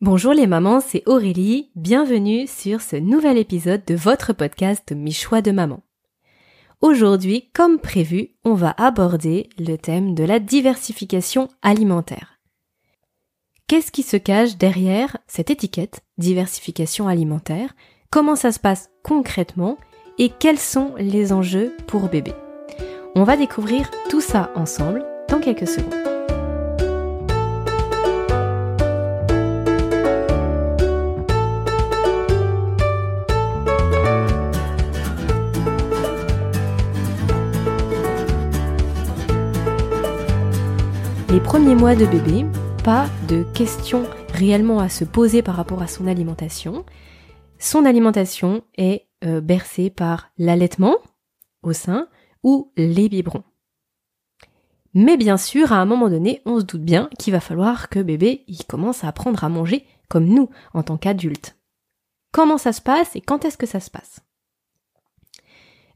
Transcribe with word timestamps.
Bonjour 0.00 0.32
les 0.32 0.46
mamans, 0.46 0.80
c'est 0.80 1.02
Aurélie, 1.06 1.72
bienvenue 1.74 2.46
sur 2.46 2.82
ce 2.82 2.94
nouvel 2.94 3.36
épisode 3.36 3.84
de 3.84 3.96
votre 3.96 4.32
podcast 4.32 4.92
Mes 4.92 5.10
choix 5.10 5.42
de 5.42 5.50
maman. 5.50 5.80
Aujourd'hui, 6.80 7.50
comme 7.52 7.80
prévu, 7.80 8.28
on 8.44 8.54
va 8.54 8.76
aborder 8.78 9.48
le 9.58 9.74
thème 9.74 10.14
de 10.14 10.22
la 10.22 10.38
diversification 10.38 11.48
alimentaire. 11.62 12.38
Qu'est-ce 13.66 13.90
qui 13.90 14.04
se 14.04 14.16
cache 14.16 14.56
derrière 14.56 15.16
cette 15.26 15.50
étiquette 15.50 16.02
diversification 16.16 17.08
alimentaire? 17.08 17.74
Comment 18.08 18.36
ça 18.36 18.52
se 18.52 18.60
passe 18.60 18.90
concrètement? 19.02 19.78
Et 20.16 20.28
quels 20.28 20.60
sont 20.60 20.94
les 20.96 21.32
enjeux 21.32 21.74
pour 21.88 22.08
bébé? 22.08 22.34
On 23.16 23.24
va 23.24 23.36
découvrir 23.36 23.90
tout 24.08 24.20
ça 24.20 24.52
ensemble 24.54 25.04
dans 25.28 25.40
quelques 25.40 25.66
secondes. 25.66 26.07
Les 41.38 41.44
premiers 41.44 41.76
mois 41.76 41.94
de 41.94 42.04
bébé, 42.04 42.44
pas 42.82 43.06
de 43.28 43.44
questions 43.54 44.04
réellement 44.34 44.80
à 44.80 44.88
se 44.88 45.04
poser 45.04 45.40
par 45.40 45.54
rapport 45.54 45.82
à 45.82 45.86
son 45.86 46.08
alimentation. 46.08 46.84
Son 47.60 47.84
alimentation 47.84 48.62
est 48.76 49.06
euh, 49.24 49.40
bercée 49.40 49.88
par 49.88 50.32
l'allaitement 50.36 50.96
au 51.62 51.72
sein 51.72 52.08
ou 52.42 52.72
les 52.76 53.08
biberons. 53.08 53.44
Mais 54.94 55.16
bien 55.16 55.36
sûr, 55.36 55.72
à 55.72 55.76
un 55.76 55.84
moment 55.84 56.08
donné, 56.08 56.42
on 56.44 56.58
se 56.58 56.64
doute 56.64 56.82
bien 56.82 57.08
qu'il 57.20 57.32
va 57.34 57.40
falloir 57.40 57.88
que 57.88 58.00
bébé 58.00 58.42
il 58.48 58.64
commence 58.64 59.04
à 59.04 59.08
apprendre 59.08 59.44
à 59.44 59.48
manger 59.48 59.86
comme 60.08 60.26
nous 60.26 60.50
en 60.74 60.82
tant 60.82 60.96
qu'adultes. 60.96 61.56
Comment 62.32 62.58
ça 62.58 62.72
se 62.72 62.82
passe 62.82 63.14
et 63.14 63.20
quand 63.20 63.44
est-ce 63.44 63.58
que 63.58 63.66
ça 63.66 63.78
se 63.78 63.90
passe? 63.92 64.27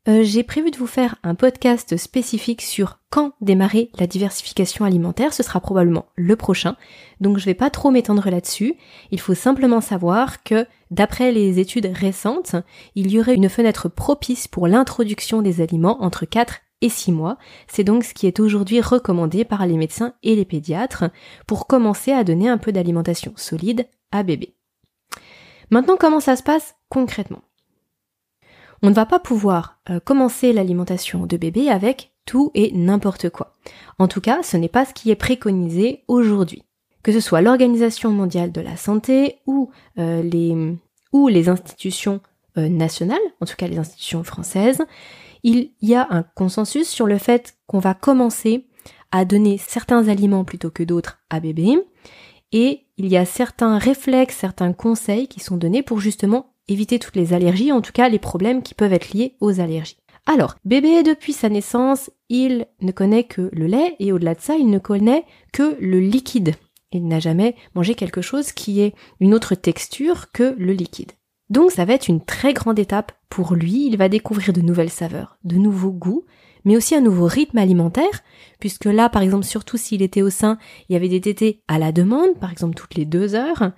Euh, 0.09 0.25
j'ai 0.25 0.43
prévu 0.43 0.73
de 0.73 0.77
vous 0.77 0.89
faire 0.89 1.15
un 1.23 1.37
podcast 1.37 1.97
spécifique 1.97 2.61
sur 2.61 2.99
quand 3.09 3.35
démarrer 3.41 3.91
la 4.01 4.09
diversification 4.09 4.85
alimentaire. 4.85 5.33
Ce 5.33 5.45
sera 5.45 5.61
probablement 5.61 6.07
le 6.17 6.35
prochain. 6.35 6.77
Donc 7.21 7.39
je 7.39 7.45
vais 7.45 7.55
pas 7.55 7.71
trop 7.71 7.91
m'étendre 7.91 8.29
là-dessus. 8.29 8.75
Il 9.13 9.21
faut 9.21 9.35
simplement 9.35 9.81
savoir 9.81 10.43
que 10.43 10.67
d'après 10.91 11.31
les 11.31 11.61
études 11.61 11.91
récentes, 11.95 12.57
il 12.97 13.13
y 13.13 13.21
aurait 13.21 13.37
une 13.37 13.49
fenêtre 13.49 13.89
propice 13.89 14.49
pour 14.49 14.67
l'introduction 14.67 15.41
des 15.41 15.61
aliments 15.61 16.03
entre 16.03 16.27
4 16.27 16.57
et 16.81 16.89
6 16.89 17.13
mois. 17.13 17.39
C'est 17.69 17.85
donc 17.85 18.03
ce 18.03 18.13
qui 18.13 18.27
est 18.27 18.41
aujourd'hui 18.41 18.81
recommandé 18.81 19.45
par 19.45 19.65
les 19.67 19.77
médecins 19.77 20.15
et 20.25 20.35
les 20.35 20.45
pédiatres 20.45 21.05
pour 21.47 21.69
commencer 21.69 22.11
à 22.11 22.25
donner 22.25 22.49
un 22.49 22.59
peu 22.59 22.73
d'alimentation 22.73 23.35
solide 23.37 23.87
à 24.11 24.25
bébé. 24.25 24.57
Maintenant, 25.71 25.97
comment 25.97 26.21
ça 26.21 26.35
se 26.35 26.43
passe 26.43 26.75
concrètement? 26.89 27.43
On 28.83 28.91
ne 28.91 28.95
va 28.95 29.07
pas 29.07 29.21
pouvoir 29.21 29.79
euh, 29.91 30.01
commencer 30.01 30.53
l'alimentation 30.53 31.27
de 31.27 31.37
bébé 31.37 31.69
avec 31.69 32.13
tout 32.27 32.51
et 32.55 32.73
n'importe 32.73 33.31
quoi. 33.31 33.55
En 33.99 34.09
tout 34.09 34.21
cas, 34.21 34.43
ce 34.43 34.57
n'est 34.57 34.69
pas 34.69 34.85
ce 34.85 34.95
qui 34.95 35.11
est 35.11 35.17
préconisé 35.17 36.05
aujourd'hui. 36.09 36.65
Que 37.03 37.13
ce 37.13 37.21
soit 37.21 37.41
l'Organisation 37.41 38.11
mondiale 38.11 38.53
de 38.53 38.61
la 38.61 38.77
santé 38.77 39.39
ou, 39.47 39.71
euh, 39.99 40.23
les, 40.23 41.49
institutions 41.49 42.21
euh, 42.59 42.69
nationales, 42.69 43.19
en 43.41 43.47
tout 43.47 43.57
cas 43.57 43.67
les 43.67 43.79
institutions 43.79 44.23
françaises, 44.25 44.83
il 45.43 45.71
y 45.81 45.95
a 45.95 46.07
un 46.11 46.23
consensus 46.23 46.89
sur 46.89 47.07
le 47.07 47.19
fait 47.19 47.57
qu'on 47.67 47.81
va 47.81 47.95
commencer 47.95 48.67
à 49.11 49.25
donner 49.25 49.59
certains 49.59 50.09
aliments 50.09 50.45
plutôt 50.45 50.71
que 50.71 50.85
d'autres 50.85 51.19
à 51.29 51.41
bébé, 51.41 51.77
et 52.53 52.87
il 52.97 53.07
y 53.07 53.17
a 53.17 53.25
certains 53.25 53.79
réflexes, 53.79 54.37
certains 54.37 54.73
conseils 54.73 55.27
qui 55.27 55.41
sont 55.41 55.57
donnés 55.57 55.83
pour 55.83 55.99
justement 55.99 56.52
éviter 56.69 56.99
toutes 56.99 57.17
les 57.17 57.33
allergies, 57.33 57.73
en 57.73 57.81
tout 57.81 57.93
cas 57.93 58.09
les 58.09 58.19
problèmes 58.19 58.63
qui 58.63 58.75
peuvent 58.75 58.93
être 58.93 59.13
liés 59.13 59.37
aux 59.41 59.61
allergies. 59.61 59.99
Alors, 60.27 60.55
bébé, 60.65 61.03
depuis 61.03 61.33
sa 61.33 61.49
naissance, 61.49 62.11
il 62.29 62.67
ne 62.81 62.93
connaît 62.93 63.25
que 63.25 63.51
le 63.53 63.67
lait 63.67 63.97
et 63.99 64.13
au-delà 64.13 64.35
de 64.35 64.41
ça, 64.41 64.55
il 64.55 64.71
ne 64.71 64.79
connaît 64.79 65.25
que 65.53 65.77
le 65.81 65.99
liquide. 65.99 66.55
Il 66.93 67.09
n'a 67.09 67.19
jamais 67.19 67.57
mangé 67.75 67.95
quelque 67.95 68.23
chose 68.23 68.53
qui 68.53 68.81
ait 68.81 68.95
une 69.19 69.35
autre 69.35 69.55
texture 69.55 70.31
que 70.31 70.55
le 70.59 70.73
liquide. 70.73 71.13
Donc 71.51 71.71
ça 71.71 71.85
va 71.85 71.95
être 71.95 72.09
une 72.09 72.25
très 72.25 72.55
grande 72.55 72.79
étape 72.79 73.13
pour 73.29 73.55
lui, 73.55 73.87
il 73.87 73.97
va 73.97 74.09
découvrir 74.09 74.53
de 74.53 74.61
nouvelles 74.61 74.91
saveurs, 74.91 75.39
de 75.45 75.57
nouveaux 75.57 75.91
goûts, 75.91 76.25
mais 76.65 76.77
aussi 76.77 76.95
un 76.95 77.01
nouveau 77.01 77.27
rythme 77.27 77.59
alimentaire, 77.59 78.23
puisque 78.61 78.85
là, 78.85 79.09
par 79.09 79.23
exemple, 79.23 79.45
surtout 79.45 79.77
s'il 79.77 80.03
était 80.03 80.23
au 80.23 80.31
sein, 80.31 80.59
il 80.89 80.93
y 80.93 80.97
avait 80.97 81.09
des 81.09 81.21
tétés 81.21 81.63
à 81.67 81.79
la 81.79 81.93
demande, 81.93 82.39
par 82.39 82.53
exemple 82.53 82.75
toutes 82.75 82.95
les 82.95 83.05
deux 83.05 83.35
heures. 83.35 83.73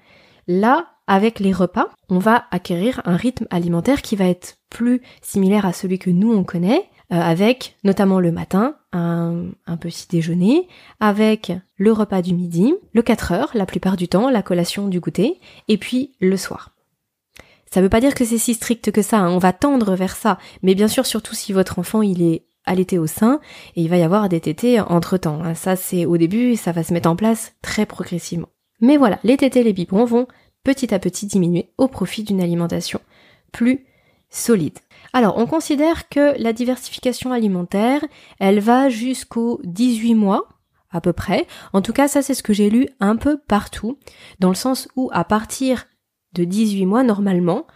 Là, 0.47 0.94
avec 1.07 1.39
les 1.41 1.53
repas, 1.53 1.91
on 2.09 2.19
va 2.19 2.45
acquérir 2.51 3.03
un 3.05 3.17
rythme 3.17 3.47
alimentaire 3.51 4.03
qui 4.03 4.17
va 4.17 4.27
être 4.27 4.57
plus 4.71 5.03
similaire 5.23 5.67
à 5.67 5.73
celui 5.73 5.99
que 5.99 6.11
nous 6.11 6.33
on 6.33 6.45
connaît, 6.45 6.89
euh, 7.13 7.21
avec 7.21 7.77
notamment 7.85 8.21
le 8.21 8.33
matin 8.33 8.77
un, 8.93 9.51
petit 9.81 10.07
déjeuner, 10.09 10.69
avec 11.01 11.53
le 11.77 11.93
repas 11.93 12.23
du 12.23 12.33
midi, 12.33 12.75
le 12.93 13.03
4 13.03 13.33
heures 13.33 13.51
la 13.55 13.67
plupart 13.67 13.97
du 13.97 14.09
temps, 14.09 14.31
la 14.31 14.43
collation 14.43 14.89
du 14.89 15.01
goûter, 15.01 15.41
et 15.69 15.77
puis 15.77 16.13
le 16.21 16.37
soir. 16.37 16.71
Ça 17.71 17.83
veut 17.83 17.89
pas 17.89 18.01
dire 18.01 18.15
que 18.15 18.25
c'est 18.25 18.39
si 18.39 18.55
strict 18.55 18.93
que 18.93 19.03
ça, 19.03 19.19
hein. 19.19 19.31
on 19.31 19.39
va 19.39 19.53
tendre 19.53 19.97
vers 19.97 20.17
ça, 20.17 20.39
mais 20.63 20.75
bien 20.75 20.89
sûr 20.89 21.07
surtout 21.07 21.35
si 21.35 21.53
votre 21.53 21.79
enfant 21.79 22.03
il 22.03 22.23
est 22.23 22.47
allaité 22.65 22.99
au 22.99 23.07
sein, 23.07 23.41
et 23.77 23.83
il 23.83 23.91
va 23.91 23.99
y 23.99 24.03
avoir 24.03 24.29
des 24.29 24.41
tétés 24.41 24.81
entre 24.81 25.19
temps. 25.19 25.43
Hein. 25.43 25.55
Ça 25.55 25.77
c'est 25.77 26.07
au 26.07 26.17
début, 26.17 26.57
ça 26.57 26.73
va 26.73 26.83
se 26.83 26.95
mettre 26.95 27.11
en 27.11 27.17
place 27.17 27.53
très 27.61 27.85
progressivement. 27.85 28.49
Mais 28.81 28.97
voilà, 28.97 29.19
les 29.25 29.37
tétés, 29.37 29.63
les 29.63 29.73
biberons 29.73 30.05
vont 30.05 30.27
petit 30.65 30.95
à 30.95 30.99
petit 30.99 31.27
diminuer 31.27 31.71
au 31.79 31.89
profit 31.89 32.25
d'une 32.25 32.41
alimentation 32.41 33.01
plus 33.53 33.87
solide. 34.31 34.79
Alors, 35.13 35.39
on 35.39 35.47
considère 35.47 36.09
que 36.09 36.35
la 36.43 36.53
diversification 36.53 37.33
alimentaire, 37.33 38.05
elle 38.41 38.59
va 38.59 38.89
jusqu'aux 38.89 39.61
18 39.63 40.15
mois, 40.15 40.49
à 40.91 41.01
peu 41.01 41.13
près. 41.13 41.47
En 41.73 41.83
tout 41.83 41.93
cas, 41.93 42.09
ça, 42.09 42.23
c'est 42.23 42.35
ce 42.35 42.43
que 42.43 42.53
j'ai 42.53 42.69
lu 42.69 42.89
un 42.99 43.17
peu 43.17 43.39
partout, 43.39 43.99
dans 44.41 44.49
le 44.49 44.55
sens 44.55 44.89
où, 44.97 45.09
à 45.13 45.25
partir 45.25 45.87
de 46.33 46.45
18 46.45 46.87
mois, 46.87 47.05
normalement, 47.05 47.67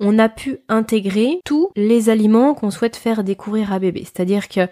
on 0.00 0.18
a 0.18 0.28
pu 0.28 0.58
intégrer 0.68 1.40
tous 1.44 1.70
les 1.76 2.10
aliments 2.10 2.54
qu'on 2.54 2.70
souhaite 2.70 2.96
faire 2.96 3.24
découvrir 3.24 3.72
à 3.72 3.78
bébé. 3.78 4.00
C'est-à-dire 4.04 4.48
que, 4.48 4.68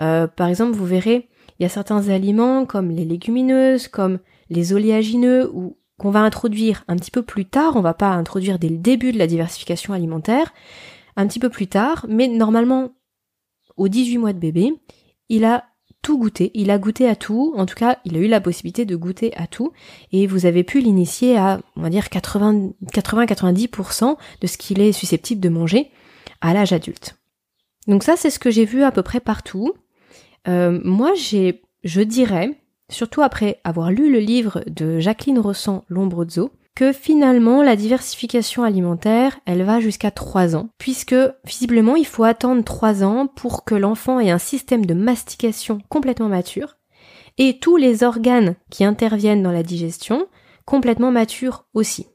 euh, 0.00 0.26
par 0.26 0.48
exemple, 0.48 0.72
vous 0.72 0.86
verrez, 0.86 1.28
il 1.58 1.62
y 1.62 1.66
a 1.66 1.70
certains 1.70 2.08
aliments 2.08 2.66
comme 2.66 2.90
les 2.90 3.04
légumineuses, 3.04 3.88
comme 3.88 4.18
les 4.50 4.72
oléagineux 4.72 5.50
ou 5.54 5.76
qu'on 6.02 6.10
va 6.10 6.20
introduire 6.20 6.84
un 6.88 6.96
petit 6.96 7.12
peu 7.12 7.22
plus 7.22 7.46
tard, 7.46 7.76
on 7.76 7.80
va 7.80 7.94
pas 7.94 8.10
introduire 8.10 8.58
dès 8.58 8.68
le 8.68 8.76
début 8.76 9.12
de 9.12 9.18
la 9.18 9.28
diversification 9.28 9.94
alimentaire, 9.94 10.52
un 11.14 11.28
petit 11.28 11.38
peu 11.38 11.48
plus 11.48 11.68
tard, 11.68 12.06
mais 12.08 12.26
normalement, 12.26 12.90
aux 13.76 13.88
18 13.88 14.18
mois 14.18 14.32
de 14.32 14.40
bébé, 14.40 14.74
il 15.28 15.44
a 15.44 15.64
tout 16.02 16.18
goûté, 16.18 16.50
il 16.54 16.72
a 16.72 16.78
goûté 16.78 17.08
à 17.08 17.14
tout, 17.14 17.54
en 17.56 17.66
tout 17.66 17.76
cas, 17.76 17.98
il 18.04 18.16
a 18.16 18.18
eu 18.18 18.26
la 18.26 18.40
possibilité 18.40 18.84
de 18.84 18.96
goûter 18.96 19.32
à 19.36 19.46
tout, 19.46 19.72
et 20.10 20.26
vous 20.26 20.44
avez 20.44 20.64
pu 20.64 20.80
l'initier 20.80 21.38
à, 21.38 21.60
on 21.76 21.82
va 21.82 21.90
dire, 21.90 22.06
80-90% 22.06 24.16
de 24.40 24.46
ce 24.48 24.58
qu'il 24.58 24.80
est 24.80 24.90
susceptible 24.90 25.40
de 25.40 25.48
manger 25.48 25.92
à 26.40 26.52
l'âge 26.52 26.72
adulte. 26.72 27.16
Donc 27.86 28.02
ça, 28.02 28.16
c'est 28.16 28.30
ce 28.30 28.40
que 28.40 28.50
j'ai 28.50 28.64
vu 28.64 28.82
à 28.82 28.90
peu 28.90 29.04
près 29.04 29.20
partout. 29.20 29.72
Euh, 30.48 30.80
moi, 30.82 31.12
j'ai, 31.14 31.62
je 31.84 32.00
dirais, 32.00 32.58
surtout 32.90 33.22
après 33.22 33.60
avoir 33.64 33.90
lu 33.90 34.12
le 34.12 34.18
livre 34.18 34.62
de 34.66 35.00
Jacqueline 35.00 35.38
Rossan, 35.38 35.84
L'ombre 35.88 36.24
de 36.24 36.50
que 36.74 36.92
finalement 36.92 37.62
la 37.62 37.76
diversification 37.76 38.64
alimentaire, 38.64 39.38
elle 39.44 39.62
va 39.62 39.80
jusqu'à 39.80 40.10
3 40.10 40.56
ans, 40.56 40.70
puisque 40.78 41.14
visiblement 41.44 41.96
il 41.96 42.06
faut 42.06 42.24
attendre 42.24 42.64
3 42.64 43.04
ans 43.04 43.26
pour 43.26 43.64
que 43.64 43.74
l'enfant 43.74 44.20
ait 44.20 44.30
un 44.30 44.38
système 44.38 44.86
de 44.86 44.94
mastication 44.94 45.80
complètement 45.88 46.28
mature, 46.28 46.76
et 47.38 47.58
tous 47.58 47.76
les 47.76 48.02
organes 48.04 48.56
qui 48.70 48.84
interviennent 48.84 49.42
dans 49.42 49.52
la 49.52 49.62
digestion 49.62 50.26
complètement 50.64 51.10
matures 51.10 51.66
aussi. 51.74 52.06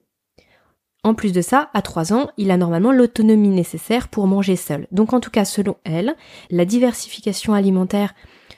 En 1.03 1.14
plus 1.14 1.31
de 1.31 1.41
ça, 1.41 1.69
à 1.73 1.81
3 1.81 2.11
ans, 2.11 2.29
il 2.37 2.52
a 2.52 2.58
normalement 2.58 2.91
l'autonomie 2.91 3.49
nécessaire 3.49 4.08
pour 4.08 4.28
manger 4.28 4.55
seul. 4.55 4.87
Donc 4.91 5.14
en 5.14 5.19
tout 5.19 5.29
cas, 5.29 5.46
selon 5.46 5.78
elle, 5.84 6.16
la 6.49 6.66
diversification 6.66 7.53
alimentaire 7.53 8.14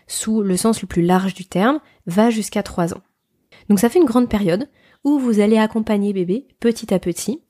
sous 0.07 0.41
le 0.41 0.57
sens 0.57 0.81
le 0.81 0.87
plus 0.87 1.03
large 1.03 1.33
du 1.35 1.45
terme, 1.45 1.79
va 2.09 2.29
jusqu'à 2.29 2.63
3 2.63 2.93
ans. 2.93 3.01
Donc 3.69 3.79
ça 3.79 3.89
fait 3.89 3.99
une 3.99 4.05
grande 4.05 4.29
période 4.29 4.69
où 5.03 5.19
vous 5.19 5.39
allez 5.39 5.57
accompagner 5.57 6.13
bébé 6.13 6.47
petit 6.59 6.93
à 6.93 6.99
petit 6.99 7.41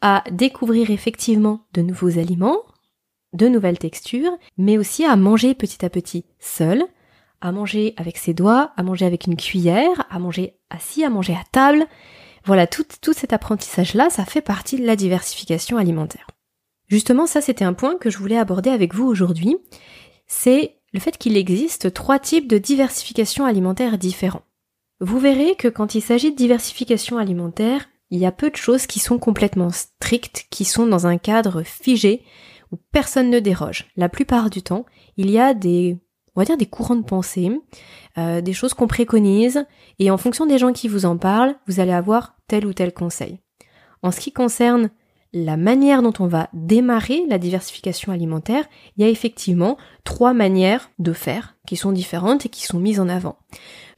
à 0.00 0.22
découvrir 0.30 0.90
effectivement 0.90 1.66
de 1.72 1.82
nouveaux 1.82 2.18
aliments, 2.18 2.58
de 3.32 3.48
nouvelles 3.48 3.78
textures, 3.78 4.36
mais 4.58 4.78
aussi 4.78 5.04
à 5.04 5.16
manger 5.16 5.54
petit 5.54 5.84
à 5.84 5.90
petit 5.90 6.26
seul, 6.38 6.84
à 7.40 7.52
manger 7.52 7.94
avec 7.96 8.16
ses 8.16 8.34
doigts, 8.34 8.72
à 8.76 8.82
manger 8.82 9.06
avec 9.06 9.26
une 9.26 9.36
cuillère, 9.36 10.06
à 10.10 10.18
manger 10.18 10.56
assis, 10.70 11.04
à 11.04 11.10
manger 11.10 11.34
à 11.34 11.42
table. 11.52 11.86
Voilà, 12.44 12.66
tout, 12.66 12.84
tout 13.00 13.12
cet 13.12 13.32
apprentissage-là, 13.32 14.10
ça 14.10 14.24
fait 14.24 14.42
partie 14.42 14.78
de 14.78 14.86
la 14.86 14.96
diversification 14.96 15.78
alimentaire. 15.78 16.26
Justement, 16.88 17.26
ça 17.26 17.40
c'était 17.40 17.64
un 17.64 17.72
point 17.72 17.96
que 17.96 18.10
je 18.10 18.18
voulais 18.18 18.38
aborder 18.38 18.70
avec 18.70 18.94
vous 18.94 19.06
aujourd'hui. 19.06 19.56
C'est 20.26 20.76
le 20.94 21.00
fait 21.00 21.18
qu'il 21.18 21.36
existe 21.36 21.92
trois 21.92 22.20
types 22.20 22.48
de 22.48 22.56
diversification 22.56 23.44
alimentaire 23.44 23.98
différents. 23.98 24.44
Vous 25.00 25.18
verrez 25.18 25.56
que 25.56 25.68
quand 25.68 25.96
il 25.96 26.00
s'agit 26.00 26.30
de 26.30 26.36
diversification 26.36 27.18
alimentaire, 27.18 27.88
il 28.10 28.20
y 28.20 28.26
a 28.26 28.32
peu 28.32 28.48
de 28.48 28.56
choses 28.56 28.86
qui 28.86 29.00
sont 29.00 29.18
complètement 29.18 29.70
strictes, 29.70 30.46
qui 30.50 30.64
sont 30.64 30.86
dans 30.86 31.08
un 31.08 31.18
cadre 31.18 31.64
figé 31.64 32.22
où 32.70 32.76
personne 32.92 33.28
ne 33.28 33.40
déroge. 33.40 33.90
La 33.96 34.08
plupart 34.08 34.50
du 34.50 34.62
temps, 34.62 34.86
il 35.16 35.30
y 35.30 35.38
a 35.38 35.52
des, 35.52 35.98
on 36.36 36.40
va 36.40 36.44
dire 36.44 36.56
des 36.56 36.66
courants 36.66 36.94
de 36.94 37.04
pensée, 37.04 37.50
euh, 38.16 38.40
des 38.40 38.52
choses 38.52 38.72
qu'on 38.72 38.86
préconise, 38.86 39.66
et 39.98 40.12
en 40.12 40.16
fonction 40.16 40.46
des 40.46 40.58
gens 40.58 40.72
qui 40.72 40.86
vous 40.86 41.06
en 41.06 41.16
parlent, 41.16 41.56
vous 41.66 41.80
allez 41.80 41.92
avoir 41.92 42.36
tel 42.46 42.66
ou 42.66 42.72
tel 42.72 42.94
conseil. 42.94 43.40
En 44.02 44.12
ce 44.12 44.20
qui 44.20 44.32
concerne 44.32 44.90
la 45.34 45.56
manière 45.56 46.00
dont 46.00 46.12
on 46.20 46.28
va 46.28 46.48
démarrer 46.52 47.24
la 47.28 47.38
diversification 47.38 48.12
alimentaire, 48.12 48.64
il 48.96 49.02
y 49.02 49.06
a 49.06 49.10
effectivement 49.10 49.76
trois 50.04 50.32
manières 50.32 50.90
de 51.00 51.12
faire 51.12 51.56
qui 51.66 51.76
sont 51.76 51.90
différentes 51.90 52.46
et 52.46 52.48
qui 52.48 52.62
sont 52.62 52.78
mises 52.78 53.00
en 53.00 53.08
avant. 53.08 53.36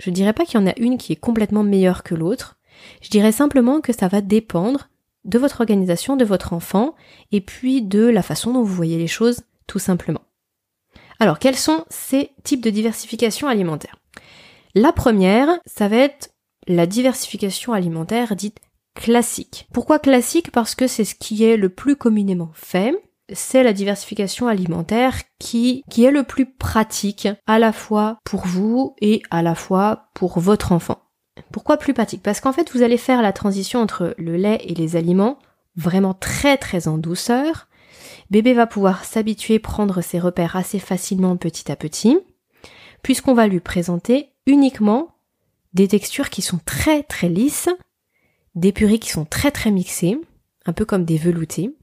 Je 0.00 0.08
dirais 0.08 0.32
pas 0.32 0.46
qu'il 0.46 0.58
y 0.58 0.62
en 0.62 0.66
a 0.66 0.74
une 0.78 0.96
qui 0.96 1.12
est 1.12 1.20
complètement 1.20 1.62
meilleure 1.62 2.02
que 2.02 2.14
l'autre. 2.14 2.56
Je 3.02 3.10
dirais 3.10 3.32
simplement 3.32 3.82
que 3.82 3.92
ça 3.92 4.08
va 4.08 4.22
dépendre 4.22 4.88
de 5.26 5.38
votre 5.38 5.60
organisation, 5.60 6.16
de 6.16 6.24
votre 6.24 6.54
enfant, 6.54 6.94
et 7.32 7.42
puis 7.42 7.82
de 7.82 8.06
la 8.06 8.22
façon 8.22 8.54
dont 8.54 8.62
vous 8.62 8.74
voyez 8.74 8.96
les 8.96 9.06
choses, 9.06 9.42
tout 9.66 9.78
simplement. 9.78 10.22
Alors, 11.18 11.38
quels 11.38 11.56
sont 11.56 11.84
ces 11.90 12.30
types 12.44 12.62
de 12.62 12.70
diversification 12.70 13.48
alimentaire? 13.48 13.96
La 14.74 14.92
première, 14.92 15.48
ça 15.66 15.88
va 15.88 15.96
être 15.96 16.30
la 16.66 16.86
diversification 16.86 17.72
alimentaire 17.72 18.36
dite 18.36 18.60
classique. 18.96 19.69
Pourquoi 19.72 20.00
classique? 20.00 20.50
Parce 20.50 20.75
que 20.75 20.88
c'est 20.88 21.04
ce 21.04 21.14
qui 21.14 21.44
est 21.44 21.56
le 21.56 21.69
plus 21.69 21.94
communément 21.94 22.50
fait. 22.54 22.93
C'est 23.32 23.62
la 23.62 23.72
diversification 23.72 24.48
alimentaire 24.48 25.14
qui, 25.38 25.84
qui 25.90 26.04
est 26.04 26.10
le 26.10 26.22
plus 26.22 26.46
pratique 26.46 27.28
à 27.46 27.58
la 27.58 27.72
fois 27.72 28.19
pour 28.25 28.46
vous 28.46 28.94
et 29.00 29.22
à 29.31 29.43
la 29.43 29.54
fois 29.54 30.08
pour 30.14 30.38
votre 30.38 30.72
enfant. 30.72 30.98
Pourquoi 31.52 31.76
plus 31.76 31.93
pratique? 31.93 32.22
Parce 32.22 32.40
qu'en 32.40 32.52
fait, 32.52 32.72
vous 32.72 32.82
allez 32.82 32.96
faire 32.96 33.22
la 33.22 33.32
transition 33.32 33.81
entre 33.81 34.14
le 34.19 34.37
lait 34.37 34.60
et 34.64 34.75
les 34.75 34.96
aliments 34.96 35.38
vraiment 35.76 36.14
très 36.14 36.56
très 36.56 36.88
en 36.88 36.99
douceur. 36.99 37.69
Bébé 38.31 38.54
va 38.54 38.66
pouvoir 38.66 39.04
s'habituer, 39.04 39.58
prendre 39.58 40.00
ses 40.00 40.19
repères 40.19 40.56
assez 40.56 40.78
facilement 40.78 41.37
petit 41.37 41.70
à 41.70 41.76
petit, 41.76 42.19
puisqu'on 43.02 43.34
va 43.34 43.46
lui 43.46 43.60
présenter 43.60 44.31
uniquement 44.46 45.16
des 45.75 45.88
textures 45.88 46.31
qui 46.31 46.42
sont 46.42 46.60
très 46.64 47.02
très 47.02 47.28
lisses 47.28 47.69
des 48.56 48.72
purées 48.72 48.98
qui 48.98 49.10
sont 49.10 49.24
très 49.24 49.50
très 49.50 49.70
mixées, 49.70 50.18
un 50.64 50.72
peu 50.72 50.84
comme 50.84 51.04
des 51.04 51.18
veloutés. 51.18 51.76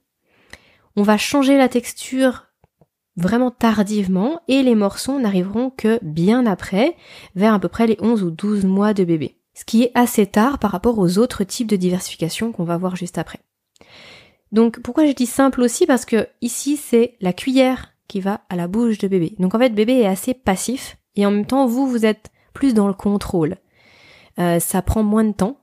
On 0.96 1.04
va 1.04 1.18
changer 1.18 1.58
la 1.58 1.70
texture 1.70 2.48
vraiment 3.16 3.52
tardivement 3.52 4.42
et 4.48 4.64
les 4.64 4.76
morceaux 4.76 5.20
n'arriveront 5.20 5.70
que 5.70 6.00
bien 6.02 6.46
après, 6.46 6.96
vers 7.36 7.54
à 7.54 7.60
peu 7.60 7.68
près 7.68 7.88
les 7.88 7.98
11 8.00 8.24
ou 8.24 8.32
12 8.32 8.66
mois 8.66 8.94
de 8.94 9.04
bébé. 9.04 9.38
Ce 9.54 9.66
qui 9.66 9.84
est 9.84 9.92
assez 9.94 10.26
tard 10.26 10.58
par 10.58 10.72
rapport 10.72 10.98
aux 10.98 11.20
autres 11.20 11.44
types 11.44 11.68
de 11.68 11.76
diversification 11.76 12.52
qu'on 12.52 12.64
va 12.64 12.78
voir 12.78 12.96
juste 12.96 13.20
après. 13.20 13.40
Donc 14.52 14.80
pourquoi 14.82 15.06
je 15.06 15.12
dis 15.12 15.28
simple 15.28 15.62
aussi? 15.62 15.86
Parce 15.86 16.06
que 16.06 16.28
ici 16.42 16.78
c'est 16.78 17.16
la 17.22 17.34
cuillère 17.34 17.94
qui 18.08 18.20
va 18.20 18.42
à 18.50 18.56
la 18.56 18.68
bouche 18.68 18.98
de 18.98 19.08
bébé. 19.08 19.36
Donc 19.40 19.54
en 19.54 19.60
fait 19.60 19.70
bébé 19.70 19.94
est 19.94 20.08
assez 20.08 20.34
passif 20.34 20.98
et 21.16 21.26
en 21.26 21.32
même 21.32 21.46
temps 21.46 21.68
vous 21.68 21.88
vous 21.88 22.06
êtes 22.06 22.32
plus 22.54 22.74
dans 22.74 22.88
le 22.88 22.94
contrôle. 22.94 23.58
Euh, 24.40 24.60
ça 24.60 24.82
prend 24.82 25.04
moins 25.04 25.24
de 25.24 25.34
temps 25.34 25.60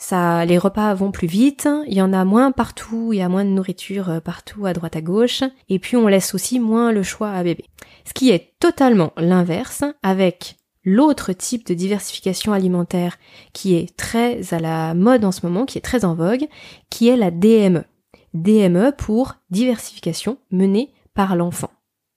ça, 0.00 0.46
les 0.46 0.56
repas 0.56 0.94
vont 0.94 1.12
plus 1.12 1.26
vite, 1.26 1.68
il 1.86 1.92
y 1.92 2.00
en 2.00 2.14
a 2.14 2.24
moins 2.24 2.52
partout, 2.52 3.12
il 3.12 3.18
y 3.18 3.22
a 3.22 3.28
moins 3.28 3.44
de 3.44 3.50
nourriture 3.50 4.08
euh, 4.08 4.20
partout 4.20 4.64
à 4.64 4.72
droite 4.72 4.96
à 4.96 5.02
gauche, 5.02 5.42
et 5.68 5.78
puis 5.78 5.94
on 5.98 6.06
laisse 6.06 6.34
aussi 6.34 6.58
moins 6.58 6.90
le 6.90 7.02
choix 7.02 7.30
à 7.30 7.42
bébé. 7.42 7.66
Ce 8.06 8.14
qui 8.14 8.30
est 8.30 8.54
totalement 8.60 9.12
l'inverse 9.18 9.84
avec 10.02 10.56
l'autre 10.84 11.34
type 11.34 11.66
de 11.66 11.74
diversification 11.74 12.54
alimentaire 12.54 13.18
qui 13.52 13.74
est 13.74 13.94
très 13.94 14.54
à 14.54 14.58
la 14.58 14.94
mode 14.94 15.22
en 15.22 15.32
ce 15.32 15.44
moment, 15.44 15.66
qui 15.66 15.76
est 15.76 15.82
très 15.82 16.06
en 16.06 16.14
vogue, 16.14 16.48
qui 16.88 17.08
est 17.08 17.16
la 17.16 17.30
DME. 17.30 17.84
DME 18.32 18.92
pour 18.96 19.34
diversification 19.50 20.38
menée 20.50 20.94
par 21.12 21.36
l'enfant. 21.36 21.70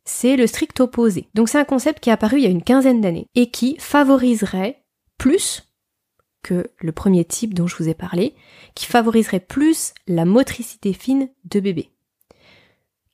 C'est 0.06 0.38
le 0.38 0.48
strict 0.48 0.80
opposé. 0.80 1.28
Donc 1.34 1.50
c'est 1.50 1.60
un 1.60 1.66
concept 1.66 2.00
qui 2.00 2.10
est 2.10 2.14
apparu 2.14 2.38
il 2.38 2.44
y 2.44 2.48
a 2.48 2.50
une 2.50 2.64
quinzaine 2.64 3.02
d'années 3.02 3.28
et 3.36 3.52
qui 3.52 3.76
favoriserait 3.78 4.82
plus 5.18 5.64
que 6.44 6.70
le 6.78 6.92
premier 6.92 7.26
type 7.26 7.54
dont 7.54 7.66
je 7.66 7.76
vous 7.78 7.90
ai 7.90 7.94
parlé, 7.94 8.36
qui 8.76 8.86
favoriserait 8.86 9.40
plus 9.40 9.94
la 10.08 10.26
motricité 10.26 10.94
fine 10.94 11.30
de 11.46 11.60
bébé, 11.60 11.90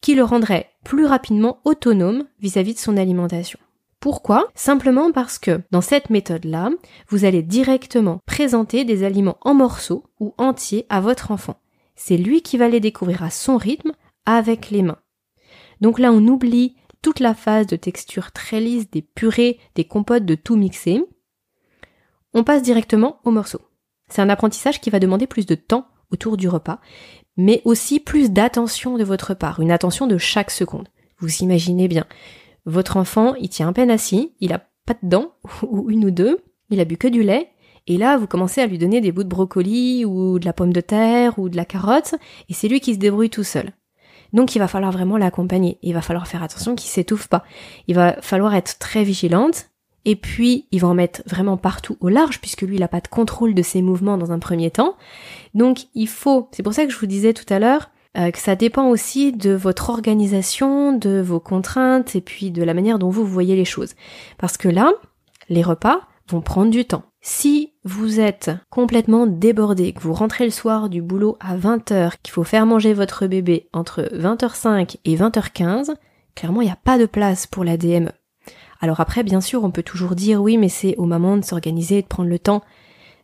qui 0.02 0.16
le 0.16 0.24
rendrait 0.24 0.70
plus 0.84 1.06
rapidement 1.06 1.62
autonome 1.64 2.26
vis-à-vis 2.40 2.74
de 2.74 2.80
son 2.80 2.98
alimentation. 2.98 3.60
Pourquoi? 4.00 4.50
Simplement 4.56 5.12
parce 5.12 5.40
que 5.40 5.62
dans 5.72 5.82
cette 5.82 6.10
méthode-là, 6.10 6.70
vous 7.10 7.26
allez 7.26 7.44
directement 7.44 8.20
présenter 8.26 8.86
des 8.86 9.04
aliments 9.04 9.38
en 9.42 9.54
morceaux 9.54 10.06
ou 10.20 10.34
entiers 10.38 10.86
à 10.90 11.02
votre 11.02 11.32
enfant. 11.32 11.58
C'est 11.96 12.18
lui 12.18 12.42
qui 12.42 12.58
va 12.58 12.70
les 12.70 12.80
découvrir 12.80 13.24
à 13.24 13.30
son 13.30 13.58
rythme 13.58 13.92
avec 14.26 14.70
les 14.70 14.84
mains. 14.84 15.00
Donc 15.82 16.00
là, 16.00 16.14
on 16.14 16.26
oublie 16.28 16.76
toute 17.02 17.20
la 17.20 17.34
phase 17.34 17.68
de 17.68 17.76
texture 17.76 18.32
très 18.32 18.62
lisse 18.62 18.90
des 18.90 19.02
purées, 19.02 19.60
des 19.76 19.86
compotes 19.86 20.26
de 20.26 20.36
tout 20.36 20.56
mixé, 20.56 21.04
on 22.34 22.44
passe 22.44 22.62
directement 22.62 23.20
au 23.24 23.32
morceau. 23.32 23.60
C'est 24.10 24.22
un 24.22 24.30
apprentissage 24.30 24.82
qui 24.82 24.90
va 24.90 25.00
demander 25.00 25.28
plus 25.28 25.46
de 25.46 25.56
temps 25.56 25.88
autour 26.12 26.38
du 26.38 26.50
repas, 26.50 26.80
mais 27.38 27.62
aussi 27.66 28.00
plus 28.00 28.32
d'attention 28.32 28.98
de 28.98 29.04
votre 29.04 29.34
part, 29.34 29.60
une 29.60 29.72
attention 29.72 30.08
de 30.08 30.18
chaque 30.18 30.52
seconde. 30.52 30.88
Vous 31.20 31.38
imaginez 31.38 31.88
bien, 31.88 32.06
votre 32.66 32.98
enfant, 32.98 33.36
il 33.36 33.50
tient 33.50 33.70
à 33.70 33.74
peine 33.74 33.92
assis, 33.92 34.34
il 34.40 34.54
a 34.54 34.66
pas 34.86 34.96
de 35.02 35.08
dents, 35.08 35.34
ou 35.64 35.90
une 35.90 36.06
ou 36.06 36.12
deux, 36.12 36.40
il 36.70 36.80
a 36.80 36.86
bu 36.86 36.98
que 36.98 37.08
du 37.08 37.24
lait, 37.24 37.52
et 37.88 37.98
là, 37.98 38.18
vous 38.18 38.28
commencez 38.28 38.62
à 38.62 38.68
lui 38.68 38.78
donner 38.78 39.02
des 39.02 39.12
bouts 39.12 39.24
de 39.24 39.30
brocoli, 39.30 40.06
ou 40.06 40.38
de 40.38 40.46
la 40.46 40.54
pomme 40.54 40.74
de 40.74 40.82
terre, 40.82 41.40
ou 41.40 41.50
de 41.50 41.58
la 41.58 41.66
carotte, 41.66 42.16
et 42.48 42.54
c'est 42.54 42.68
lui 42.68 42.82
qui 42.82 42.94
se 42.94 43.00
débrouille 43.00 43.30
tout 43.30 43.44
seul. 43.44 43.74
Donc 44.32 44.56
il 44.56 44.60
va 44.60 44.68
falloir 44.68 44.92
vraiment 44.92 45.18
l'accompagner, 45.18 45.80
il 45.82 45.94
va 45.94 46.02
falloir 46.02 46.28
faire 46.28 46.44
attention 46.44 46.76
qu'il 46.76 46.90
s'étouffe 46.90 47.28
pas. 47.28 47.44
Il 47.88 47.96
va 47.96 48.22
falloir 48.22 48.54
être 48.54 48.78
très 48.78 49.04
vigilante, 49.04 49.70
et 50.06 50.16
puis 50.16 50.68
il 50.72 50.82
va 50.82 50.88
en 50.88 50.94
mettre 50.94 51.22
vraiment 51.26 51.58
partout 51.58 51.98
au 52.00 52.10
large 52.10 52.40
puisque 52.40 52.62
lui 52.62 52.76
il 52.78 52.80
n'a 52.80 52.88
pas 52.88 53.02
de 53.02 53.08
contrôle 53.08 53.54
de 53.54 53.62
ses 53.62 53.82
mouvements 53.82 54.18
dans 54.18 54.32
un 54.32 54.40
premier 54.40 54.72
temps. 54.72 54.96
Donc 55.54 55.88
il 55.96 56.08
faut, 56.08 56.50
c'est 56.52 56.64
pour 56.64 56.74
ça 56.74 56.86
que 56.86 56.92
je 56.92 56.98
vous 56.98 57.06
disais 57.06 57.34
tout 57.34 57.52
à 57.52 57.60
l'heure 57.60 57.90
euh, 58.18 58.32
que 58.32 58.40
ça 58.40 58.56
dépend 58.56 58.90
aussi 58.90 59.32
de 59.32 59.52
votre 59.52 59.90
organisation, 59.90 60.94
de 60.94 61.22
vos 61.22 61.40
contraintes 61.40 62.16
et 62.16 62.22
puis 62.22 62.50
de 62.50 62.64
la 62.64 62.74
manière 62.74 62.98
dont 62.98 63.10
vous 63.10 63.26
voyez 63.26 63.56
les 63.56 63.66
choses. 63.66 63.94
Parce 64.38 64.58
que 64.58 64.68
là, 64.68 64.92
les 65.48 65.62
repas 65.62 66.02
vont 66.28 66.42
prendre 66.42 66.72
du 66.72 66.86
temps. 66.86 67.04
Si 67.22 67.74
vous 67.84 68.20
êtes 68.20 68.52
complètement 68.70 69.28
débordé, 69.28 69.94
que 69.94 70.02
vous 70.02 70.14
rentrez 70.14 70.46
le 70.46 70.52
soir 70.52 70.90
du 70.90 71.02
boulot 71.02 71.38
à 71.40 71.58
20h, 71.58 72.14
qu'il 72.24 72.32
faut 72.32 72.44
faire 72.44 72.66
manger 72.66 72.94
votre 72.94 73.28
bébé 73.28 73.68
entre 73.74 74.04
20h05 74.14 74.98
et 75.06 75.16
20h15, 75.16 75.94
clairement 76.36 76.62
il 76.62 76.66
n'y 76.66 76.72
a 76.72 76.80
pas 76.82 76.98
de 76.98 77.06
place 77.06 77.46
pour 77.46 77.64
la 77.64 77.78
DME. 77.78 78.12
Alors 78.80 79.00
après, 79.00 79.24
bien 79.24 79.42
sûr, 79.42 79.64
on 79.64 79.72
peut 79.72 79.84
toujours 79.84 80.16
dire 80.16 80.42
oui, 80.42 80.58
mais 80.58 80.70
c'est 80.70 80.96
aux 80.98 81.06
mamans 81.06 81.38
de 81.38 81.44
s'organiser, 81.44 82.02
de 82.02 82.08
prendre 82.08 82.30
le 82.30 82.40
temps. 82.40 82.64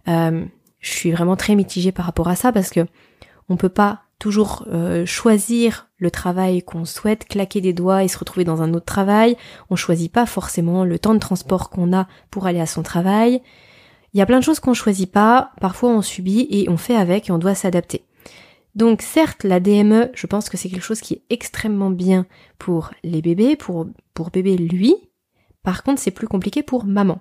Euh, 0.07 0.45
je 0.79 0.91
suis 0.91 1.12
vraiment 1.12 1.35
très 1.35 1.55
mitigée 1.55 1.91
par 1.91 2.05
rapport 2.05 2.27
à 2.27 2.35
ça 2.35 2.51
parce 2.51 2.69
que 2.69 2.81
on 3.50 3.57
peut 3.57 3.69
pas 3.69 4.01
toujours 4.19 4.65
euh, 4.67 5.05
choisir 5.05 5.88
le 5.97 6.12
travail 6.12 6.63
qu'on 6.63 6.85
souhaite, 6.85 7.25
claquer 7.25 7.62
des 7.62 7.74
doigts 7.74 8.03
et 8.03 8.07
se 8.07 8.17
retrouver 8.17 8.43
dans 8.43 8.62
un 8.62 8.74
autre 8.74 8.85
travail. 8.85 9.38
On 9.69 9.75
choisit 9.75 10.12
pas 10.12 10.25
forcément 10.25 10.83
le 10.83 11.00
temps 11.00 11.13
de 11.13 11.19
transport 11.19 11.69
qu'on 11.69 11.93
a 11.93 12.07
pour 12.31 12.47
aller 12.47 12.59
à 12.59 12.65
son 12.65 12.83
travail. 12.83 13.41
Il 14.13 14.19
y 14.19 14.21
a 14.21 14.25
plein 14.25 14.39
de 14.39 14.43
choses 14.43 14.59
qu'on 14.59 14.74
choisit 14.74 15.12
pas, 15.12 15.51
parfois 15.59 15.89
on 15.89 16.01
subit 16.01 16.47
et 16.50 16.69
on 16.69 16.77
fait 16.77 16.95
avec 16.95 17.29
et 17.29 17.31
on 17.31 17.38
doit 17.38 17.55
s'adapter. 17.55 18.05
Donc 18.74 19.01
certes, 19.01 19.43
la 19.43 19.59
DME, 19.59 20.09
je 20.13 20.27
pense 20.27 20.50
que 20.50 20.57
c'est 20.57 20.69
quelque 20.69 20.83
chose 20.83 21.01
qui 21.01 21.15
est 21.15 21.24
extrêmement 21.29 21.91
bien 21.91 22.25
pour 22.57 22.91
les 23.03 23.21
bébés, 23.21 23.55
pour, 23.55 23.88
pour 24.13 24.31
bébé 24.31 24.57
lui, 24.57 24.95
par 25.65 25.84
contre, 25.84 26.00
c'est 26.00 26.12
plus 26.12 26.27
compliqué 26.27 26.63
pour 26.63 26.86
maman. 26.86 27.19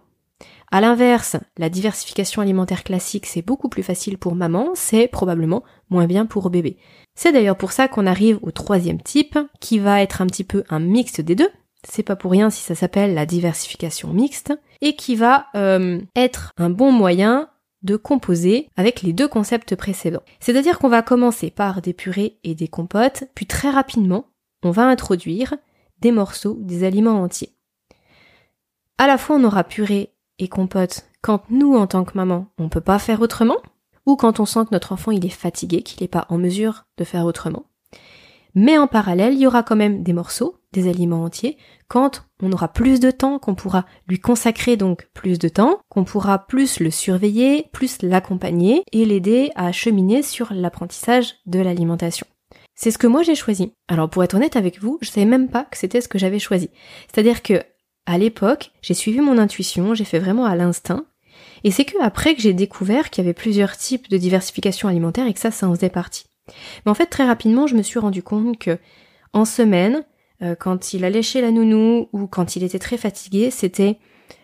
À 0.70 0.80
l'inverse, 0.80 1.36
la 1.56 1.68
diversification 1.68 2.42
alimentaire 2.42 2.84
classique, 2.84 3.26
c'est 3.26 3.42
beaucoup 3.42 3.68
plus 3.68 3.82
facile 3.82 4.18
pour 4.18 4.34
maman, 4.34 4.70
c'est 4.74 5.08
probablement 5.08 5.62
moins 5.88 6.06
bien 6.06 6.26
pour 6.26 6.50
bébé. 6.50 6.76
C'est 7.14 7.32
d'ailleurs 7.32 7.56
pour 7.56 7.72
ça 7.72 7.88
qu'on 7.88 8.06
arrive 8.06 8.38
au 8.42 8.50
troisième 8.50 9.00
type, 9.00 9.38
qui 9.60 9.78
va 9.78 10.02
être 10.02 10.20
un 10.20 10.26
petit 10.26 10.44
peu 10.44 10.64
un 10.68 10.80
mixte 10.80 11.20
des 11.20 11.34
deux. 11.34 11.48
C'est 11.88 12.02
pas 12.02 12.16
pour 12.16 12.32
rien 12.32 12.50
si 12.50 12.62
ça 12.62 12.74
s'appelle 12.74 13.14
la 13.14 13.26
diversification 13.26 14.12
mixte, 14.12 14.52
et 14.80 14.96
qui 14.96 15.16
va 15.16 15.46
euh, 15.54 16.00
être 16.16 16.52
un 16.56 16.70
bon 16.70 16.92
moyen 16.92 17.48
de 17.82 17.96
composer 17.96 18.68
avec 18.76 19.02
les 19.02 19.12
deux 19.12 19.28
concepts 19.28 19.76
précédents. 19.76 20.22
C'est-à-dire 20.40 20.78
qu'on 20.78 20.88
va 20.88 21.02
commencer 21.02 21.50
par 21.50 21.82
des 21.82 21.92
purées 21.92 22.38
et 22.42 22.54
des 22.54 22.68
compotes, 22.68 23.24
puis 23.34 23.46
très 23.46 23.70
rapidement, 23.70 24.26
on 24.62 24.70
va 24.70 24.86
introduire 24.86 25.54
des 26.00 26.10
morceaux, 26.10 26.58
des 26.60 26.84
aliments 26.84 27.22
entiers 27.22 27.54
à 28.98 29.06
la 29.06 29.18
fois 29.18 29.36
on 29.36 29.44
aura 29.44 29.64
purée 29.64 30.14
et 30.38 30.48
compote 30.48 31.06
quand 31.22 31.42
nous, 31.48 31.74
en 31.74 31.86
tant 31.86 32.04
que 32.04 32.16
maman, 32.16 32.48
on 32.58 32.68
peut 32.68 32.82
pas 32.82 32.98
faire 32.98 33.22
autrement, 33.22 33.56
ou 34.04 34.14
quand 34.14 34.40
on 34.40 34.44
sent 34.44 34.66
que 34.66 34.72
notre 34.72 34.92
enfant 34.92 35.10
il 35.10 35.24
est 35.24 35.30
fatigué, 35.30 35.82
qu'il 35.82 36.02
n'est 36.02 36.08
pas 36.08 36.26
en 36.28 36.36
mesure 36.36 36.84
de 36.98 37.04
faire 37.04 37.24
autrement. 37.24 37.64
Mais 38.54 38.78
en 38.78 38.86
parallèle, 38.86 39.34
il 39.34 39.40
y 39.40 39.46
aura 39.46 39.62
quand 39.62 39.74
même 39.74 40.02
des 40.02 40.12
morceaux, 40.12 40.58
des 40.72 40.88
aliments 40.88 41.24
entiers 41.24 41.56
quand 41.88 42.26
on 42.42 42.52
aura 42.52 42.68
plus 42.68 43.00
de 43.00 43.10
temps, 43.10 43.38
qu'on 43.38 43.54
pourra 43.54 43.84
lui 44.08 44.18
consacrer 44.18 44.76
donc 44.76 45.08
plus 45.14 45.38
de 45.38 45.48
temps, 45.48 45.78
qu'on 45.88 46.04
pourra 46.04 46.46
plus 46.46 46.80
le 46.80 46.90
surveiller, 46.90 47.66
plus 47.72 48.02
l'accompagner 48.02 48.84
et 48.92 49.04
l'aider 49.04 49.50
à 49.54 49.70
cheminer 49.72 50.22
sur 50.22 50.52
l'apprentissage 50.52 51.36
de 51.46 51.60
l'alimentation. 51.60 52.26
C'est 52.74 52.90
ce 52.90 52.98
que 52.98 53.06
moi 53.06 53.22
j'ai 53.22 53.34
choisi. 53.34 53.72
Alors 53.88 54.10
pour 54.10 54.24
être 54.24 54.34
honnête 54.34 54.56
avec 54.56 54.80
vous, 54.80 54.98
je 55.02 55.10
savais 55.10 55.26
même 55.26 55.48
pas 55.48 55.64
que 55.64 55.76
c'était 55.76 56.00
ce 56.00 56.08
que 56.08 56.18
j'avais 56.18 56.38
choisi. 56.38 56.70
C'est-à-dire 57.12 57.42
que 57.42 57.62
à 58.06 58.18
l'époque, 58.18 58.72
j'ai 58.82 58.94
suivi 58.94 59.20
mon 59.20 59.38
intuition, 59.38 59.94
j'ai 59.94 60.04
fait 60.04 60.18
vraiment 60.18 60.44
à 60.44 60.56
l'instinct. 60.56 61.04
Et 61.64 61.70
c'est 61.70 61.84
que 61.84 62.00
après 62.02 62.34
que 62.34 62.42
j'ai 62.42 62.52
découvert 62.52 63.10
qu'il 63.10 63.24
y 63.24 63.26
avait 63.26 63.34
plusieurs 63.34 63.76
types 63.76 64.10
de 64.10 64.18
diversification 64.18 64.88
alimentaire 64.88 65.26
et 65.26 65.32
que 65.32 65.40
ça, 65.40 65.50
ça 65.50 65.66
en 65.66 65.74
faisait 65.74 65.88
partie. 65.88 66.24
Mais 66.84 66.90
en 66.90 66.94
fait, 66.94 67.06
très 67.06 67.24
rapidement, 67.24 67.66
je 67.66 67.74
me 67.74 67.82
suis 67.82 67.98
rendu 67.98 68.22
compte 68.22 68.58
que 68.58 68.78
en 69.32 69.46
semaine, 69.46 70.04
euh, 70.42 70.54
quand 70.54 70.92
il 70.92 71.04
allait 71.04 71.22
chez 71.22 71.40
la 71.40 71.50
nounou 71.50 72.08
ou 72.12 72.26
quand 72.26 72.56
il 72.56 72.62
était 72.62 72.78
très 72.78 72.98
fatigué, 72.98 73.50
c'était 73.50 73.98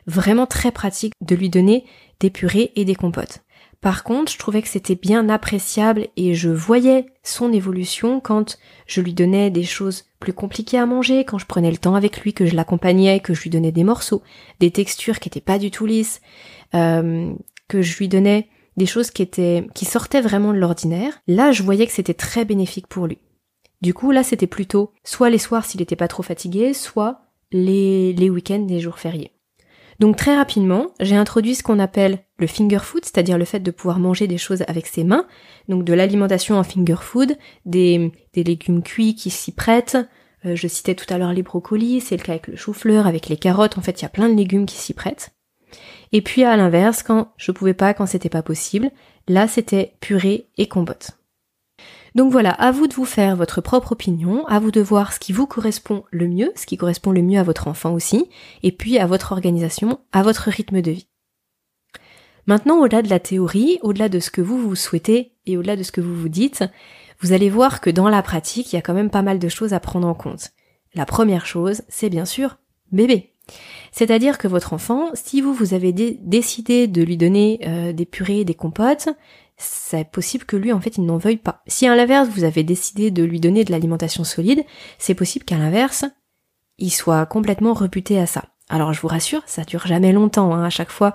vraiment 0.07 0.47
très 0.47 0.73
pratique 0.73 1.13
de 1.21 1.35
lui 1.35 1.51
donner 1.51 1.85
des 2.21 2.31
purées 2.31 2.73
et 2.77 2.85
des 2.85 2.95
compotes. 2.95 3.41
Par 3.81 4.05
contre, 4.05 4.31
je 4.31 4.39
trouvais 4.39 4.61
que 4.61 4.69
c'était 4.69 4.95
bien 4.95 5.31
appréciable 5.31 6.09
et 6.17 6.35
je 6.35 6.51
voyais 6.51 7.07
son 7.23 7.51
évolution 7.51 8.21
quand 8.21 8.59
je 8.87 9.01
lui 9.01 9.15
donnais 9.15 9.51
des 9.51 9.63
choses 9.63 10.05
plus 10.19 10.35
compliquées 10.35 10.79
à 10.79 10.85
manger, 10.85 11.25
quand 11.25 11.39
je 11.39 11.47
prenais 11.47 11.71
le 11.71 11.79
temps 11.79 11.95
avec 11.95 12.21
lui, 12.21 12.35
que 12.35 12.45
je 12.45 12.55
l'accompagnais, 12.55 13.21
que 13.21 13.33
je 13.33 13.43
lui 13.43 13.51
donnais 13.51 13.73
des 13.73 13.85
morceaux, 13.85 14.23
des 14.59 14.71
textures 14.71 15.19
qui 15.19 15.31
étaient 15.31 15.41
pas 15.41 15.59
du 15.59 15.71
tout 15.71 15.87
lisses, 15.87 16.21
euh, 16.75 17.33
que 17.69 17.81
je 17.81 17.97
lui 17.97 18.09
donnais 18.09 18.49
des 18.77 18.87
choses 18.87 19.11
qui 19.11 19.23
étaient 19.23 19.67
qui 19.75 19.87
sortaient 19.87 20.21
vraiment 20.21 20.53
de 20.53 20.59
l'ordinaire. 20.59 21.23
Là, 21.27 21.51
je 21.51 21.63
voyais 21.63 21.87
que 21.87 21.93
c'était 21.93 22.15
très 22.15 22.45
bénéfique 22.45 22.87
pour 22.87 23.07
lui. 23.07 23.19
Du 23.81 23.95
coup, 23.95 24.11
là, 24.11 24.23
c'était 24.23 24.47
plutôt 24.47 24.93
soit 25.05 25.31
les 25.31 25.39
soirs 25.39 25.65
s'il 25.65 25.81
n'était 25.81 25.97
pas 25.97 26.09
trop 26.09 26.23
fatigué, 26.23 26.75
soit 26.75 27.23
les, 27.51 28.13
les 28.13 28.29
week-ends 28.29 28.59
des 28.59 28.81
jours 28.81 28.99
fériés. 28.99 29.33
Donc 30.01 30.17
très 30.17 30.35
rapidement, 30.35 30.87
j'ai 30.99 31.15
introduit 31.15 31.55
ce 31.55 31.63
qu'on 31.63 31.79
appelle 31.79 32.21
le 32.39 32.47
finger 32.47 32.79
food, 32.79 33.05
c'est-à-dire 33.05 33.37
le 33.37 33.45
fait 33.45 33.61
de 33.61 33.71
pouvoir 33.71 33.99
manger 33.99 34.27
des 34.27 34.39
choses 34.39 34.65
avec 34.67 34.87
ses 34.87 35.05
mains, 35.05 35.27
donc 35.69 35.85
de 35.85 35.93
l'alimentation 35.93 36.57
en 36.57 36.65
finger 36.65 36.97
food, 37.03 37.37
des, 37.67 38.11
des 38.33 38.43
légumes 38.43 38.83
cuits 38.83 39.15
qui 39.15 39.29
s'y 39.29 39.53
prêtent. 39.53 39.99
Euh, 40.47 40.57
je 40.57 40.69
citais 40.69 40.95
tout 40.95 41.05
à 41.13 41.19
l'heure 41.19 41.35
les 41.35 41.43
brocolis, 41.43 42.01
c'est 42.01 42.17
le 42.17 42.23
cas 42.23 42.33
avec 42.33 42.47
le 42.47 42.57
chou-fleur, 42.57 43.07
avec 43.07 43.29
les 43.29 43.37
carottes, 43.37 43.77
en 43.77 43.83
fait 43.83 44.01
il 44.01 44.05
y 44.05 44.07
a 44.07 44.11
plein 44.11 44.31
de 44.31 44.35
légumes 44.35 44.65
qui 44.65 44.79
s'y 44.79 44.95
prêtent. 44.95 45.33
Et 46.13 46.23
puis 46.23 46.45
à 46.45 46.57
l'inverse, 46.57 47.03
quand 47.03 47.33
je 47.37 47.53
pouvais 47.53 47.75
pas, 47.75 47.93
quand 47.93 48.07
c'était 48.07 48.31
pas 48.31 48.43
possible, 48.43 48.91
là 49.29 49.49
c'était 49.49 49.93
purée 50.01 50.47
et 50.57 50.67
compote. 50.67 51.20
Donc 52.15 52.33
voilà, 52.33 52.51
à 52.51 52.73
vous 52.73 52.87
de 52.87 52.95
vous 52.95 53.05
faire 53.05 53.37
votre 53.37 53.61
propre 53.61 53.93
opinion, 53.93 54.47
à 54.47 54.59
vous 54.59 54.71
de 54.71 54.81
voir 54.81 55.13
ce 55.13 55.21
qui 55.21 55.33
vous 55.33 55.47
correspond 55.47 56.05
le 56.11 56.27
mieux, 56.27 56.53
ce 56.57 56.67
qui 56.67 56.77
correspond 56.77 57.13
le 57.13 57.23
mieux 57.23 57.39
à 57.39 57.45
votre 57.45 57.69
enfant 57.69 57.93
aussi, 57.93 58.29
et 58.63 58.73
puis 58.73 58.99
à 58.99 59.07
votre 59.07 59.33
organisation, 59.33 60.01
à 60.13 60.23
votre 60.23 60.51
rythme 60.51 60.83
de 60.83 60.91
vie. 60.91 61.07
Maintenant, 62.47 62.81
au-delà 62.81 63.03
de 63.03 63.11
la 63.11 63.21
théorie, 63.21 63.79
au-delà 63.83 64.09
de 64.09 64.19
ce 64.19 64.31
que 64.31 64.41
vous 64.41 64.59
vous 64.59 64.75
souhaitez 64.75 65.35
et 65.47 65.57
au-delà 65.57 65.77
de 65.77 65.83
ce 65.83 65.93
que 65.93 66.01
vous 66.01 66.17
vous 66.17 66.29
dites, 66.29 66.65
vous 67.21 67.33
allez 67.33 67.51
voir 67.51 67.81
que 67.81 67.91
dans 67.91 68.09
la 68.09 68.23
pratique, 68.23 68.73
il 68.73 68.77
y 68.77 68.79
a 68.79 68.83
quand 68.83 68.95
même 68.95 69.11
pas 69.11 69.23
mal 69.23 69.39
de 69.39 69.49
choses 69.49 69.73
à 69.73 69.81
prendre 69.81 70.09
en 70.09 70.15
compte. 70.15 70.51
La 70.95 71.07
première 71.07 71.47
chose, 71.47 71.83
c'est 71.89 72.09
bien 72.09 72.25
sûr 72.25 72.57
bébé. 72.91 73.35
C'est-à-dire 73.93 74.39
que 74.39 74.49
votre 74.49 74.73
enfant, 74.73 75.11
si 75.15 75.41
vous 75.41 75.53
vous 75.53 75.75
avez 75.75 75.93
décidé 75.93 76.87
de 76.87 77.03
lui 77.03 77.17
donner 77.17 77.61
euh, 77.67 77.93
des 77.93 78.07
purées, 78.07 78.45
des 78.45 78.55
compotes, 78.55 79.09
c'est 79.61 80.11
possible 80.11 80.47
que 80.47 80.57
lui, 80.57 80.73
en 80.73 80.81
fait, 80.81 80.97
il 80.97 81.05
n'en 81.05 81.19
veuille 81.19 81.37
pas. 81.37 81.63
Si 81.67 81.87
à 81.87 81.95
l'inverse, 81.95 82.29
vous 82.29 82.45
avez 82.45 82.65
décidé 82.65 83.11
de 83.11 83.23
lui 83.23 83.41
donner 83.41 83.63
de 83.65 83.71
l'alimentation 83.71 84.25
solide, 84.25 84.65
c'est 84.99 85.15
possible 85.15 85.45
qu'à 85.45 85.59
l'inverse, 85.59 86.05
il 86.79 86.91
soit 86.91 87.27
complètement 87.27 87.75
reputé 87.75 88.19
à 88.19 88.27
ça. 88.27 88.45
Alors 88.71 88.93
je 88.93 89.01
vous 89.01 89.09
rassure, 89.09 89.43
ça 89.47 89.65
dure 89.65 89.87
jamais 89.87 90.13
longtemps. 90.13 90.55
Hein. 90.55 90.65
À 90.65 90.71
chaque 90.71 90.91
fois, 90.91 91.13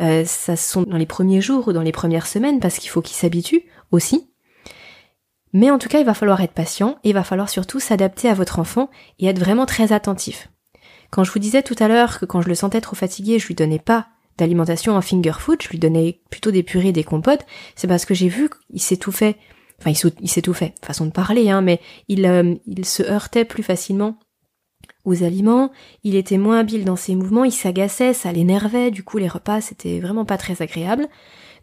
euh, 0.00 0.24
ça 0.26 0.56
sont 0.56 0.82
dans 0.82 0.96
les 0.96 1.06
premiers 1.06 1.40
jours 1.40 1.68
ou 1.68 1.72
dans 1.72 1.82
les 1.82 1.92
premières 1.92 2.26
semaines 2.26 2.60
parce 2.60 2.78
qu'il 2.78 2.90
faut 2.90 3.00
qu'il 3.00 3.16
s'habitue 3.16 3.64
aussi. 3.92 4.28
Mais 5.52 5.70
en 5.70 5.78
tout 5.78 5.88
cas, 5.88 6.00
il 6.00 6.04
va 6.04 6.14
falloir 6.14 6.40
être 6.42 6.52
patient 6.52 6.98
et 7.02 7.10
il 7.10 7.14
va 7.14 7.24
falloir 7.24 7.48
surtout 7.48 7.80
s'adapter 7.80 8.28
à 8.28 8.34
votre 8.34 8.58
enfant 8.58 8.90
et 9.18 9.26
être 9.26 9.38
vraiment 9.38 9.64
très 9.64 9.92
attentif. 9.92 10.50
Quand 11.10 11.24
je 11.24 11.32
vous 11.32 11.38
disais 11.38 11.62
tout 11.62 11.76
à 11.78 11.88
l'heure 11.88 12.18
que 12.18 12.26
quand 12.26 12.42
je 12.42 12.48
le 12.48 12.54
sentais 12.54 12.80
trop 12.80 12.96
fatigué, 12.96 13.38
je 13.38 13.46
lui 13.46 13.54
donnais 13.54 13.78
pas 13.78 14.08
d'alimentation 14.38 14.94
en 14.96 15.00
finger 15.00 15.32
food, 15.38 15.62
je 15.62 15.68
lui 15.68 15.78
donnais 15.78 16.20
plutôt 16.30 16.50
des 16.50 16.62
purées, 16.62 16.92
des 16.92 17.04
compotes, 17.04 17.46
c'est 17.74 17.88
parce 17.88 18.04
que 18.04 18.14
j'ai 18.14 18.28
vu 18.28 18.48
qu'il 18.48 18.80
s'étouffait, 18.80 19.36
enfin 19.80 19.92
il 20.20 20.28
s'étouffait, 20.28 20.74
façon 20.82 21.06
de 21.06 21.10
parler, 21.10 21.50
hein, 21.50 21.62
mais 21.62 21.80
il, 22.08 22.26
euh, 22.26 22.54
il 22.66 22.84
se 22.84 23.02
heurtait 23.02 23.44
plus 23.44 23.62
facilement 23.62 24.18
aux 25.04 25.22
aliments, 25.22 25.70
il 26.02 26.16
était 26.16 26.38
moins 26.38 26.58
habile 26.58 26.84
dans 26.84 26.96
ses 26.96 27.14
mouvements, 27.14 27.44
il 27.44 27.52
s'agaçait, 27.52 28.12
ça 28.12 28.32
l'énervait, 28.32 28.90
du 28.90 29.04
coup 29.04 29.18
les 29.18 29.28
repas 29.28 29.60
c'était 29.60 30.00
vraiment 30.00 30.24
pas 30.24 30.36
très 30.36 30.62
agréable. 30.62 31.08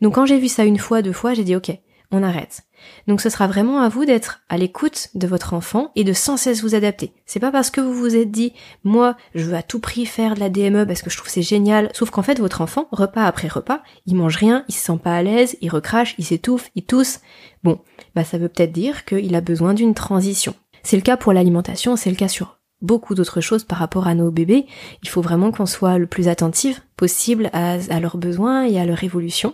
Donc 0.02 0.16
quand 0.16 0.26
j'ai 0.26 0.40
vu 0.40 0.48
ça 0.48 0.66
une 0.66 0.78
fois, 0.80 1.02
deux 1.02 1.14
fois, 1.14 1.34
j'ai 1.34 1.44
dit 1.44 1.56
ok, 1.56 1.72
on 2.14 2.24
arrête. 2.24 2.64
Donc 3.08 3.22
ce 3.22 3.30
sera 3.30 3.48
vraiment 3.48 3.80
à 3.80 3.90
vous 3.90 4.06
d'être 4.06 4.42
à 4.50 4.58
l'écoute 4.58 5.10
de 5.16 5.28
votre 5.28 5.54
enfant 5.54 5.92
et 5.96 6.04
de 6.04 6.14
sans 6.14 6.38
cesse 6.38 6.62
vous 6.62 6.76
adapter. 6.76 7.14
C'est 7.26 7.40
pas 7.40 7.52
parce 7.52 7.70
que 7.70 7.82
vous 7.82 7.94
vous 7.94 8.16
êtes 8.16 8.32
dit 8.32 8.54
moi 8.84 9.16
je 9.36 9.46
veux 9.46 9.56
à 9.56 9.64
tout 9.64 9.80
prix 9.80 10.06
faire 10.06 10.36
de 10.36 10.40
la 10.40 10.50
DME 10.50 10.86
parce 10.86 11.02
que 11.02 11.10
je 11.10 11.18
trouve 11.18 11.30
c'est 11.30 11.42
génial, 11.42 11.90
sauf 11.94 12.10
qu'en 12.10 12.24
fait 12.24 12.40
votre 12.40 12.62
enfant 12.62 12.88
repas 12.92 13.24
après 13.24 13.48
repas, 13.48 13.82
il 14.06 14.16
mange 14.16 14.38
rien, 14.38 14.66
il 14.68 14.76
se 14.76 14.84
sent 14.84 15.00
pas 15.04 15.16
à 15.16 15.24
l'aise, 15.24 15.58
il 15.62 15.70
recrache, 15.70 16.16
il 16.18 16.26
s'étouffe, 16.26 16.70
il 16.76 16.84
tousse. 16.84 17.20
Bon, 17.64 17.80
bah 18.16 18.24
ça 18.24 18.38
veut 18.38 18.50
peut-être 18.50 18.74
dire 18.74 19.06
qu'il 19.06 19.36
a 19.36 19.42
besoin 19.42 19.74
d'une 19.74 19.94
transition. 19.94 20.54
C'est 20.84 20.98
le 20.98 21.02
cas 21.02 21.18
pour 21.18 21.34
l'alimentation, 21.34 21.96
c'est 21.96 22.10
le 22.10 22.16
cas 22.16 22.28
sur 22.28 22.60
beaucoup 22.82 23.16
d'autres 23.16 23.40
choses 23.40 23.64
par 23.64 23.78
rapport 23.78 24.08
à 24.08 24.14
nos 24.14 24.30
bébés. 24.30 24.66
Il 25.02 25.10
faut 25.10 25.22
vraiment 25.22 25.52
qu'on 25.52 25.66
soit 25.66 25.98
le 25.98 26.08
plus 26.08 26.28
attentif 26.28 26.86
possible 26.98 27.50
à, 27.54 27.78
à 27.90 28.00
leurs 28.02 28.18
besoins 28.18 28.66
et 28.66 28.80
à 28.80 28.86
leur 28.86 29.04
évolution 29.04 29.54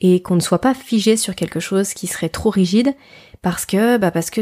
et 0.00 0.22
qu'on 0.22 0.34
ne 0.34 0.40
soit 0.40 0.60
pas 0.60 0.74
figé 0.74 1.16
sur 1.16 1.34
quelque 1.34 1.60
chose 1.60 1.94
qui 1.94 2.06
serait 2.06 2.28
trop 2.28 2.50
rigide 2.50 2.94
parce 3.40 3.66
que, 3.66 3.96
bah 3.98 4.10
parce 4.10 4.30
que 4.30 4.40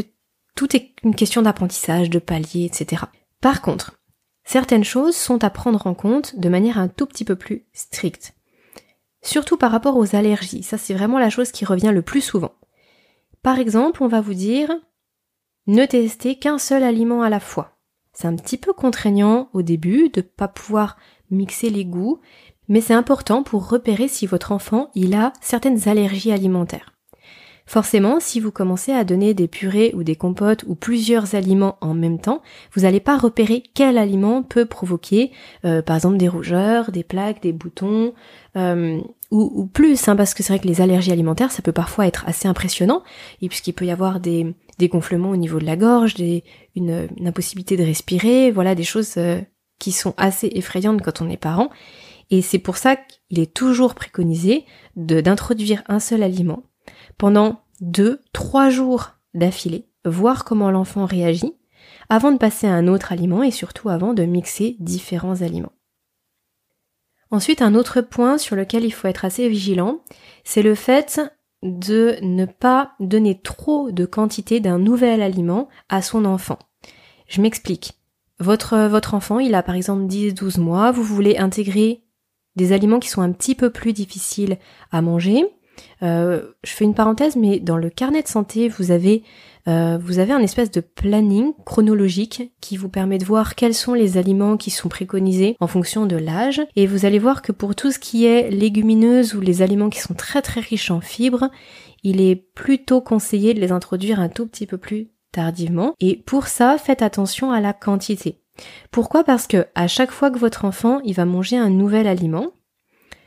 tout 0.55 0.75
est 0.75 0.93
une 1.03 1.15
question 1.15 1.41
d'apprentissage, 1.41 2.09
de 2.09 2.19
palier, 2.19 2.65
etc. 2.65 3.03
Par 3.41 3.61
contre, 3.61 3.99
certaines 4.43 4.83
choses 4.83 5.15
sont 5.15 5.43
à 5.43 5.49
prendre 5.49 5.87
en 5.87 5.93
compte 5.93 6.37
de 6.39 6.49
manière 6.49 6.77
un 6.77 6.87
tout 6.87 7.05
petit 7.05 7.25
peu 7.25 7.35
plus 7.35 7.65
stricte. 7.73 8.33
Surtout 9.23 9.57
par 9.57 9.71
rapport 9.71 9.97
aux 9.97 10.15
allergies, 10.15 10.63
ça 10.63 10.77
c'est 10.77 10.93
vraiment 10.93 11.19
la 11.19 11.29
chose 11.29 11.51
qui 11.51 11.65
revient 11.65 11.91
le 11.93 12.01
plus 12.01 12.21
souvent. 12.21 12.53
Par 13.43 13.59
exemple, 13.59 14.03
on 14.03 14.07
va 14.07 14.21
vous 14.21 14.33
dire 14.33 14.71
ne 15.67 15.85
testez 15.85 16.37
qu'un 16.39 16.57
seul 16.57 16.83
aliment 16.83 17.21
à 17.21 17.29
la 17.29 17.39
fois. 17.39 17.77
C'est 18.13 18.27
un 18.27 18.35
petit 18.35 18.57
peu 18.57 18.73
contraignant 18.73 19.49
au 19.53 19.61
début 19.61 20.09
de 20.09 20.21
pas 20.21 20.47
pouvoir 20.47 20.97
mixer 21.29 21.69
les 21.69 21.85
goûts, 21.85 22.19
mais 22.71 22.79
c'est 22.79 22.93
important 22.93 23.43
pour 23.43 23.67
repérer 23.67 24.07
si 24.07 24.25
votre 24.25 24.53
enfant 24.53 24.91
il 24.95 25.13
a 25.13 25.33
certaines 25.41 25.89
allergies 25.89 26.31
alimentaires. 26.31 26.93
Forcément, 27.65 28.21
si 28.21 28.39
vous 28.39 28.51
commencez 28.51 28.93
à 28.93 29.03
donner 29.03 29.33
des 29.33 29.49
purées 29.49 29.91
ou 29.93 30.03
des 30.03 30.15
compotes 30.15 30.63
ou 30.67 30.75
plusieurs 30.75 31.35
aliments 31.35 31.77
en 31.81 31.93
même 31.93 32.19
temps, 32.19 32.41
vous 32.73 32.81
n'allez 32.81 33.01
pas 33.01 33.17
repérer 33.17 33.61
quel 33.73 33.97
aliment 33.97 34.41
peut 34.41 34.65
provoquer, 34.65 35.31
euh, 35.65 35.81
par 35.81 35.97
exemple, 35.97 36.15
des 36.15 36.29
rougeurs, 36.29 36.91
des 36.91 37.03
plaques, 37.03 37.41
des 37.41 37.51
boutons, 37.51 38.13
euh, 38.55 39.01
ou, 39.31 39.65
plus, 39.65 40.07
hein, 40.07 40.15
parce 40.15 40.33
que 40.33 40.41
c'est 40.41 40.53
vrai 40.53 40.61
que 40.61 40.67
les 40.67 40.81
allergies 40.81 41.11
alimentaires, 41.11 41.51
ça 41.51 41.61
peut 41.61 41.71
parfois 41.71 42.07
être 42.07 42.25
assez 42.27 42.47
impressionnant, 42.47 43.03
puisqu'il 43.39 43.73
peut 43.73 43.85
y 43.85 43.91
avoir 43.91 44.19
des, 44.19 44.53
des 44.77 44.87
gonflements 44.87 45.29
au 45.29 45.37
niveau 45.37 45.59
de 45.59 45.65
la 45.65 45.77
gorge, 45.77 46.15
des, 46.15 46.43
une, 46.75 47.07
impossibilité 47.25 47.77
de 47.77 47.83
respirer, 47.83 48.51
voilà, 48.51 48.75
des 48.75 48.83
choses 48.83 49.13
euh, 49.17 49.39
qui 49.79 49.91
sont 49.91 50.13
assez 50.17 50.51
effrayantes 50.55 51.01
quand 51.01 51.21
on 51.21 51.29
est 51.29 51.37
parent. 51.37 51.69
Et 52.31 52.41
c'est 52.41 52.59
pour 52.59 52.77
ça 52.77 52.95
qu'il 52.95 53.39
est 53.39 53.53
toujours 53.53 53.93
préconisé 53.93 54.65
d'introduire 54.95 55.83
un 55.87 55.99
seul 55.99 56.23
aliment 56.23 56.63
pendant 57.17 57.61
deux, 57.81 58.21
trois 58.31 58.69
jours 58.69 59.11
d'affilée, 59.33 59.89
voir 60.05 60.45
comment 60.45 60.71
l'enfant 60.71 61.05
réagit, 61.05 61.53
avant 62.09 62.31
de 62.31 62.37
passer 62.37 62.67
à 62.67 62.73
un 62.73 62.87
autre 62.87 63.11
aliment 63.11 63.43
et 63.43 63.51
surtout 63.51 63.89
avant 63.89 64.13
de 64.13 64.23
mixer 64.23 64.77
différents 64.79 65.41
aliments. 65.41 65.73
Ensuite, 67.31 67.61
un 67.61 67.75
autre 67.75 68.01
point 68.01 68.37
sur 68.37 68.55
lequel 68.55 68.83
il 68.83 68.91
faut 68.91 69.07
être 69.07 69.25
assez 69.25 69.47
vigilant, 69.47 70.01
c'est 70.43 70.61
le 70.61 70.75
fait 70.75 71.21
de 71.63 72.15
ne 72.21 72.45
pas 72.45 72.93
donner 72.99 73.39
trop 73.39 73.91
de 73.91 74.05
quantité 74.05 74.59
d'un 74.59 74.79
nouvel 74.79 75.21
aliment 75.21 75.69
à 75.89 76.01
son 76.01 76.25
enfant. 76.25 76.59
Je 77.27 77.41
m'explique. 77.41 77.93
Votre, 78.39 78.87
votre 78.87 79.13
enfant, 79.13 79.39
il 79.39 79.53
a 79.53 79.63
par 79.63 79.75
exemple 79.75 80.05
10-12 80.05 80.59
mois, 80.59 80.91
vous 80.91 81.03
voulez 81.03 81.37
intégrer 81.37 82.03
des 82.55 82.73
aliments 82.73 82.99
qui 82.99 83.09
sont 83.09 83.21
un 83.21 83.31
petit 83.31 83.55
peu 83.55 83.69
plus 83.69 83.93
difficiles 83.93 84.57
à 84.91 85.01
manger. 85.01 85.45
Euh, 86.03 86.41
je 86.63 86.71
fais 86.71 86.85
une 86.85 86.93
parenthèse, 86.93 87.35
mais 87.35 87.59
dans 87.59 87.77
le 87.77 87.89
carnet 87.89 88.21
de 88.21 88.27
santé, 88.27 88.67
vous 88.67 88.91
avez 88.91 89.23
euh, 89.67 89.99
vous 90.01 90.17
avez 90.17 90.33
un 90.33 90.39
espèce 90.39 90.71
de 90.71 90.81
planning 90.81 91.53
chronologique 91.65 92.51
qui 92.61 92.77
vous 92.77 92.89
permet 92.89 93.19
de 93.19 93.25
voir 93.25 93.55
quels 93.55 93.75
sont 93.75 93.93
les 93.93 94.17
aliments 94.17 94.57
qui 94.57 94.71
sont 94.71 94.89
préconisés 94.89 95.55
en 95.59 95.67
fonction 95.67 96.05
de 96.05 96.15
l'âge. 96.15 96.61
Et 96.75 96.87
vous 96.87 97.05
allez 97.05 97.19
voir 97.19 97.41
que 97.41 97.51
pour 97.51 97.75
tout 97.75 97.91
ce 97.91 97.99
qui 97.99 98.25
est 98.25 98.49
légumineuses 98.49 99.35
ou 99.35 99.41
les 99.41 99.61
aliments 99.61 99.89
qui 99.89 99.99
sont 99.99 100.15
très 100.15 100.41
très 100.41 100.61
riches 100.61 100.91
en 100.91 101.01
fibres, 101.01 101.49
il 102.03 102.21
est 102.21 102.35
plutôt 102.35 103.01
conseillé 103.01 103.53
de 103.53 103.59
les 103.59 103.71
introduire 103.71 104.19
un 104.19 104.29
tout 104.29 104.47
petit 104.47 104.65
peu 104.65 104.77
plus 104.77 105.09
tardivement. 105.31 105.93
Et 105.99 106.15
pour 106.15 106.47
ça, 106.47 106.77
faites 106.77 107.03
attention 107.03 107.51
à 107.51 107.61
la 107.61 107.73
quantité. 107.73 108.40
Pourquoi? 108.91 109.23
Parce 109.23 109.47
que 109.47 109.67
à 109.75 109.87
chaque 109.87 110.11
fois 110.11 110.31
que 110.31 110.39
votre 110.39 110.65
enfant 110.65 110.99
il 111.03 111.13
va 111.13 111.25
manger 111.25 111.57
un 111.57 111.69
nouvel 111.69 112.07
aliment, 112.07 112.51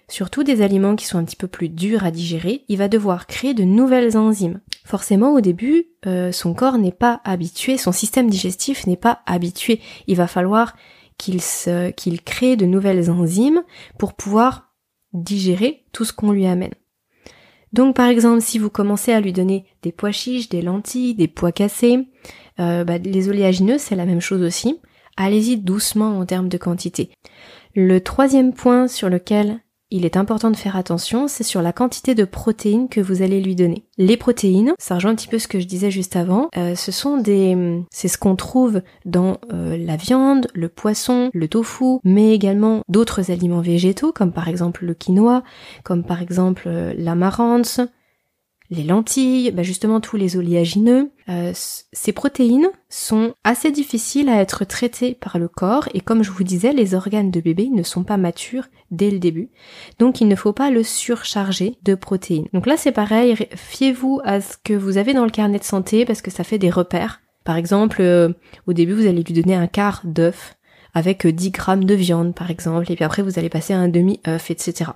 surtout 0.09 0.45
des 0.45 0.63
aliments 0.63 0.97
qui 0.97 1.07
sont 1.07 1.19
un 1.19 1.25
petit 1.25 1.37
peu 1.37 1.49
plus 1.49 1.69
durs 1.69 2.05
à 2.05 2.11
digérer, 2.11 2.65
il 2.69 2.79
va 2.79 2.89
devoir 2.89 3.27
créer 3.27 3.55
de 3.55 3.65
nouvelles 3.65 4.17
enzymes. 4.17 4.61
Forcément, 4.85 5.33
au 5.33 5.41
début, 5.41 5.87
euh, 6.07 6.31
son 6.33 6.55
corps 6.55 6.79
n'est 6.79 6.93
pas 6.93 7.21
habitué, 7.25 7.79
son 7.79 7.93
système 7.93 8.29
digestif 8.29 8.87
n'est 8.87 8.97
pas 8.97 9.23
habitué. 9.27 9.81
Il 10.07 10.17
va 10.17 10.27
falloir 10.27 10.75
qu'il 11.17 12.23
crée 12.23 12.57
de 12.57 12.67
nouvelles 12.67 13.11
enzymes 13.11 13.63
pour 13.99 14.15
pouvoir 14.15 14.75
digérer 15.13 15.85
tout 15.93 16.05
ce 16.05 16.13
qu'on 16.13 16.33
lui 16.33 16.47
amène. 16.47 16.75
Donc 17.73 17.97
par 17.97 18.09
exemple, 18.09 18.41
si 18.41 18.59
vous 18.59 18.71
commencez 18.71 19.13
à 19.13 19.21
lui 19.21 19.33
donner 19.33 19.65
des 19.83 19.91
pois 19.91 20.13
chiches, 20.13 20.49
des 20.49 20.63
lentilles, 20.63 21.15
des 21.15 21.29
pois 21.29 21.53
cassés, 21.53 22.07
euh, 22.61 22.85
bah, 22.85 22.99
les 22.99 23.29
oléagineux, 23.29 23.79
c'est 23.79 23.97
la 23.97 24.07
même 24.07 24.21
chose 24.21 24.43
aussi. 24.43 24.81
Allez-y 25.17 25.57
doucement 25.57 26.19
en 26.19 26.27
termes 26.27 26.49
de 26.49 26.59
quantité. 26.59 27.11
Le 27.75 28.01
troisième 28.01 28.53
point 28.53 28.89
sur 28.89 29.09
lequel 29.09 29.61
il 29.91 30.05
est 30.05 30.17
important 30.17 30.51
de 30.51 30.57
faire 30.57 30.77
attention, 30.77 31.29
c'est 31.29 31.45
sur 31.45 31.63
la 31.63 31.73
quantité 31.73 32.17
de 32.17 32.25
protéines 32.25 32.89
que 32.89 33.01
vous 33.01 33.23
allez 33.23 33.41
lui 33.41 33.55
donner. 33.55 33.85
Les 33.97 34.17
protéines, 34.17 34.73
ça 34.79 34.97
rejoint 34.97 35.13
un 35.13 35.15
petit 35.15 35.29
peu 35.29 35.39
ce 35.39 35.47
que 35.47 35.61
je 35.61 35.67
disais 35.67 35.93
juste 35.93 36.17
avant, 36.17 36.49
euh, 36.57 36.75
ce 36.75 36.91
sont 36.91 37.17
des, 37.17 37.85
c'est 37.93 38.09
ce 38.09 38.19
qu'on 38.19 38.35
trouve 38.35 38.83
dans 39.05 39.39
euh, 39.53 39.77
la 39.77 39.95
viande, 39.95 40.49
le 40.53 40.69
poisson, 40.69 41.31
le 41.33 41.47
tofu, 41.47 41.99
mais 42.03 42.35
également 42.35 42.83
d'autres 42.89 43.31
aliments 43.31 43.61
végétaux 43.61 44.11
comme 44.11 44.33
par 44.33 44.49
exemple 44.49 44.85
le 44.85 44.95
quinoa, 44.95 45.45
comme 45.85 46.03
par 46.03 46.23
exemple 46.23 46.65
euh, 46.67 46.93
les 48.75 48.85
lentilles, 48.85 49.51
bah 49.51 49.63
justement 49.63 50.01
tous 50.01 50.17
les 50.17 50.37
oléagineux. 50.37 51.11
Euh, 51.29 51.53
ces 51.55 52.13
protéines 52.13 52.69
sont 52.89 53.35
assez 53.45 53.71
difficiles 53.71 54.29
à 54.29 54.41
être 54.41 54.65
traitées 54.65 55.15
par 55.15 55.39
le 55.39 55.49
corps 55.49 55.89
et 55.95 56.01
comme 56.01 56.23
je 56.23 56.31
vous 56.31 56.45
disais, 56.45 56.73
les 56.73 56.95
organes 56.95 57.31
de 57.31 57.41
bébé 57.41 57.71
ne 57.71 57.83
sont 57.83 58.05
pas 58.05 58.17
matures 58.17 58.67
dès 58.91 59.11
le 59.11 59.19
début. 59.19 59.49
Donc 59.99 60.21
il 60.21 60.29
ne 60.29 60.37
faut 60.37 60.53
pas 60.53 60.71
le 60.71 60.83
surcharger 60.83 61.77
de 61.83 61.95
protéines. 61.95 62.49
Donc 62.53 62.67
là 62.67 62.77
c'est 62.77 62.93
pareil, 62.93 63.37
fiez-vous 63.55 64.21
à 64.25 64.41
ce 64.41 64.57
que 64.63 64.75
vous 64.75 64.99
avez 64.99 65.15
dans 65.15 65.25
le 65.25 65.31
carnet 65.31 65.59
de 65.59 65.65
santé 65.65 66.05
parce 66.05 66.23
que 66.23 66.31
ça 66.31 66.45
fait 66.45 66.59
des 66.59 66.71
repères. 66.71 67.21
Par 67.45 67.57
exemple, 67.57 68.01
euh, 68.01 68.31
au 68.67 68.73
début 68.73 68.95
vous 68.95 69.07
allez 69.07 69.23
lui 69.23 69.35
donner 69.35 69.55
un 69.55 69.67
quart 69.67 70.03
d'œuf 70.05 70.57
avec 70.93 71.27
10 71.27 71.51
grammes 71.51 71.85
de 71.85 71.95
viande 71.95 72.35
par 72.35 72.51
exemple 72.51 72.91
et 72.91 72.95
puis 72.95 73.05
après 73.05 73.23
vous 73.23 73.39
allez 73.39 73.49
passer 73.49 73.73
à 73.73 73.79
un 73.79 73.89
demi-œuf, 73.89 74.51
etc. 74.51 74.91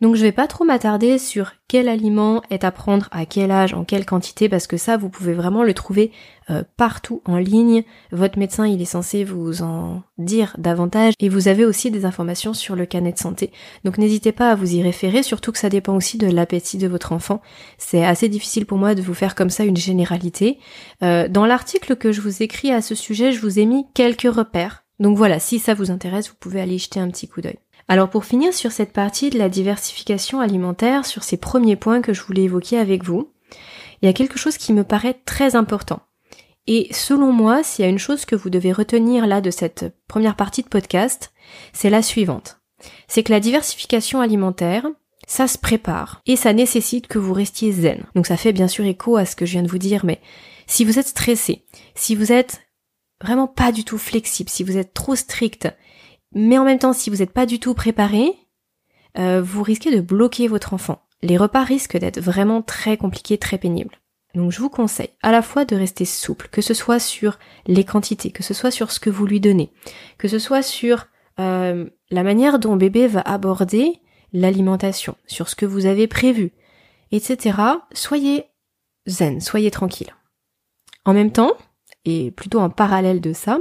Donc 0.00 0.16
je 0.16 0.22
vais 0.22 0.32
pas 0.32 0.46
trop 0.46 0.64
m'attarder 0.64 1.18
sur 1.18 1.52
quel 1.68 1.88
aliment 1.88 2.42
est 2.50 2.64
à 2.64 2.70
prendre 2.70 3.08
à 3.10 3.26
quel 3.26 3.50
âge, 3.50 3.74
en 3.74 3.84
quelle 3.84 4.06
quantité, 4.06 4.48
parce 4.48 4.66
que 4.66 4.76
ça 4.76 4.96
vous 4.96 5.08
pouvez 5.08 5.32
vraiment 5.32 5.62
le 5.62 5.74
trouver 5.74 6.12
euh, 6.50 6.62
partout 6.76 7.22
en 7.24 7.36
ligne. 7.36 7.82
Votre 8.12 8.38
médecin 8.38 8.66
il 8.66 8.80
est 8.80 8.84
censé 8.84 9.24
vous 9.24 9.62
en 9.62 10.02
dire 10.18 10.54
davantage 10.58 11.14
et 11.18 11.28
vous 11.28 11.48
avez 11.48 11.64
aussi 11.64 11.90
des 11.90 12.04
informations 12.04 12.54
sur 12.54 12.76
le 12.76 12.86
canet 12.86 13.14
de 13.14 13.20
santé. 13.20 13.50
Donc 13.84 13.98
n'hésitez 13.98 14.32
pas 14.32 14.50
à 14.50 14.54
vous 14.54 14.74
y 14.74 14.82
référer, 14.82 15.22
surtout 15.22 15.52
que 15.52 15.58
ça 15.58 15.68
dépend 15.68 15.94
aussi 15.94 16.18
de 16.18 16.26
l'appétit 16.26 16.78
de 16.78 16.88
votre 16.88 17.12
enfant. 17.12 17.40
C'est 17.78 18.04
assez 18.04 18.28
difficile 18.28 18.66
pour 18.66 18.78
moi 18.78 18.94
de 18.94 19.02
vous 19.02 19.14
faire 19.14 19.34
comme 19.34 19.50
ça 19.50 19.64
une 19.64 19.76
généralité. 19.76 20.58
Euh, 21.02 21.28
dans 21.28 21.46
l'article 21.46 21.96
que 21.96 22.12
je 22.12 22.20
vous 22.20 22.42
écris 22.42 22.72
à 22.72 22.82
ce 22.82 22.94
sujet, 22.94 23.32
je 23.32 23.40
vous 23.40 23.58
ai 23.58 23.66
mis 23.66 23.86
quelques 23.94 24.32
repères. 24.32 24.84
Donc 24.98 25.16
voilà, 25.16 25.38
si 25.38 25.58
ça 25.58 25.74
vous 25.74 25.90
intéresse, 25.90 26.28
vous 26.28 26.36
pouvez 26.40 26.60
aller 26.60 26.78
jeter 26.78 27.00
un 27.00 27.08
petit 27.08 27.28
coup 27.28 27.40
d'œil. 27.40 27.58
Alors 27.88 28.10
pour 28.10 28.24
finir 28.24 28.52
sur 28.52 28.72
cette 28.72 28.92
partie 28.92 29.30
de 29.30 29.38
la 29.38 29.48
diversification 29.48 30.40
alimentaire, 30.40 31.06
sur 31.06 31.22
ces 31.22 31.36
premiers 31.36 31.76
points 31.76 32.02
que 32.02 32.12
je 32.12 32.22
voulais 32.22 32.42
évoquer 32.42 32.78
avec 32.78 33.04
vous, 33.04 33.32
il 34.02 34.06
y 34.06 34.08
a 34.08 34.12
quelque 34.12 34.38
chose 34.38 34.58
qui 34.58 34.72
me 34.72 34.84
paraît 34.84 35.20
très 35.24 35.54
important. 35.54 36.00
Et 36.66 36.88
selon 36.90 37.32
moi, 37.32 37.62
s'il 37.62 37.84
y 37.84 37.88
a 37.88 37.90
une 37.90 37.98
chose 37.98 38.24
que 38.24 38.34
vous 38.34 38.50
devez 38.50 38.72
retenir 38.72 39.26
là 39.26 39.40
de 39.40 39.50
cette 39.50 39.94
première 40.08 40.34
partie 40.34 40.62
de 40.62 40.68
podcast, 40.68 41.32
c'est 41.72 41.90
la 41.90 42.02
suivante. 42.02 42.60
C'est 43.06 43.22
que 43.22 43.32
la 43.32 43.40
diversification 43.40 44.20
alimentaire, 44.20 44.86
ça 45.28 45.46
se 45.46 45.58
prépare 45.58 46.22
et 46.26 46.36
ça 46.36 46.52
nécessite 46.52 47.06
que 47.06 47.18
vous 47.18 47.32
restiez 47.32 47.70
zen. 47.70 48.04
Donc 48.14 48.26
ça 48.26 48.36
fait 48.36 48.52
bien 48.52 48.68
sûr 48.68 48.84
écho 48.84 49.16
à 49.16 49.24
ce 49.24 49.36
que 49.36 49.46
je 49.46 49.52
viens 49.52 49.62
de 49.62 49.70
vous 49.70 49.78
dire, 49.78 50.04
mais 50.04 50.20
si 50.66 50.84
vous 50.84 50.98
êtes 50.98 51.06
stressé, 51.06 51.64
si 51.94 52.16
vous 52.16 52.32
êtes 52.32 52.62
vraiment 53.22 53.46
pas 53.46 53.70
du 53.70 53.84
tout 53.84 53.98
flexible, 53.98 54.50
si 54.50 54.64
vous 54.64 54.76
êtes 54.76 54.92
trop 54.92 55.14
strict, 55.14 55.68
mais 56.36 56.58
en 56.58 56.64
même 56.64 56.78
temps, 56.78 56.92
si 56.92 57.08
vous 57.08 57.16
n'êtes 57.16 57.32
pas 57.32 57.46
du 57.46 57.58
tout 57.58 57.72
préparé, 57.72 58.30
euh, 59.18 59.40
vous 59.40 59.62
risquez 59.62 59.90
de 59.90 60.02
bloquer 60.02 60.48
votre 60.48 60.74
enfant. 60.74 61.00
Les 61.22 61.38
repas 61.38 61.64
risquent 61.64 61.96
d'être 61.96 62.20
vraiment 62.20 62.60
très 62.60 62.98
compliqués, 62.98 63.38
très 63.38 63.56
pénibles. 63.56 63.96
Donc 64.34 64.52
je 64.52 64.60
vous 64.60 64.68
conseille 64.68 65.08
à 65.22 65.32
la 65.32 65.40
fois 65.40 65.64
de 65.64 65.74
rester 65.74 66.04
souple, 66.04 66.48
que 66.52 66.60
ce 66.60 66.74
soit 66.74 66.98
sur 66.98 67.38
les 67.66 67.84
quantités, 67.84 68.30
que 68.30 68.42
ce 68.42 68.52
soit 68.52 68.70
sur 68.70 68.92
ce 68.92 69.00
que 69.00 69.08
vous 69.08 69.24
lui 69.24 69.40
donnez, 69.40 69.72
que 70.18 70.28
ce 70.28 70.38
soit 70.38 70.60
sur 70.60 71.06
euh, 71.40 71.88
la 72.10 72.22
manière 72.22 72.58
dont 72.58 72.76
bébé 72.76 73.06
va 73.06 73.22
aborder 73.22 73.94
l'alimentation, 74.34 75.16
sur 75.26 75.48
ce 75.48 75.56
que 75.56 75.64
vous 75.64 75.86
avez 75.86 76.06
prévu, 76.06 76.52
etc. 77.12 77.58
Soyez 77.94 78.44
zen, 79.06 79.40
soyez 79.40 79.70
tranquille. 79.70 80.14
En 81.06 81.14
même 81.14 81.32
temps, 81.32 81.52
et 82.04 82.30
plutôt 82.30 82.60
en 82.60 82.68
parallèle 82.68 83.22
de 83.22 83.32
ça, 83.32 83.58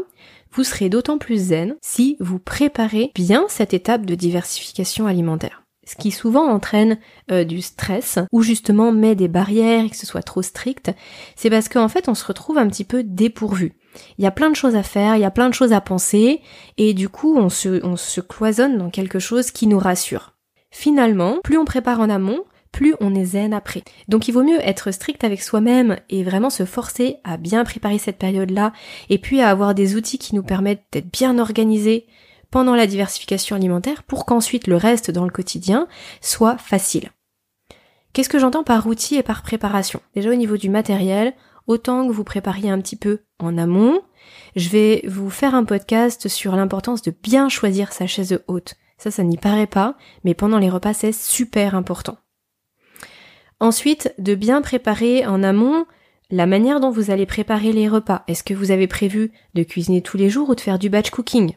vous 0.56 0.64
serez 0.64 0.90
d'autant 0.90 1.18
plus 1.18 1.48
zen 1.50 1.76
si 1.82 2.18
vous 2.20 2.40
préparez 2.40 3.12
bien 3.14 3.46
cette 3.50 3.74
étape 3.74 4.06
de 4.06 4.16
diversification 4.16 5.06
alimentaire. 5.06 5.64
Ce 5.86 5.96
qui 5.96 6.10
souvent 6.10 6.50
entraîne 6.50 6.98
euh, 7.32 7.44
du 7.44 7.62
stress 7.62 8.18
ou 8.32 8.42
justement 8.42 8.92
met 8.92 9.14
des 9.14 9.28
barrières 9.28 9.86
et 9.86 9.90
que 9.90 9.96
ce 9.96 10.08
soit 10.08 10.24
trop 10.24 10.42
strict, 10.42 10.92
c'est 11.36 11.52
parce 11.52 11.70
qu'en 11.70 11.90
fait 11.90 12.10
on 12.10 12.16
se 12.16 12.26
retrouve 12.26 12.58
un 12.58 12.68
petit 12.68 12.86
peu 12.86 13.04
dépourvu. 13.04 13.74
Il 14.18 14.24
y 14.24 14.28
a 14.28 14.32
plein 14.32 14.50
de 14.50 14.56
choses 14.56 14.76
à 14.76 14.84
faire, 14.84 15.16
il 15.16 15.22
y 15.22 15.26
a 15.26 15.32
plein 15.32 15.50
de 15.50 15.54
choses 15.54 15.74
à 15.74 15.82
penser 15.82 16.42
et 16.78 16.94
du 16.94 17.08
coup 17.10 17.38
on 17.38 17.50
se, 17.50 17.86
on 17.86 17.98
se 17.98 18.20
cloisonne 18.20 18.78
dans 18.78 18.90
quelque 18.90 19.20
chose 19.20 19.52
qui 19.52 19.68
nous 19.68 19.80
rassure. 19.80 20.34
Finalement, 20.72 21.38
plus 21.44 21.58
on 21.58 21.66
prépare 21.66 22.00
en 22.00 22.10
amont, 22.10 22.44
plus 22.76 22.94
on 23.00 23.16
est 23.16 23.24
zen 23.24 23.54
après. 23.54 23.84
Donc 24.10 24.28
il 24.28 24.34
vaut 24.34 24.44
mieux 24.44 24.60
être 24.60 24.92
strict 24.92 25.24
avec 25.24 25.42
soi-même 25.42 25.98
et 26.10 26.26
vraiment 26.26 26.50
se 26.50 26.66
forcer 26.66 27.16
à 27.24 27.38
bien 27.38 27.64
préparer 27.64 27.98
cette 27.98 28.18
période-là 28.18 28.74
et 29.10 29.18
puis 29.18 29.40
à 29.40 29.50
avoir 29.50 29.74
des 29.74 29.96
outils 29.96 30.18
qui 30.18 30.36
nous 30.36 30.44
permettent 30.44 30.84
d'être 30.92 31.10
bien 31.10 31.40
organisés 31.40 32.06
pendant 32.52 32.76
la 32.76 32.86
diversification 32.86 33.56
alimentaire 33.56 34.04
pour 34.04 34.26
qu'ensuite 34.26 34.68
le 34.68 34.76
reste 34.76 35.10
dans 35.10 35.24
le 35.24 35.32
quotidien 35.32 35.88
soit 36.20 36.58
facile. 36.58 37.12
Qu'est-ce 38.12 38.28
que 38.28 38.40
j'entends 38.40 38.66
par 38.66 38.88
outil 38.88 39.16
et 39.16 39.24
par 39.24 39.42
préparation? 39.42 40.02
Déjà 40.14 40.30
au 40.30 40.36
niveau 40.36 40.58
du 40.58 40.70
matériel, 40.70 41.34
autant 41.68 42.06
que 42.06 42.12
vous 42.12 42.26
prépariez 42.26 42.70
un 42.70 42.82
petit 42.82 42.98
peu 42.98 43.22
en 43.40 43.58
amont, 43.58 44.02
je 44.58 44.68
vais 44.68 45.02
vous 45.08 45.30
faire 45.30 45.56
un 45.56 45.64
podcast 45.64 46.28
sur 46.28 46.58
l'importance 46.58 47.02
de 47.02 47.14
bien 47.24 47.48
choisir 47.48 47.94
sa 47.94 48.06
chaise 48.06 48.38
haute. 48.50 48.76
Ça, 48.98 49.12
ça 49.12 49.24
n'y 49.24 49.38
paraît 49.38 49.66
pas, 49.66 49.96
mais 50.26 50.34
pendant 50.34 50.60
les 50.60 50.70
repas, 50.70 50.94
c'est 50.94 51.14
super 51.14 51.74
important. 51.74 52.18
Ensuite, 53.60 54.14
de 54.20 54.36
bien 54.36 54.62
préparer 54.62 55.26
en 55.26 55.42
amont 55.42 55.86
la 56.30 56.46
manière 56.46 56.80
dont 56.80 56.90
vous 56.90 57.12
allez 57.12 57.26
préparer 57.26 57.72
les 57.72 57.88
repas. 57.88 58.24
Est-ce 58.28 58.44
que 58.44 58.54
vous 58.54 58.72
avez 58.72 58.88
prévu 58.88 59.32
de 59.54 59.64
cuisiner 59.64 60.02
tous 60.02 60.18
les 60.18 60.30
jours 60.30 60.50
ou 60.50 60.56
de 60.56 60.62
faire 60.62 60.80
du 60.80 60.90
batch 60.90 61.10
cooking? 61.10 61.54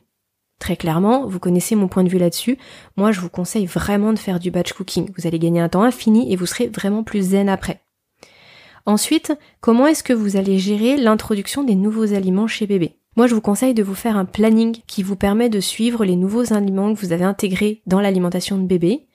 Très 0.58 0.76
clairement, 0.76 1.26
vous 1.26 1.38
connaissez 1.38 1.76
mon 1.76 1.88
point 1.88 2.04
de 2.04 2.08
vue 2.08 2.18
là-dessus. 2.18 2.58
Moi, 2.96 3.12
je 3.12 3.20
vous 3.20 3.28
conseille 3.28 3.66
vraiment 3.66 4.12
de 4.12 4.18
faire 4.18 4.40
du 4.40 4.50
batch 4.50 4.72
cooking. 4.72 5.10
Vous 5.16 5.26
allez 5.26 5.38
gagner 5.38 5.60
un 5.60 5.68
temps 5.68 5.82
infini 5.82 6.32
et 6.32 6.36
vous 6.36 6.46
serez 6.46 6.68
vraiment 6.68 7.04
plus 7.04 7.30
zen 7.30 7.48
après. 7.48 7.80
Ensuite, 8.86 9.32
comment 9.60 9.86
est-ce 9.86 10.02
que 10.02 10.12
vous 10.12 10.36
allez 10.36 10.58
gérer 10.58 10.96
l'introduction 10.96 11.62
des 11.62 11.74
nouveaux 11.74 12.14
aliments 12.14 12.46
chez 12.46 12.66
bébé? 12.66 12.96
Moi, 13.16 13.26
je 13.26 13.34
vous 13.34 13.40
conseille 13.40 13.74
de 13.74 13.82
vous 13.82 13.94
faire 13.94 14.16
un 14.16 14.24
planning 14.24 14.78
qui 14.86 15.02
vous 15.02 15.16
permet 15.16 15.48
de 15.48 15.60
suivre 15.60 16.04
les 16.04 16.16
nouveaux 16.16 16.52
aliments 16.52 16.94
que 16.94 17.00
vous 17.00 17.12
avez 17.12 17.24
intégrés 17.24 17.82
dans 17.86 18.00
l'alimentation 18.00 18.56
de 18.56 18.66
bébé 18.66 19.07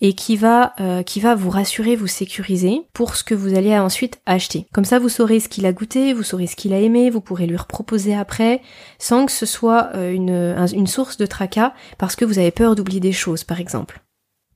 et 0.00 0.14
qui 0.14 0.36
va 0.36 0.74
euh, 0.80 1.02
qui 1.02 1.20
va 1.20 1.34
vous 1.34 1.50
rassurer, 1.50 1.96
vous 1.96 2.06
sécuriser 2.06 2.82
pour 2.92 3.16
ce 3.16 3.24
que 3.24 3.34
vous 3.34 3.54
allez 3.54 3.76
ensuite 3.78 4.20
acheter. 4.26 4.66
Comme 4.72 4.84
ça, 4.84 4.98
vous 4.98 5.08
saurez 5.08 5.40
ce 5.40 5.48
qu'il 5.48 5.66
a 5.66 5.72
goûté, 5.72 6.12
vous 6.12 6.22
saurez 6.22 6.46
ce 6.46 6.56
qu'il 6.56 6.72
a 6.72 6.80
aimé, 6.80 7.10
vous 7.10 7.20
pourrez 7.20 7.46
lui 7.46 7.56
reproposer 7.56 8.14
après, 8.14 8.60
sans 8.98 9.26
que 9.26 9.32
ce 9.32 9.46
soit 9.46 9.90
euh, 9.94 10.12
une, 10.12 10.86
source 10.86 11.16
de 11.16 11.26
tracas 11.26 11.74
parce 11.98 12.16
que 12.16 12.24
vous 12.24 12.38
avez 12.38 12.50
peur 12.50 12.74
d'oublier 12.74 13.00
des 13.00 13.12
choses, 13.12 13.44
par 13.44 13.60
exemple. 13.60 14.02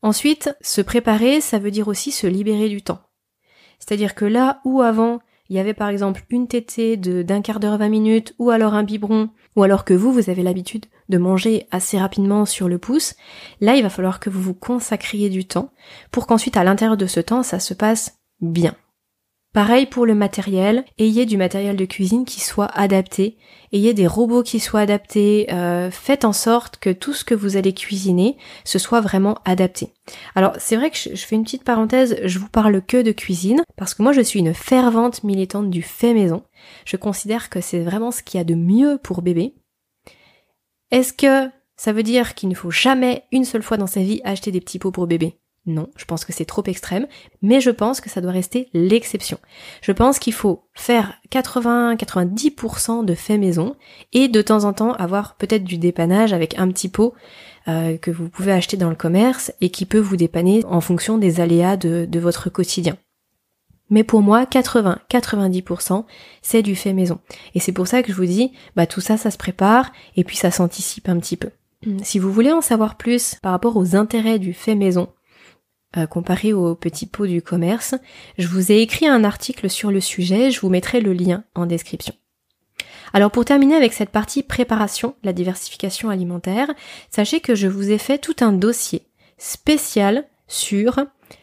Ensuite, 0.03 0.55
se 0.61 0.81
préparer, 0.81 1.41
ça 1.41 1.59
veut 1.59 1.71
dire 1.71 1.89
aussi 1.89 2.11
se 2.11 2.27
libérer 2.27 2.69
du 2.69 2.83
temps. 2.83 3.01
C'est-à-dire 3.79 4.15
que 4.15 4.25
là 4.25 4.61
où 4.65 4.83
avant 4.83 5.21
il 5.51 5.57
y 5.57 5.59
avait 5.59 5.75
par 5.75 5.89
exemple 5.89 6.23
une 6.31 6.47
tétée 6.47 6.97
d'un 6.97 7.43
quart 7.43 7.59
d'heure 7.59 7.77
20 7.77 7.89
minutes 7.89 8.35
ou 8.39 8.51
alors 8.51 8.73
un 8.75 8.85
biberon 8.85 9.31
ou 9.57 9.65
alors 9.65 9.85
que 9.85 9.95
vous 9.95 10.13
vous 10.13 10.31
avez 10.31 10.45
l'habitude 10.45 10.87
de 11.11 11.19
manger 11.19 11.67
assez 11.71 11.99
rapidement 11.99 12.47
sur 12.47 12.69
le 12.69 12.79
pouce, 12.79 13.15
là 13.61 13.77
il 13.77 13.83
va 13.83 13.91
falloir 13.91 14.21
que 14.21 14.31
vous 14.31 14.41
vous 14.41 14.55
consacriez 14.55 15.29
du 15.29 15.45
temps 15.45 15.73
pour 16.11 16.27
qu'ensuite 16.27 16.57
à 16.57 16.65
l'intérieur 16.65 16.97
de 16.97 17.07
ce 17.07 17.21
temps 17.21 17.43
ça 17.43 17.61
se 17.61 17.75
passe 17.75 18.19
bien. 18.41 18.75
Pareil 19.53 19.87
pour 19.87 20.07
le 20.07 20.15
matériel, 20.15 20.85
ayez 20.97 21.27
du 21.27 21.37
matériel 21.37 21.75
de 21.75 21.85
cuisine 21.85 22.25
qui 22.25 22.41
soit 22.41 22.67
adapté, 22.67 23.37
ayez 23.73 23.95
des 23.95 24.07
robots 24.07 24.45
qui 24.45 24.61
soient 24.61 24.79
adaptés, 24.79 25.53
euh, 25.53 25.91
faites 25.91 26.25
en 26.25 26.33
sorte 26.33 26.77
que 26.77 26.91
tout 26.91 27.15
ce 27.15 27.25
que 27.25 27.35
vous 27.35 27.57
allez 27.57 27.75
cuisiner, 27.75 28.37
ce 28.65 28.79
soit 28.79 29.01
vraiment 29.01 29.39
adapté. 29.45 29.93
Alors 30.37 30.53
c'est 30.61 30.77
vrai 30.77 30.93
que 30.93 30.97
je, 30.97 31.17
je, 31.17 31.27
fais 31.27 31.35
une 31.35 31.43
petite 31.43 31.65
parenthèse, 31.65 32.21
je 32.23 32.39
vous 32.39 32.49
parle 32.49 32.81
que 32.81 33.03
de 33.03 33.11
cuisine, 33.11 33.65
parce 33.77 33.95
que 33.95 34.05
moi 34.05 34.13
je 34.13 34.21
suis 34.21 34.39
une 34.39 34.55
fervente 34.55 35.25
militante 35.25 35.69
du 35.69 35.83
fait 35.83 36.15
maison. 36.15 36.45
Je 36.85 36.97
considère 36.97 37.51
que 37.51 37.61
c'est 37.61 37.81
vraiment 37.81 38.13
ce 38.13 38.23
qu'il 38.23 38.39
y 38.39 38.41
a 38.41 38.45
de 38.45 38.55
mieux 38.55 39.01
pour 39.03 39.21
bébé. 39.21 39.55
Est-ce 40.91 41.13
que 41.13 41.51
ça 41.77 41.93
veut 41.93 42.03
dire 42.03 42.35
qu'il 42.35 42.49
ne 42.49 42.55
faut 42.55 42.71
jamais 42.71 43.25
une 43.33 43.45
seule 43.45 43.63
fois 43.63 43.77
dans 43.77 43.87
sa 43.87 44.03
vie 44.03 44.21
acheter 44.25 44.51
des 44.51 44.61
petits 44.61 44.79
pots 44.79 44.91
pour 44.91 45.07
bébé? 45.07 45.37
Non, 45.67 45.89
je 45.97 46.07
pense 46.07 46.25
que 46.25 46.33
c'est 46.33 46.47
trop 46.47 46.65
extrême, 46.67 47.07
mais 47.43 47.61
je 47.61 47.71
pense 47.71 48.01
que 48.01 48.09
ça 48.09 48.23
doit 48.23 48.33
rester 48.33 48.69
l'exception. 48.73 49.39
Je 49.83 49.93
pense 49.93 50.19
qu'il 50.19 50.33
faut 50.33 50.65
faire 50.73 51.21
80-90% 51.31 53.05
de 53.05 53.15
fait 53.15 53.37
maison 53.37 53.77
et 54.13 54.29
de 54.29 54.41
temps 54.41 54.65
en 54.65 54.73
temps 54.73 54.95
avoir 54.95 55.37
peut-être 55.37 55.65
du 55.65 55.77
dépannage 55.77 56.33
avec 56.33 56.59
un 56.59 56.69
petit 56.69 56.89
pot 56.89 57.13
euh, 57.69 57.99
que 57.99 58.11
vous 58.11 58.31
pouvez 58.31 58.53
acheter 58.53 58.79
dans 58.79 58.89
le 58.89 58.97
commerce 58.97 59.53
et 59.61 59.69
qui 59.69 59.85
peut 59.85 59.99
vous 59.99 60.17
dépanner 60.17 60.65
en 60.65 60.81
fonction 60.81 61.19
des 61.19 61.41
aléas 61.41 61.77
de, 61.77 62.07
de 62.07 62.21
votre 62.21 62.49
quotidien. 62.49 62.97
Mais 63.91 64.05
pour 64.05 64.23
moi, 64.23 64.45
80-90%, 64.45 66.05
c'est 66.43 66.63
du 66.63 66.77
fait 66.77 66.93
maison. 66.93 67.19
Et 67.55 67.61
c'est 67.61 67.73
pour 67.73 67.89
ça 67.89 68.03
que 68.03 68.13
je 68.13 68.17
vous 68.17 68.27
dis, 68.27 68.53
bah 68.77 68.87
tout 68.87 69.01
ça, 69.01 69.17
ça 69.17 69.31
se 69.31 69.39
prépare 69.39 69.93
et 70.17 70.25
puis 70.25 70.37
ça 70.37 70.51
s'anticipe 70.51 71.09
un 71.09 71.19
petit 71.19 71.37
peu. 71.37 71.51
Si 72.03 72.19
vous 72.19 72.33
voulez 72.33 72.53
en 72.53 72.61
savoir 72.61 72.97
plus 72.97 73.37
par 73.43 73.53
rapport 73.53 73.77
aux 73.77 73.97
intérêts 73.97 74.39
du 74.39 74.53
fait 74.53 74.75
maison, 74.75 75.09
euh, 75.97 76.07
comparé 76.07 76.53
aux 76.53 76.75
petits 76.75 77.07
pots 77.07 77.27
du 77.27 77.43
commerce, 77.43 77.95
je 78.39 78.47
vous 78.47 78.71
ai 78.71 78.81
écrit 78.81 79.09
un 79.09 79.25
article 79.25 79.69
sur 79.69 79.91
le 79.91 80.01
sujet, 80.01 80.51
je 80.51 80.61
vous 80.61 80.69
mettrai 80.69 81.01
le 81.01 81.13
lien 81.13 81.43
en 81.55 81.67
description. 81.67 82.15
Alors 83.13 83.31
pour 83.31 83.45
terminer 83.45 83.75
avec 83.75 83.93
cette 83.93 84.11
partie 84.11 84.43
préparation, 84.43 85.17
la 85.25 85.33
diversification 85.33 86.11
alimentaire, 86.11 86.71
sachez 87.11 87.41
que 87.41 87.55
je 87.55 87.67
vous 87.67 87.91
ai 87.91 87.99
fait 87.99 88.19
tout 88.19 88.37
un 88.41 88.53
dossier 88.53 89.03
spécial 89.39 90.27
sur 90.47 90.99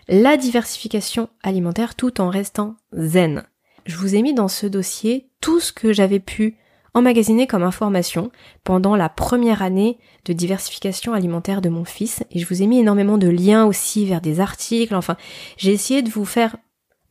la 0.07 0.37
diversification 0.37 1.29
alimentaire 1.43 1.95
tout 1.95 2.21
en 2.21 2.29
restant 2.29 2.75
zen. 2.93 3.43
Je 3.85 3.95
vous 3.97 4.15
ai 4.15 4.21
mis 4.21 4.33
dans 4.33 4.47
ce 4.47 4.67
dossier 4.67 5.29
tout 5.41 5.59
ce 5.59 5.71
que 5.71 5.93
j'avais 5.93 6.19
pu 6.19 6.57
emmagasiné 6.93 7.47
comme 7.47 7.63
information 7.63 8.31
pendant 8.63 8.95
la 8.95 9.07
première 9.07 9.61
année 9.61 9.99
de 10.25 10.33
diversification 10.33 11.13
alimentaire 11.13 11.61
de 11.61 11.69
mon 11.69 11.85
fils 11.85 12.23
et 12.31 12.39
je 12.39 12.47
vous 12.47 12.63
ai 12.63 12.67
mis 12.67 12.79
énormément 12.79 13.17
de 13.17 13.27
liens 13.27 13.65
aussi 13.65 14.05
vers 14.05 14.19
des 14.19 14.39
articles, 14.39 14.95
enfin 14.95 15.15
j'ai 15.57 15.71
essayé 15.71 16.01
de 16.01 16.09
vous 16.09 16.25
faire 16.25 16.57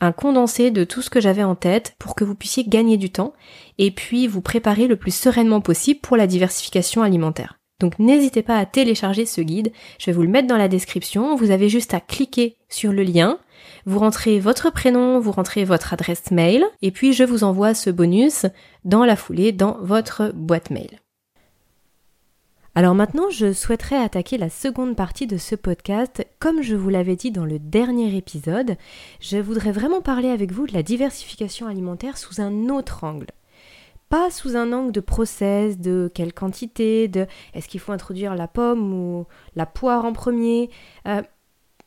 un 0.00 0.12
condensé 0.12 0.70
de 0.70 0.84
tout 0.84 1.02
ce 1.02 1.10
que 1.10 1.20
j'avais 1.20 1.44
en 1.44 1.54
tête 1.54 1.94
pour 1.98 2.14
que 2.14 2.24
vous 2.24 2.34
puissiez 2.34 2.64
gagner 2.64 2.96
du 2.96 3.10
temps 3.10 3.32
et 3.78 3.90
puis 3.90 4.26
vous 4.26 4.42
préparer 4.42 4.86
le 4.86 4.96
plus 4.96 5.14
sereinement 5.14 5.60
possible 5.60 6.00
pour 6.00 6.16
la 6.16 6.26
diversification 6.26 7.02
alimentaire. 7.02 7.55
Donc 7.78 7.98
n'hésitez 7.98 8.42
pas 8.42 8.58
à 8.58 8.64
télécharger 8.64 9.26
ce 9.26 9.42
guide, 9.42 9.70
je 9.98 10.06
vais 10.06 10.12
vous 10.12 10.22
le 10.22 10.28
mettre 10.28 10.48
dans 10.48 10.56
la 10.56 10.68
description, 10.68 11.36
vous 11.36 11.50
avez 11.50 11.68
juste 11.68 11.92
à 11.92 12.00
cliquer 12.00 12.56
sur 12.70 12.92
le 12.92 13.02
lien, 13.02 13.38
vous 13.84 13.98
rentrez 13.98 14.40
votre 14.40 14.70
prénom, 14.70 15.20
vous 15.20 15.32
rentrez 15.32 15.64
votre 15.64 15.92
adresse 15.92 16.30
mail, 16.30 16.64
et 16.80 16.90
puis 16.90 17.12
je 17.12 17.24
vous 17.24 17.44
envoie 17.44 17.74
ce 17.74 17.90
bonus 17.90 18.46
dans 18.84 19.04
la 19.04 19.16
foulée 19.16 19.52
dans 19.52 19.76
votre 19.80 20.32
boîte 20.34 20.70
mail. 20.70 21.00
Alors 22.74 22.94
maintenant, 22.94 23.30
je 23.30 23.54
souhaiterais 23.54 23.96
attaquer 23.96 24.36
la 24.36 24.50
seconde 24.50 24.96
partie 24.96 25.26
de 25.26 25.38
ce 25.38 25.54
podcast. 25.54 26.26
Comme 26.40 26.60
je 26.60 26.74
vous 26.74 26.90
l'avais 26.90 27.16
dit 27.16 27.30
dans 27.30 27.46
le 27.46 27.58
dernier 27.58 28.14
épisode, 28.14 28.76
je 29.18 29.38
voudrais 29.38 29.72
vraiment 29.72 30.02
parler 30.02 30.28
avec 30.28 30.52
vous 30.52 30.66
de 30.66 30.74
la 30.74 30.82
diversification 30.82 31.68
alimentaire 31.68 32.18
sous 32.18 32.38
un 32.42 32.68
autre 32.68 33.04
angle. 33.04 33.28
Pas 34.08 34.30
sous 34.30 34.56
un 34.56 34.72
angle 34.72 34.92
de 34.92 35.00
process, 35.00 35.78
de 35.78 36.10
quelle 36.14 36.32
quantité, 36.32 37.08
de 37.08 37.26
est-ce 37.54 37.68
qu'il 37.68 37.80
faut 37.80 37.92
introduire 37.92 38.34
la 38.34 38.46
pomme 38.46 38.92
ou 38.92 39.26
la 39.56 39.66
poire 39.66 40.04
en 40.04 40.12
premier. 40.12 40.70
Euh, 41.06 41.22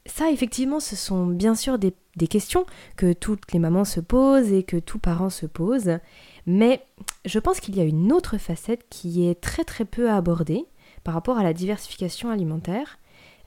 ça, 0.06 0.32
effectivement, 0.32 0.80
ce 0.80 0.96
sont 0.96 1.28
bien 1.28 1.56
sûr 1.56 1.78
des, 1.78 1.94
questions 2.30 2.66
que 2.98 3.14
toutes 3.14 3.54
les 3.54 3.60
mamans 3.60 3.86
se 3.86 4.02
posent 4.02 4.52
et 4.52 4.64
que 4.64 4.76
tous 4.76 5.00
parents 5.00 5.30
se 5.30 5.46
posent. 5.46 6.00
Mais 6.46 6.82
je 7.26 7.40
pense 7.40 7.62
qu'il 7.62 7.78
y 7.78 7.80
a 7.80 7.86
une 7.86 8.12
autre 8.12 8.38
facette 8.38 8.86
qui 8.90 9.28
est 9.28 9.40
très 9.40 9.64
très 9.64 9.86
peu 9.86 10.10
abordée 10.10 10.66
par 11.04 11.14
rapport 11.14 11.38
à 11.38 11.44
la 11.44 11.54
diversification 11.54 12.30
alimentaire, 12.30 13.00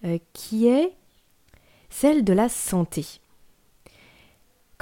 euh, 0.04 0.18
qui 0.32 0.68
est 0.68 0.94
celle 1.90 2.24
de 2.24 2.32
la 2.32 2.48
santé. 2.48 3.20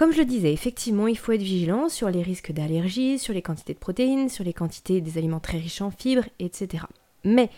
Comme 0.00 0.12
je 0.12 0.20
le 0.20 0.24
disais, 0.24 0.54
effectivement, 0.54 1.08
il 1.08 1.18
faut 1.18 1.32
être 1.32 1.42
vigilant 1.42 1.90
sur 1.90 2.08
les 2.08 2.22
risques 2.22 2.52
d'allergie, 2.52 3.18
sur 3.18 3.34
les 3.34 3.42
quantités 3.42 3.74
de 3.74 3.78
protéines, 3.78 4.30
sur 4.30 4.44
les 4.44 4.54
quantités 4.54 5.02
des 5.02 5.18
aliments 5.18 5.40
très 5.40 5.58
riches 5.58 5.82
en 5.82 5.90
fibres, 5.90 6.24
etc. 6.38 6.84
Mais 7.22 7.50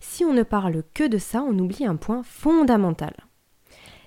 si 0.00 0.24
on 0.24 0.32
ne 0.32 0.42
parle 0.42 0.82
que 0.94 1.06
de 1.06 1.18
ça, 1.18 1.42
on 1.42 1.58
oublie 1.58 1.84
un 1.84 1.96
point 1.96 2.22
fondamental. 2.22 3.12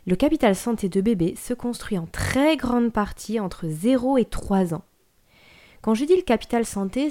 Le 0.08 0.16
capital 0.16 0.56
santé 0.56 0.90
de 0.90 1.02
bébé 1.02 1.36
se 1.36 1.54
construit 1.54 2.00
en 2.00 2.08
très 2.08 2.58
grande 2.58 2.92
partie 2.92 3.40
entre 3.40 3.68
0 3.68 4.18
et 4.18 4.26
3 4.26 4.74
ans. 4.74 4.86
Quand 5.84 5.94
je 5.94 6.06
dis 6.06 6.16
le 6.16 6.24
capital 6.24 6.66
santé, 6.66 7.10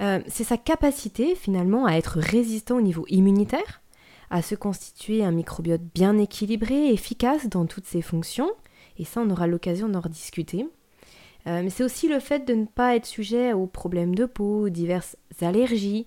euh, 0.00 0.20
c'est 0.26 0.42
sa 0.42 0.56
capacité 0.56 1.36
finalement 1.36 1.86
à 1.86 1.92
être 1.92 2.18
résistant 2.18 2.78
au 2.78 2.82
niveau 2.82 3.06
immunitaire, 3.10 3.80
à 4.28 4.42
se 4.42 4.56
constituer 4.56 5.22
un 5.22 5.30
microbiote 5.30 5.82
bien 5.94 6.18
équilibré, 6.18 6.88
efficace 6.88 7.48
dans 7.48 7.66
toutes 7.66 7.86
ses 7.86 8.02
fonctions, 8.02 8.50
et 8.98 9.04
ça 9.04 9.20
on 9.20 9.30
aura 9.30 9.46
l'occasion 9.46 9.88
d'en 9.88 10.00
rediscuter. 10.00 10.66
Euh, 11.46 11.62
mais 11.62 11.70
c'est 11.70 11.84
aussi 11.84 12.08
le 12.08 12.20
fait 12.20 12.46
de 12.46 12.54
ne 12.54 12.66
pas 12.66 12.96
être 12.96 13.06
sujet 13.06 13.52
aux 13.52 13.66
problèmes 13.66 14.14
de 14.14 14.26
peau, 14.26 14.68
diverses 14.68 15.16
allergies, 15.40 16.06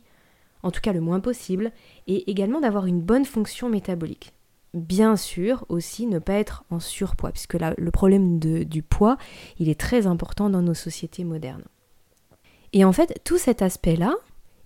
en 0.62 0.72
tout 0.72 0.82
cas 0.82 0.94
le 0.94 1.02
moins 1.02 1.20
possible, 1.20 1.72
et 2.08 2.30
également 2.30 2.60
d'avoir 2.60 2.86
une 2.86 3.02
bonne 3.02 3.26
fonction 3.26 3.70
métabolique 3.70 4.34
bien 4.74 5.16
sûr 5.16 5.66
aussi 5.70 6.08
ne 6.08 6.20
pas 6.20 6.34
être 6.34 6.64
en 6.70 6.80
surpoids, 6.80 7.32
puisque 7.32 7.56
le 7.56 7.92
problème 7.92 8.40
du 8.40 8.84
poids, 8.84 9.18
il 9.60 9.70
est 9.70 9.80
très 9.80 10.08
important 10.08 10.50
dans 10.50 10.62
nos 10.62 10.74
sociétés 10.74 11.24
modernes. 11.24 11.66
Et 12.74 12.86
en 12.86 12.94
fait, 12.94 13.20
tout 13.24 13.38
cet 13.38 13.62
aspect-là, 13.62 14.16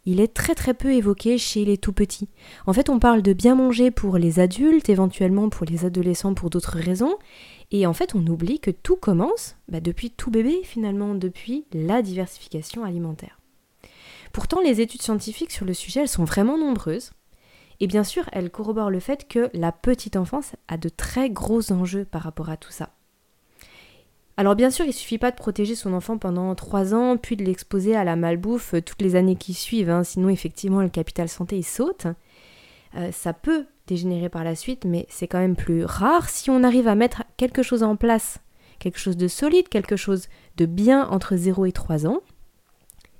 il 0.06 0.20
est 0.20 0.34
très 0.34 0.56
très 0.56 0.74
peu 0.74 0.94
évoqué 0.94 1.38
chez 1.38 1.66
les 1.66 1.78
tout 1.78 1.94
petits. 1.94 2.30
En 2.66 2.74
fait, 2.74 2.90
on 2.90 3.00
parle 3.00 3.22
de 3.22 3.34
bien 3.34 3.56
manger 3.56 3.92
pour 3.92 4.18
les 4.18 4.40
adultes, 4.40 4.90
éventuellement 4.90 5.50
pour 5.50 5.66
les 5.66 5.86
adolescents 5.86 6.34
pour 6.34 6.50
d'autres 6.50 6.78
raisons, 6.78 7.16
et 7.72 7.88
en 7.88 7.94
fait, 7.94 8.16
on 8.16 8.26
oublie 8.28 8.60
que 8.60 8.72
tout 8.72 8.96
commence 8.96 9.56
bah, 9.68 9.80
depuis 9.80 10.12
tout 10.12 10.32
bébé, 10.32 10.62
finalement, 10.64 11.16
depuis 11.16 11.66
la 11.74 12.02
diversification 12.02 12.84
alimentaire. 12.84 13.40
Pourtant, 14.32 14.62
les 14.62 14.82
études 14.82 15.02
scientifiques 15.02 15.52
sur 15.52 15.66
le 15.66 15.74
sujet, 15.74 16.02
elles 16.02 16.08
sont 16.08 16.26
vraiment 16.26 16.58
nombreuses. 16.58 17.12
Et 17.80 17.88
bien 17.88 18.04
sûr, 18.04 18.30
elle 18.32 18.52
corrobore 18.52 18.90
le 18.90 19.00
fait 19.00 19.28
que 19.28 19.50
la 19.54 19.72
petite 19.72 20.16
enfance 20.16 20.54
a 20.68 20.78
de 20.78 20.90
très 20.90 21.30
gros 21.30 21.72
enjeux 21.72 22.06
par 22.06 22.22
rapport 22.22 22.50
à 22.50 22.58
tout 22.58 22.72
ça. 22.72 22.95
Alors 24.38 24.56
bien 24.56 24.70
sûr, 24.70 24.86
il 24.86 24.94
suffit 24.94 25.18
pas 25.18 25.32
de 25.32 25.38
protéger 25.38 25.76
son 25.76 25.94
enfant 25.94 26.18
pendant 26.18 26.54
3 26.56 26.94
ans, 26.94 27.18
puis 27.18 27.38
de 27.38 27.44
l'exposer 27.44 27.96
à 27.96 28.04
la 28.04 28.16
malbouffe 28.16 28.74
euh, 28.74 28.82
toutes 28.82 29.02
les 29.02 29.16
années 29.16 29.38
qui 29.38 29.54
suivent, 29.54 29.90
hein. 29.90 30.04
sinon 30.04 30.30
effectivement 30.30 30.82
le 30.82 30.90
capital 30.90 31.30
santé 31.30 31.58
il 31.58 31.64
saute. 31.64 32.08
Euh, 32.96 33.12
ça 33.12 33.32
peut 33.34 33.66
dégénérer 33.88 34.30
par 34.30 34.44
la 34.44 34.56
suite, 34.56 34.84
mais 34.86 35.06
c'est 35.10 35.28
quand 35.28 35.40
même 35.40 35.56
plus 35.56 35.86
rare 35.86 36.30
si 36.30 36.50
on 36.50 36.64
arrive 36.64 36.88
à 36.88 36.96
mettre 36.96 37.24
quelque 37.38 37.64
chose 37.64 37.84
en 37.84 37.96
place, 37.96 38.40
quelque 38.80 39.00
chose 39.00 39.16
de 39.16 39.28
solide, 39.28 39.70
quelque 39.70 39.96
chose 39.96 40.28
de 40.58 40.66
bien 40.66 41.08
entre 41.08 41.38
0 41.38 41.66
et 41.66 41.72
3 41.72 42.06
ans 42.08 42.22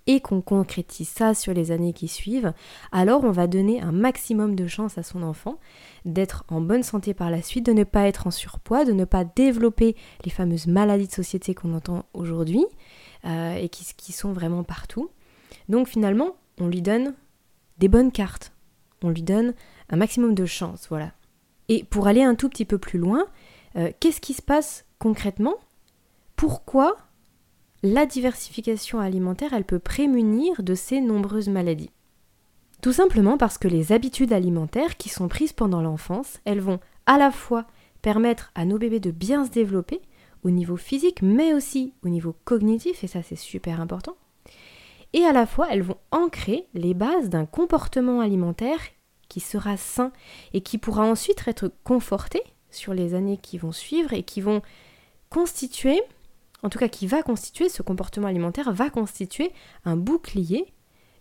et 0.08 0.20
qu'on 0.20 0.42
concrétise 0.42 1.10
ça 1.10 1.34
sur 1.34 1.54
les 1.54 1.72
années 1.72 1.94
qui 1.94 2.08
suivent, 2.08 2.54
alors 2.92 3.24
on 3.24 3.32
va 3.32 3.48
donner 3.48 3.82
un 3.82 3.92
maximum 3.92 4.56
de 4.56 4.68
chance 4.68 4.98
à 4.98 5.04
son 5.04 5.24
enfant 5.24 5.60
d'être 6.06 6.46
en 6.48 6.62
bonne 6.62 6.84
santé 6.84 7.14
par 7.14 7.32
la 7.32 7.42
suite, 7.42 7.66
de 7.66 7.74
ne 7.74 7.84
pas 7.84 8.08
être 8.08 8.28
en 8.28 8.32
surpoids, 8.32 8.86
de 8.86 8.92
ne 8.92 9.06
pas 9.06 9.24
développer 9.24 9.96
les 10.24 10.32
fameuses 10.32 10.68
maladies 10.68 11.08
de 11.08 11.12
société 11.12 11.56
qu'on 11.56 11.74
entend 11.74 12.06
aujourd'hui 12.14 12.64
euh, 13.26 13.56
et 13.56 13.70
qui, 13.70 14.12
sont 14.12 14.34
vraiment 14.34 14.64
partout. 14.64 15.10
Donc 15.70 15.88
finalement, 15.88 16.36
on 16.60 16.68
lui 16.68 16.82
donne 16.82 17.16
des 17.80 17.88
bonnes 17.88 18.12
cartes, 18.12 18.54
on 19.02 19.10
lui 19.10 19.24
donne 19.24 19.54
un 19.90 19.98
maximum 19.98 20.36
de 20.36 20.46
chance, 20.46 20.88
voilà. 20.90 21.12
Et 21.68 21.84
pour 21.84 22.08
aller 22.08 22.22
un 22.22 22.36
tout 22.36 22.50
petit 22.50 22.66
peu 22.66 22.78
plus 22.78 23.00
loin, 23.00 23.26
euh, 23.76 23.92
qu'est-ce 24.00 24.22
qui 24.22 24.34
se 24.34 24.44
passe 24.44 24.86
concrètement? 25.00 25.56
Pourquoi 26.36 26.98
la 27.86 28.08
diversification 28.08 29.00
alimentaire, 29.00 29.54
elle 29.54 29.64
peut 29.64 29.80
prémunir 29.80 30.64
de 30.64 30.74
ces 30.74 31.02
nombreuses 31.02 31.50
maladies. 31.50 31.92
Tout 32.82 32.94
simplement 32.94 33.38
parce 33.38 33.58
que 33.58 33.68
les 33.68 33.92
habitudes 33.92 34.34
alimentaires 34.34 34.98
qui 34.98 35.10
sont 35.10 35.28
prises 35.28 35.54
pendant 35.54 35.82
l'enfance, 35.82 36.40
elles 36.46 36.60
vont 36.60 36.80
à 37.06 37.18
la 37.18 37.32
fois 37.32 37.66
permettre 38.02 38.52
à 38.56 38.66
nos 38.66 38.80
bébés 38.80 39.00
de 39.00 39.12
bien 39.12 39.46
se 39.46 39.52
développer 39.52 40.02
au 40.44 40.50
niveau 40.50 40.78
physique, 40.78 41.22
mais 41.22 41.54
aussi 41.54 41.94
au 42.04 42.10
niveau 42.10 42.36
cognitif, 42.44 43.04
et 43.04 43.08
ça 43.08 43.24
c'est 43.24 43.36
super 43.36 43.80
important, 43.80 44.16
et 45.14 45.24
à 45.24 45.32
la 45.32 45.46
fois 45.46 45.68
elles 45.72 45.82
vont 45.82 45.98
ancrer 46.12 46.68
les 46.74 46.94
bases 46.94 47.30
d'un 47.30 47.46
comportement 47.46 48.20
alimentaire 48.20 48.80
qui 49.30 49.40
sera 49.40 49.78
sain 49.78 50.12
et 50.54 50.62
qui 50.62 50.78
pourra 50.78 51.04
ensuite 51.04 51.48
être 51.48 51.72
conforté 51.84 52.42
sur 52.70 52.94
les 52.94 53.14
années 53.14 53.38
qui 53.38 53.58
vont 53.58 53.72
suivre 53.72 54.14
et 54.14 54.24
qui 54.24 54.42
vont 54.42 54.62
constituer 55.30 56.02
en 56.66 56.70
tout 56.70 56.80
cas 56.80 56.88
qui 56.88 57.06
va 57.06 57.22
constituer, 57.22 57.70
ce 57.70 57.84
comportement 57.84 58.28
alimentaire 58.28 58.74
va 58.74 58.90
constituer 58.90 59.52
un 59.86 59.96
bouclier 59.96 60.66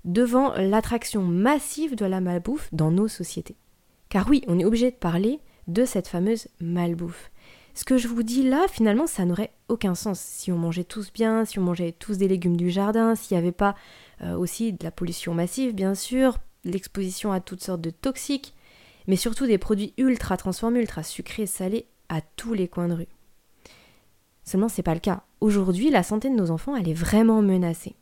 devant 0.06 0.54
l'attraction 0.54 1.22
massive 1.22 1.96
de 1.96 2.06
la 2.06 2.22
malbouffe 2.22 2.70
dans 2.72 2.90
nos 2.90 3.08
sociétés. 3.08 3.56
Car 4.08 4.26
oui, 4.30 4.42
on 4.48 4.58
est 4.58 4.64
obligé 4.64 4.90
de 4.90 4.96
parler 4.96 5.40
de 5.68 5.84
cette 5.84 6.08
fameuse 6.08 6.48
malbouffe. 6.60 7.30
Ce 7.74 7.84
que 7.84 7.98
je 7.98 8.08
vous 8.08 8.22
dis 8.22 8.42
là, 8.42 8.64
finalement, 8.70 9.06
ça 9.06 9.26
n'aurait 9.26 9.52
aucun 9.68 9.94
sens 9.94 10.18
si 10.18 10.50
on 10.50 10.56
mangeait 10.56 10.82
tous 10.82 11.12
bien, 11.12 11.44
si 11.44 11.58
on 11.58 11.62
mangeait 11.62 11.92
tous 11.92 12.16
des 12.16 12.28
légumes 12.28 12.56
du 12.56 12.70
jardin, 12.70 13.14
s'il 13.14 13.36
n'y 13.36 13.42
avait 13.42 13.52
pas 13.52 13.74
euh, 14.22 14.38
aussi 14.38 14.72
de 14.72 14.82
la 14.82 14.90
pollution 14.90 15.34
massive, 15.34 15.74
bien 15.74 15.94
sûr, 15.94 16.38
l'exposition 16.64 17.32
à 17.32 17.40
toutes 17.40 17.62
sortes 17.62 17.82
de 17.82 17.90
toxiques, 17.90 18.54
mais 19.06 19.16
surtout 19.16 19.46
des 19.46 19.58
produits 19.58 19.92
ultra 19.98 20.38
transformés, 20.38 20.80
ultra 20.80 21.02
sucrés, 21.02 21.46
salés 21.46 21.86
à 22.08 22.22
tous 22.22 22.54
les 22.54 22.66
coins 22.68 22.88
de 22.88 22.94
rue. 22.94 23.08
Seulement, 24.44 24.68
c'est 24.68 24.82
pas 24.82 24.94
le 24.94 25.00
cas. 25.00 25.24
Aujourd'hui, 25.44 25.90
la 25.90 26.02
santé 26.02 26.30
de 26.30 26.34
nos 26.34 26.50
enfants, 26.50 26.74
elle 26.74 26.88
est 26.88 26.94
vraiment 26.94 27.42
menacée. 27.42 27.96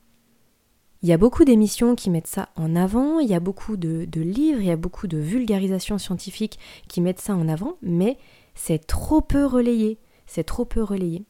Il 1.02 1.08
y 1.08 1.12
a 1.12 1.18
beaucoup 1.18 1.44
d'émissions 1.44 1.96
qui 1.96 2.08
mettent 2.08 2.28
ça 2.28 2.50
en 2.54 2.76
avant, 2.76 3.18
il 3.18 3.28
y 3.28 3.34
a 3.34 3.40
beaucoup 3.40 3.76
de, 3.76 4.06
livres, 4.14 4.60
il 4.60 4.66
y 4.66 4.70
a 4.70 4.76
beaucoup 4.76 5.08
de 5.08 5.18
vulgarisation 5.18 5.98
scientifique 5.98 6.60
qui 6.86 7.00
mettent 7.00 7.20
ça 7.20 7.34
en 7.34 7.48
avant, 7.48 7.78
mais 7.82 8.16
c'est 8.54 8.86
trop 8.86 9.20
peu 9.20 9.44
relayé, 9.44 9.98
c'est 10.24 10.44
trop 10.44 10.64
peu 10.64 10.84
relayé. 10.84 11.24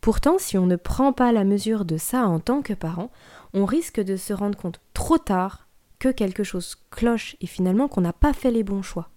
Pourtant, 0.00 0.38
si 0.38 0.56
on 0.56 0.64
ne 0.64 0.76
prend 0.76 1.12
pas 1.12 1.32
la 1.32 1.44
mesure 1.44 1.84
de 1.84 1.98
ça 1.98 2.26
en 2.26 2.40
tant 2.40 2.62
que 2.62 2.72
parent, 2.72 3.10
on 3.52 3.66
risque 3.66 4.00
de 4.00 4.16
se 4.16 4.32
rendre 4.32 4.56
compte 4.56 4.80
trop 4.94 5.18
tard 5.18 5.68
que 5.98 6.08
quelque 6.08 6.44
chose 6.44 6.76
cloche 6.90 7.36
et 7.42 7.46
finalement 7.46 7.88
qu'on 7.88 8.00
n'a 8.00 8.14
pas 8.14 8.32
fait 8.32 8.50
les 8.50 8.64
bons 8.64 8.80
choix. 8.80 9.10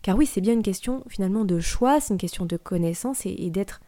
Car 0.00 0.16
oui, 0.16 0.24
c'est 0.24 0.40
bien 0.40 0.54
une 0.54 0.62
question 0.62 1.04
finalement 1.06 1.44
de 1.44 1.60
choix, 1.60 2.00
c'est 2.00 2.14
une 2.14 2.18
question 2.18 2.46
de 2.46 2.56
connaissance 2.56 3.26
et, 3.26 3.50
d'être 3.50 3.82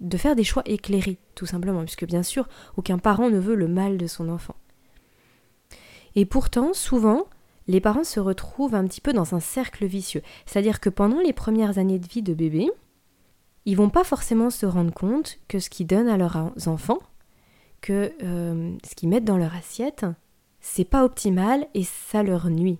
de 0.00 0.16
faire 0.16 0.36
des 0.36 0.44
choix 0.44 0.62
éclairés, 0.66 1.18
tout 1.34 1.46
simplement, 1.46 1.82
puisque 1.82 2.06
bien 2.06 2.22
sûr, 2.22 2.48
aucun 2.76 2.98
parent 2.98 3.30
ne 3.30 3.38
veut 3.38 3.54
le 3.54 3.68
mal 3.68 3.98
de 3.98 4.06
son 4.06 4.28
enfant. 4.28 4.56
Et 6.16 6.24
pourtant, 6.24 6.72
souvent, 6.72 7.26
les 7.68 7.80
parents 7.80 8.04
se 8.04 8.20
retrouvent 8.20 8.74
un 8.74 8.86
petit 8.86 9.00
peu 9.00 9.12
dans 9.12 9.34
un 9.34 9.40
cercle 9.40 9.86
vicieux. 9.86 10.22
C'est-à-dire 10.46 10.80
que 10.80 10.90
pendant 10.90 11.20
les 11.20 11.32
premières 11.32 11.78
années 11.78 11.98
de 11.98 12.08
vie 12.08 12.22
de 12.22 12.34
bébé, 12.34 12.68
ils 13.66 13.76
vont 13.76 13.90
pas 13.90 14.04
forcément 14.04 14.50
se 14.50 14.66
rendre 14.66 14.92
compte 14.92 15.38
que 15.48 15.58
ce 15.58 15.70
qu'ils 15.70 15.86
donnent 15.86 16.08
à 16.08 16.16
leurs 16.16 16.52
enfants, 16.66 16.98
que 17.80 18.12
euh, 18.22 18.72
ce 18.84 18.94
qu'ils 18.94 19.08
mettent 19.08 19.24
dans 19.24 19.36
leur 19.36 19.54
assiette, 19.54 20.06
c'est 20.60 20.84
pas 20.84 21.04
optimal 21.04 21.66
et 21.74 21.84
ça 21.84 22.22
leur 22.22 22.48
nuit. 22.50 22.78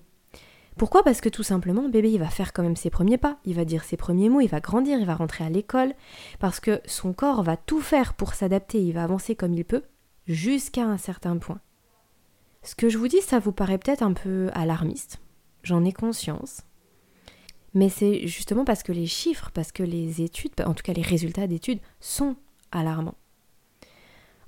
Pourquoi? 0.77 1.03
Parce 1.03 1.21
que 1.21 1.29
tout 1.29 1.43
simplement, 1.43 1.89
bébé, 1.89 2.11
il 2.11 2.19
va 2.19 2.29
faire 2.29 2.53
quand 2.53 2.63
même 2.63 2.75
ses 2.75 2.89
premiers 2.89 3.17
pas, 3.17 3.37
il 3.45 3.55
va 3.55 3.65
dire 3.65 3.83
ses 3.83 3.97
premiers 3.97 4.29
mots, 4.29 4.41
il 4.41 4.47
va 4.47 4.61
grandir, 4.61 4.99
il 4.99 5.05
va 5.05 5.15
rentrer 5.15 5.43
à 5.43 5.49
l'école, 5.49 5.93
parce 6.39 6.59
que 6.59 6.81
son 6.85 7.13
corps 7.13 7.43
va 7.43 7.57
tout 7.57 7.81
faire 7.81 8.13
pour 8.13 8.33
s'adapter, 8.33 8.81
il 8.81 8.93
va 8.93 9.03
avancer 9.03 9.35
comme 9.35 9.53
il 9.53 9.65
peut, 9.65 9.83
jusqu'à 10.27 10.83
un 10.83 10.97
certain 10.97 11.37
point. 11.37 11.59
Ce 12.63 12.75
que 12.75 12.89
je 12.89 12.97
vous 12.97 13.07
dis, 13.07 13.21
ça 13.21 13.39
vous 13.39 13.51
paraît 13.51 13.77
peut-être 13.77 14.03
un 14.03 14.13
peu 14.13 14.49
alarmiste, 14.53 15.19
j'en 15.63 15.83
ai 15.83 15.91
conscience. 15.91 16.61
Mais 17.73 17.89
c'est 17.89 18.27
justement 18.27 18.65
parce 18.65 18.83
que 18.83 18.91
les 18.91 19.07
chiffres, 19.07 19.51
parce 19.53 19.71
que 19.71 19.83
les 19.83 20.21
études, 20.21 20.51
en 20.65 20.73
tout 20.73 20.83
cas 20.83 20.93
les 20.93 21.01
résultats 21.01 21.47
d'études, 21.47 21.79
sont 21.99 22.35
alarmants. 22.71 23.15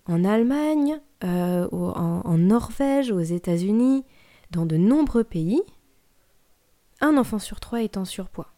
En 0.06 0.26
Allemagne, 0.26 1.00
euh, 1.24 1.68
en, 1.72 2.22
en 2.26 2.38
Norvège, 2.38 3.12
aux 3.12 3.22
États-Unis, 3.22 4.04
dans 4.52 4.66
de 4.66 4.76
nombreux 4.76 5.24
pays, 5.24 5.62
un 7.04 7.18
enfant 7.18 7.38
sur 7.38 7.60
trois 7.60 7.84
est 7.84 7.98
en 7.98 8.06
surpoids. 8.06 8.54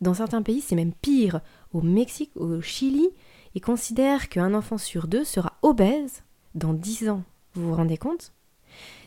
Dans 0.00 0.14
certains 0.14 0.42
pays, 0.42 0.60
c'est 0.60 0.76
même 0.76 0.92
pire. 0.92 1.40
Au 1.72 1.80
Mexique, 1.80 2.30
au 2.36 2.60
Chili, 2.60 3.08
ils 3.54 3.60
considèrent 3.60 4.28
qu'un 4.28 4.54
enfant 4.54 4.78
sur 4.78 5.08
deux 5.08 5.24
sera 5.24 5.54
obèse 5.62 6.22
dans 6.54 6.72
10 6.72 7.08
ans. 7.08 7.22
Vous 7.54 7.68
vous 7.68 7.74
rendez 7.74 7.96
compte? 7.96 8.32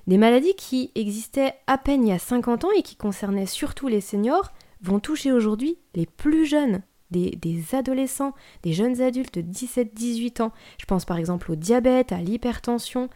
Des 0.07 0.17
maladies 0.17 0.55
qui 0.55 0.91
existaient 0.95 1.55
à 1.67 1.77
peine 1.77 2.05
il 2.05 2.09
y 2.09 2.13
a 2.13 2.19
50 2.19 2.65
ans 2.65 2.71
et 2.75 2.81
qui 2.81 2.95
concernaient 2.95 3.45
surtout 3.45 3.87
les 3.87 4.01
seniors 4.01 4.51
vont 4.81 4.99
toucher 4.99 5.31
aujourd'hui 5.31 5.77
les 5.93 6.05
plus 6.05 6.45
jeunes, 6.45 6.81
des, 7.11 7.31
des, 7.31 7.75
adolescents, 7.75 8.33
des 8.63 8.73
jeunes 8.73 9.01
adultes 9.01 9.37
de 9.37 9.41
17-18 9.41 10.41
ans. 10.41 10.51
Je 10.79 10.85
pense 10.85 11.05
par 11.05 11.17
exemple 11.17 11.51
au 11.51 11.55
diabète, 11.55 12.11
à 12.11 12.17
l'hypertension, 12.17 13.09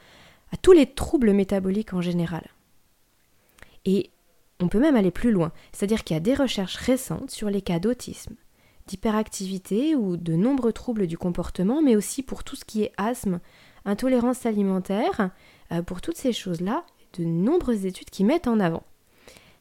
à 0.52 0.58
tous 0.58 0.72
les 0.72 0.86
troubles 0.86 1.34
métaboliques 1.34 1.94
en 1.94 2.02
général. 2.02 2.46
Et 3.86 4.12
on 4.64 4.70
peut 4.70 4.80
même 4.80 4.96
aller 4.96 5.12
plus 5.12 5.32
loin, 5.32 5.52
c'est-à-dire 5.72 6.04
qu'il 6.04 6.16
y 6.16 6.18
a 6.18 6.22
des 6.22 6.36
recherches 6.36 6.78
récentes 6.78 7.32
sur 7.32 7.50
les 7.50 7.62
cas 7.62 7.80
d'autisme, 7.80 8.36
d'hyperactivité 8.88 9.96
ou 9.96 10.18
de 10.18 10.34
nombreux 10.34 10.74
troubles 10.74 11.08
du 11.08 11.18
comportement, 11.18 11.82
mais 11.82 11.96
aussi 11.96 12.24
pour 12.24 12.44
tout 12.44 12.56
ce 12.56 12.66
qui 12.66 12.84
est 12.84 12.94
asthme, 12.98 13.40
intolérance 13.86 14.46
alimentaire, 14.46 15.32
euh, 15.72 15.82
pour 15.82 16.02
toutes 16.02 16.18
ces 16.18 16.34
choses-là, 16.34 16.86
de 17.18 17.24
nombreuses 17.24 17.86
études 17.86 18.10
qui 18.10 18.24
mettent 18.24 18.48
en 18.48 18.60
avant 18.60 18.84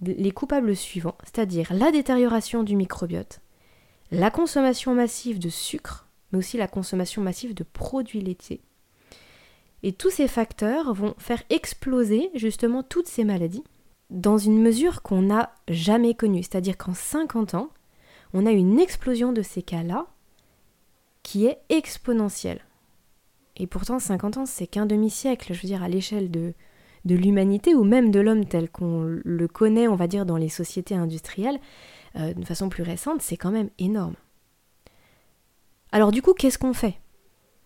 les 0.04 0.32
coupables 0.32 0.74
suivants, 0.74 1.16
c'est-à-dire 1.22 1.72
la 1.72 1.92
détérioration 1.92 2.64
du 2.64 2.74
microbiote, 2.74 3.40
la 4.10 4.30
consommation 4.30 4.94
massive 4.94 5.38
de 5.38 5.48
sucre, 5.48 6.08
mais 6.32 6.38
aussi 6.38 6.56
la 6.56 6.66
consommation 6.66 7.22
massive 7.22 7.54
de 7.54 7.62
produits 7.62 8.20
laitiers. 8.20 8.60
Et 9.84 9.92
tous 9.92 10.10
ces 10.10 10.26
facteurs 10.26 10.92
vont 10.92 11.14
faire 11.18 11.42
exploser 11.50 12.30
justement 12.34 12.82
toutes 12.82 13.06
ces 13.06 13.24
maladies 13.24 13.64
dans 14.12 14.38
une 14.38 14.60
mesure 14.60 15.02
qu'on 15.02 15.22
n'a 15.22 15.54
jamais 15.68 16.14
connue. 16.14 16.42
C'est-à-dire 16.42 16.76
qu'en 16.76 16.94
50 16.94 17.54
ans, 17.54 17.70
on 18.34 18.46
a 18.46 18.50
une 18.50 18.78
explosion 18.78 19.32
de 19.32 19.42
ces 19.42 19.62
cas-là 19.62 20.06
qui 21.22 21.46
est 21.46 21.58
exponentielle. 21.68 22.60
Et 23.56 23.66
pourtant, 23.66 23.98
50 23.98 24.38
ans, 24.38 24.46
c'est 24.46 24.66
qu'un 24.66 24.86
demi-siècle, 24.86 25.52
je 25.52 25.60
veux 25.60 25.66
dire, 25.66 25.82
à 25.82 25.88
l'échelle 25.88 26.30
de, 26.30 26.54
de 27.04 27.14
l'humanité 27.14 27.74
ou 27.74 27.84
même 27.84 28.10
de 28.10 28.20
l'homme 28.20 28.44
tel 28.44 28.70
qu'on 28.70 29.02
le 29.02 29.48
connaît, 29.48 29.88
on 29.88 29.96
va 29.96 30.06
dire, 30.06 30.26
dans 30.26 30.36
les 30.36 30.48
sociétés 30.48 30.94
industrielles, 30.94 31.60
euh, 32.16 32.34
de 32.34 32.44
façon 32.44 32.68
plus 32.68 32.82
récente, 32.82 33.22
c'est 33.22 33.36
quand 33.36 33.50
même 33.50 33.70
énorme. 33.78 34.14
Alors 35.90 36.12
du 36.12 36.22
coup, 36.22 36.32
qu'est-ce 36.32 36.58
qu'on 36.58 36.72
fait? 36.72 36.98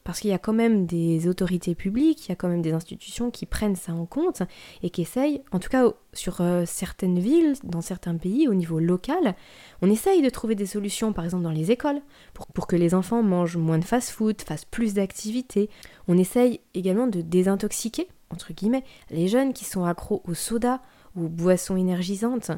Parce 0.07 0.21
qu'il 0.21 0.31
y 0.31 0.35
a 0.35 0.39
quand 0.39 0.53
même 0.53 0.87
des 0.87 1.27
autorités 1.27 1.75
publiques, 1.75 2.27
il 2.27 2.29
y 2.29 2.33
a 2.33 2.37
quand 2.37 2.47
même 2.47 2.63
des 2.63 2.73
institutions 2.73 3.33
qui 3.33 3.45
prennent 3.45 3.75
ça 3.75 3.93
en 3.93 4.07
compte 4.07 4.43
et 4.85 4.91
qui 4.91 5.03
essayent, 5.03 5.43
en 5.51 5.59
tout 5.59 5.69
cas 5.69 5.85
sur 6.13 6.41
euh, 6.41 6.63
certaines 6.65 7.19
villes, 7.19 7.55
dans 7.65 7.81
certains 7.81 8.15
pays, 8.17 8.47
au 8.47 8.55
niveau 8.55 8.79
local, 8.79 9.35
on 9.83 9.91
essaye 9.91 10.23
de 10.23 10.31
trouver 10.31 10.55
des 10.55 10.65
solutions, 10.65 11.13
par 11.13 11.25
exemple 11.25 11.43
dans 11.43 11.51
les 11.51 11.73
écoles, 11.73 12.01
pour, 12.35 12.69
que 12.69 12.77
les 12.77 12.95
enfants 12.95 13.25
mangent 13.25 13.57
moins 13.57 13.79
de 13.79 13.85
fast-food, 13.85 14.41
fassent 14.43 14.65
plus 14.65 14.95
d'activités. 14.95 15.69
On 16.07 16.17
essaye 16.17 16.61
également 16.75 17.09
de 17.09 17.21
désintoxiquer, 17.21 18.07
entre 18.31 18.53
guillemets, 18.53 18.85
les 19.11 19.27
jeunes 19.27 19.53
qui 19.55 19.65
sont 19.65 19.87
accros 19.87 20.23
au 20.29 20.35
soda 20.35 20.83
ou 21.17 21.25
aux 21.25 21.29
boissons 21.29 21.77
énergisantes. 21.77 22.53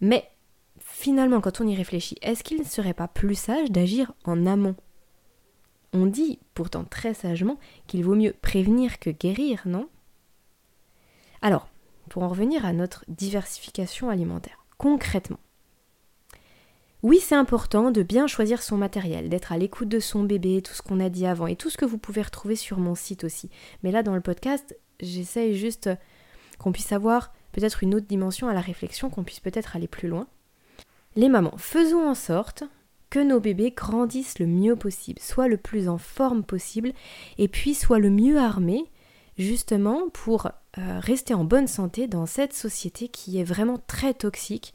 Mais 0.00 0.24
finalement, 0.80 1.40
quand 1.40 1.60
on 1.60 1.68
y 1.68 1.76
réfléchit, 1.76 2.16
est-ce 2.22 2.42
qu'il 2.42 2.58
ne 2.58 2.64
serait 2.64 2.92
pas 2.92 3.06
plus 3.06 3.36
sage 3.36 3.70
d'agir 3.70 4.14
en 4.24 4.46
amont? 4.46 4.74
On 5.92 6.06
dit 6.06 6.38
pourtant 6.54 6.84
très 6.84 7.14
sagement 7.14 7.58
qu'il 7.86 8.04
vaut 8.04 8.14
mieux 8.14 8.34
prévenir 8.40 8.98
que 8.98 9.10
guérir, 9.10 9.62
non? 9.66 9.88
Alors, 11.42 11.68
pour 12.08 12.22
en 12.22 12.28
revenir 12.28 12.64
à 12.64 12.72
notre 12.72 13.04
diversification 13.08 14.08
alimentaire, 14.08 14.64
concrètement, 14.78 15.38
oui, 17.02 17.18
c'est 17.20 17.34
important 17.34 17.90
de 17.90 18.04
bien 18.04 18.28
choisir 18.28 18.62
son 18.62 18.76
matériel, 18.76 19.28
d'être 19.28 19.50
à 19.50 19.58
l'écoute 19.58 19.88
de 19.88 19.98
son 19.98 20.22
bébé, 20.22 20.62
tout 20.62 20.72
ce 20.72 20.82
qu'on 20.82 21.00
a 21.00 21.08
dit 21.08 21.26
avant 21.26 21.48
et 21.48 21.56
tout 21.56 21.68
ce 21.68 21.76
que 21.76 21.84
vous 21.84 21.98
pouvez 21.98 22.22
retrouver 22.22 22.54
sur 22.54 22.78
mon 22.78 22.94
site 22.94 23.24
aussi. 23.24 23.50
Mais 23.82 23.90
là, 23.90 24.04
dans 24.04 24.14
le 24.14 24.20
podcast, 24.20 24.78
j'essaye 25.00 25.56
juste 25.58 25.90
qu'on 26.58 26.70
puisse 26.70 26.92
avoir 26.92 27.32
peut-être 27.50 27.82
une 27.82 27.96
autre 27.96 28.06
dimension 28.06 28.46
à 28.46 28.54
la 28.54 28.60
réflexion, 28.60 29.10
qu'on 29.10 29.24
puisse 29.24 29.40
peut-être 29.40 29.74
aller 29.74 29.88
plus 29.88 30.08
loin. 30.08 30.28
Les 31.16 31.28
mamans, 31.28 31.56
faisons 31.58 32.08
en 32.08 32.14
sorte 32.14 32.62
que 33.12 33.20
nos 33.20 33.40
bébés 33.40 33.72
grandissent 33.72 34.38
le 34.38 34.46
mieux 34.46 34.74
possible, 34.74 35.20
soient 35.20 35.46
le 35.46 35.58
plus 35.58 35.86
en 35.86 35.98
forme 35.98 36.42
possible, 36.42 36.94
et 37.36 37.46
puis 37.46 37.74
soient 37.74 37.98
le 37.98 38.08
mieux 38.08 38.38
armés, 38.38 38.86
justement 39.36 40.08
pour 40.08 40.46
euh, 40.46 40.98
rester 40.98 41.34
en 41.34 41.44
bonne 41.44 41.66
santé 41.66 42.06
dans 42.06 42.24
cette 42.24 42.54
société 42.54 43.08
qui 43.08 43.38
est 43.38 43.44
vraiment 43.44 43.76
très 43.86 44.14
toxique, 44.14 44.72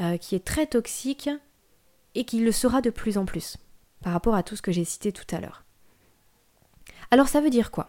euh, 0.00 0.18
qui 0.18 0.34
est 0.34 0.44
très 0.44 0.66
toxique 0.66 1.30
et 2.14 2.26
qui 2.26 2.40
le 2.40 2.52
sera 2.52 2.82
de 2.82 2.90
plus 2.90 3.16
en 3.16 3.24
plus, 3.24 3.56
par 4.02 4.12
rapport 4.12 4.34
à 4.34 4.42
tout 4.42 4.54
ce 4.54 4.60
que 4.60 4.70
j'ai 4.70 4.84
cité 4.84 5.10
tout 5.10 5.34
à 5.34 5.40
l'heure. 5.40 5.64
Alors 7.10 7.28
ça 7.28 7.40
veut 7.40 7.48
dire 7.48 7.70
quoi? 7.70 7.88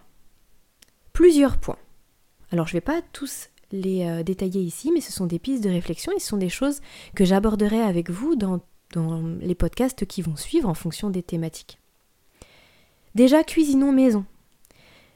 Plusieurs 1.12 1.58
points. 1.58 1.80
Alors 2.54 2.68
je 2.68 2.72
ne 2.72 2.78
vais 2.78 2.86
pas 2.86 3.02
tous 3.12 3.50
les 3.74 4.06
euh, 4.06 4.24
détailler 4.24 4.62
ici, 4.62 4.94
mais 4.94 5.02
ce 5.02 5.12
sont 5.12 5.26
des 5.26 5.40
pistes 5.40 5.66
de 5.66 5.70
réflexion 5.70 6.14
et 6.16 6.20
ce 6.20 6.28
sont 6.28 6.38
des 6.38 6.48
choses 6.48 6.80
que 7.16 7.26
j'aborderai 7.26 7.82
avec 7.82 8.10
vous 8.10 8.38
dans, 8.38 8.62
les 9.42 9.56
podcasts 9.56 10.06
qui 10.06 10.22
vont 10.22 10.36
suivre 10.36 10.70
en 10.70 10.74
fonction 10.74 11.10
des 11.10 11.24
thématiques. 11.24 11.80
Déjà, 13.16 13.44
cuisinons 13.44 13.92
maison. 13.92 14.26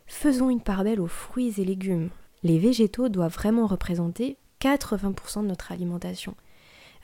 Faisons 0.06 0.50
une 0.50 0.62
part 0.62 0.84
belle 0.84 1.02
aux 1.02 1.08
fruits 1.08 1.54
et 1.58 1.66
légumes. 1.66 2.10
Les 2.44 2.60
végétaux 2.60 3.10
doivent 3.10 3.34
vraiment 3.34 3.68
représenter 3.68 4.38
80% 4.62 5.44
de 5.44 5.48
notre 5.48 5.72
alimentation. 5.72 6.36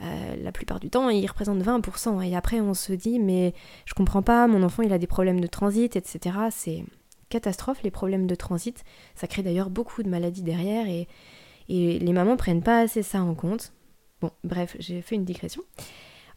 euh, 0.01 0.35
la 0.41 0.51
plupart 0.51 0.79
du 0.79 0.89
temps, 0.89 1.09
ils 1.09 1.25
représentent 1.27 1.63
20%. 1.63 2.21
Et 2.27 2.35
après, 2.35 2.59
on 2.59 2.73
se 2.73 2.93
dit, 2.93 3.19
mais 3.19 3.53
je 3.85 3.93
comprends 3.93 4.23
pas, 4.23 4.47
mon 4.47 4.63
enfant, 4.63 4.83
il 4.83 4.91
a 4.93 4.97
des 4.97 5.07
problèmes 5.07 5.39
de 5.39 5.47
transit, 5.47 5.95
etc. 5.95 6.37
C'est 6.51 6.83
catastrophe, 7.29 7.81
les 7.83 7.91
problèmes 7.91 8.27
de 8.27 8.35
transit. 8.35 8.83
Ça 9.15 9.27
crée 9.27 9.43
d'ailleurs 9.43 9.69
beaucoup 9.69 10.03
de 10.03 10.09
maladies 10.09 10.43
derrière 10.43 10.87
et, 10.87 11.07
et 11.69 11.99
les 11.99 12.13
mamans 12.13 12.37
prennent 12.37 12.63
pas 12.63 12.81
assez 12.81 13.03
ça 13.03 13.21
en 13.21 13.33
compte. 13.35 13.73
Bon, 14.21 14.31
bref, 14.43 14.75
j'ai 14.79 15.01
fait 15.01 15.15
une 15.15 15.25
digression. 15.25 15.63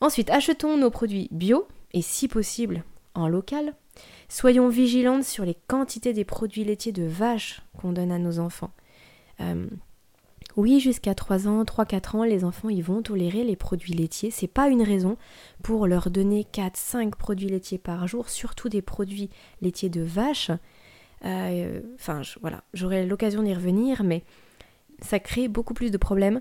Ensuite, 0.01 0.31
achetons 0.31 0.77
nos 0.77 0.91
produits 0.91 1.29
bio 1.31 1.67
et 1.93 2.03
si 2.03 2.29
possible 2.29 2.85
en 3.15 3.29
local. 3.29 3.75
Soyons 4.29 4.69
vigilantes 4.69 5.25
sur 5.25 5.45
les 5.45 5.57
quantités 5.69 6.13
des 6.13 6.25
produits 6.25 6.65
laitiers 6.65 6.93
de 6.93 7.05
vache 7.05 7.63
qu'on 7.79 7.93
donne 7.93 8.13
à 8.13 8.19
nos 8.19 8.39
enfants. 8.39 8.73
Euh, 9.41 9.67
oui, 10.57 10.81
jusqu'à 10.81 11.15
3 11.15 11.49
ans, 11.49 11.65
3-4 11.65 12.17
ans, 12.17 12.25
les 12.25 12.43
enfants 12.45 12.71
ils 12.71 12.83
vont 12.83 13.03
tolérer 13.03 13.45
les 13.45 13.57
produits 13.57 13.93
laitiers. 13.93 14.31
C'est 14.31 14.47
pas 14.47 14.69
une 14.69 14.83
raison 14.83 15.17
pour 15.63 15.87
leur 15.87 16.11
donner 16.11 16.47
4-5 16.51 17.11
produits 17.11 17.49
laitiers 17.49 17.79
par 17.79 18.07
jour, 18.09 18.31
surtout 18.31 18.69
des 18.69 18.83
produits 18.83 19.29
laitiers 19.61 19.91
de 19.91 20.01
vache. 20.01 20.51
Euh, 21.25 21.81
enfin, 21.97 22.23
voilà, 22.41 22.63
j'aurai 22.73 23.05
l'occasion 23.05 23.43
d'y 23.43 23.53
revenir, 23.53 24.03
mais 24.03 24.25
ça 25.03 25.19
crée 25.19 25.49
beaucoup 25.49 25.75
plus 25.75 25.91
de 25.91 25.99
problèmes 25.99 26.41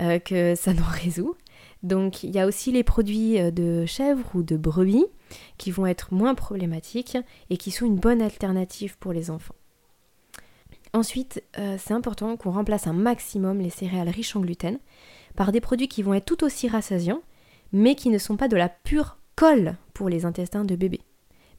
euh, 0.00 0.18
que 0.18 0.54
ça 0.56 0.74
n'en 0.74 0.82
résout. 1.04 1.36
Donc 1.82 2.22
il 2.22 2.30
y 2.30 2.38
a 2.38 2.46
aussi 2.46 2.72
les 2.72 2.84
produits 2.84 3.40
euh, 3.40 3.50
de 3.50 3.86
chèvre 3.86 4.24
ou 4.34 4.42
de 4.42 4.56
brebis 4.56 5.06
qui 5.58 5.70
vont 5.70 5.86
être 5.86 6.12
moins 6.12 6.34
problématiques 6.34 7.18
et 7.50 7.56
qui 7.56 7.70
sont 7.70 7.86
une 7.86 7.96
bonne 7.96 8.22
alternative 8.22 8.96
pour 8.98 9.12
les 9.12 9.30
enfants. 9.30 9.54
Ensuite, 10.94 11.42
euh, 11.58 11.76
c'est 11.78 11.94
important 11.94 12.36
qu'on 12.36 12.50
remplace 12.50 12.86
un 12.86 12.92
maximum 12.92 13.60
les 13.60 13.70
céréales 13.70 14.10
riches 14.10 14.36
en 14.36 14.40
gluten 14.40 14.78
par 15.34 15.50
des 15.50 15.60
produits 15.60 15.88
qui 15.88 16.02
vont 16.02 16.14
être 16.14 16.26
tout 16.26 16.44
aussi 16.44 16.68
rassasiants, 16.68 17.22
mais 17.72 17.94
qui 17.94 18.10
ne 18.10 18.18
sont 18.18 18.36
pas 18.36 18.48
de 18.48 18.56
la 18.56 18.68
pure 18.68 19.16
colle 19.34 19.76
pour 19.94 20.10
les 20.10 20.26
intestins 20.26 20.64
de 20.64 20.76
bébé. 20.76 21.00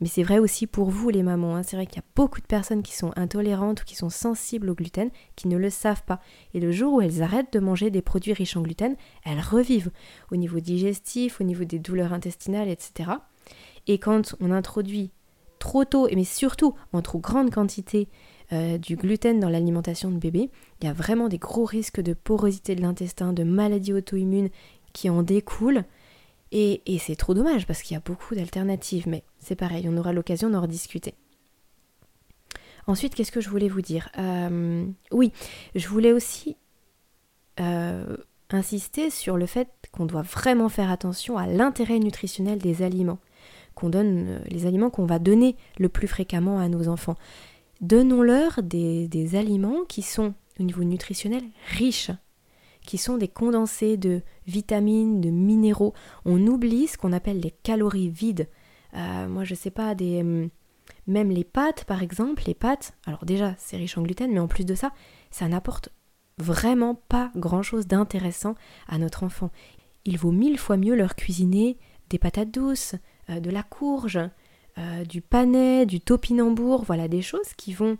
Mais 0.02 0.08
c'est 0.08 0.24
vrai 0.24 0.40
aussi 0.40 0.68
pour 0.68 0.90
vous 0.90 1.10
les 1.10 1.24
mamans. 1.24 1.56
Hein. 1.56 1.64
C'est 1.64 1.76
vrai 1.76 1.86
qu'il 1.86 1.98
y 1.98 2.00
a 2.00 2.10
beaucoup 2.16 2.42
de 2.42 2.46
personnes 2.46 2.84
qui 2.84 2.94
sont 2.94 3.12
intolérantes 3.16 3.82
ou 3.82 3.86
qui 3.86 3.96
sont 3.96 4.10
sensibles 4.10 4.70
au 4.70 4.76
gluten 4.76 5.10
qui 5.36 5.48
ne 5.48 5.58
le 5.58 5.70
savent 5.70 6.04
pas. 6.04 6.20
Et 6.54 6.60
le 6.60 6.72
jour 6.72 6.94
où 6.94 7.02
elles 7.02 7.22
arrêtent 7.22 7.54
de 7.54 7.60
manger 7.60 7.90
des 7.90 8.02
produits 8.02 8.34
riches 8.34 8.58
en 8.58 8.62
gluten, 8.62 8.96
elles 9.24 9.40
revivent 9.42 9.92
au 10.32 10.36
niveau 10.36 10.60
digestif, 10.60 11.40
au 11.42 11.44
niveau 11.44 11.64
des 11.64 11.80
douleurs 11.80 12.14
intestinales, 12.14 12.70
etc. 12.70 13.12
Et 13.88 13.98
quand 13.98 14.36
on 14.40 14.52
introduit 14.52 15.12
trop 15.60 15.86
tôt, 15.86 16.08
mais 16.14 16.26
surtout 16.26 16.74
en 16.92 17.02
trop 17.02 17.20
grande 17.20 17.52
quantité 17.52 18.10
euh, 18.52 18.78
du 18.78 18.98
gluten 18.98 19.40
dans 19.40 19.50
l'alimentation 19.50 20.12
de 20.12 20.18
bébé, 20.18 20.50
il 20.82 20.86
y 20.86 20.90
a 20.90 20.94
vraiment 20.94 21.30
des 21.30 21.38
gros 21.38 21.66
risques 21.66 22.02
de 22.02 22.14
porosité 22.14 22.76
de 22.76 22.82
l'intestin, 22.82 23.32
de 23.32 23.44
maladies 23.44 23.94
auto-immunes 23.94 24.50
qui 24.92 25.10
en 25.10 25.24
découlent. 25.24 25.86
Et, 26.56 27.00
c'est 27.00 27.16
trop 27.16 27.34
dommage 27.34 27.66
parce 27.66 27.82
qu'il 27.82 27.96
y 27.96 27.98
a 27.98 28.04
beaucoup 28.06 28.36
d'alternatives, 28.36 29.08
mais 29.08 29.24
c'est 29.40 29.56
pareil, 29.56 29.88
on 29.90 29.98
aura 29.98 30.14
l'occasion 30.14 30.52
d'en 30.52 30.62
rediscuter. 30.62 31.16
Ensuite, 32.86 33.16
qu'est-ce 33.16 33.32
que 33.32 33.42
je 33.42 33.50
voulais 33.50 33.70
vous 33.70 33.82
dire? 33.82 34.10
Euh, 34.20 34.86
Oui, 35.12 35.32
je 35.74 35.88
voulais 35.88 36.12
aussi 36.12 36.56
euh, 37.60 38.18
insister 38.52 39.10
sur 39.10 39.36
le 39.36 39.48
fait 39.48 39.68
qu'on 39.92 40.06
doit 40.06 40.22
vraiment 40.22 40.70
faire 40.70 40.92
attention 40.92 41.40
à 41.40 41.48
l'intérêt 41.48 41.98
nutritionnel 41.98 42.60
des 42.60 42.84
aliments, 42.84 43.20
qu'on 43.74 43.90
donne, 43.90 44.28
euh, 44.28 44.40
les 44.48 44.68
aliments 44.68 44.92
qu'on 44.92 45.08
va 45.08 45.18
donner 45.18 45.56
le 45.80 45.90
plus 45.90 46.08
fréquemment 46.08 46.60
à 46.60 46.70
nos 46.70 46.88
enfants. 46.88 47.16
Donnons-leur 47.82 48.62
des 48.62 49.36
aliments 49.36 49.86
qui 49.88 50.04
sont 50.04 50.36
au 50.60 50.64
niveau 50.64 50.84
nutritionnel 50.84 51.44
riches, 51.70 52.12
qui 52.86 52.98
sont 52.98 53.18
des 53.18 53.28
condensés 53.28 53.98
de 53.98 54.22
vitamines, 54.48 55.22
de 55.22 55.30
minéraux. 55.30 55.94
On 56.26 56.46
oublie 56.48 56.88
ce 56.88 56.98
qu'on 56.98 57.14
appelle 57.14 57.40
les 57.40 57.52
calories 57.52 58.10
vides. 58.10 58.50
Euh, 58.96 59.28
moi, 59.28 59.44
je 59.44 59.56
sais 59.56 59.72
pas, 59.72 59.96
des, 59.96 60.22
hum, 60.22 60.50
même 61.08 61.32
les 61.32 61.44
pâtes, 61.44 61.86
par 61.86 62.04
exemple, 62.04 62.44
les 62.46 62.54
pâtes, 62.54 62.94
alors 63.06 63.26
déjà, 63.26 63.56
c'est 63.58 63.78
riche 63.78 63.98
en 63.98 64.04
gluten, 64.04 64.32
mais 64.32 64.40
en 64.40 64.48
plus 64.48 64.66
de 64.66 64.76
ça, 64.76 64.92
ça 65.32 65.48
n'apporte 65.48 65.90
vraiment 66.38 66.96
pas 66.96 67.32
grand-chose 67.36 67.88
d'intéressant 67.88 68.56
à 68.88 68.98
notre 68.98 69.24
enfant. 69.24 69.52
Il 70.06 70.18
vaut 70.18 70.32
mille 70.32 70.58
fois 70.58 70.78
mieux 70.78 70.96
leur 70.96 71.16
cuisiner 71.16 71.78
des 72.10 72.18
patates 72.20 72.52
douces, 72.52 72.96
euh, 73.30 73.40
de 73.40 73.50
la 73.50 73.64
courge, 73.64 74.20
euh, 74.78 75.06
du 75.06 75.22
panais, 75.22 75.86
du 75.86 76.02
topinambour, 76.02 76.84
voilà 76.84 77.08
des 77.08 77.22
choses 77.22 77.54
qui 77.58 77.74
vont 77.74 77.98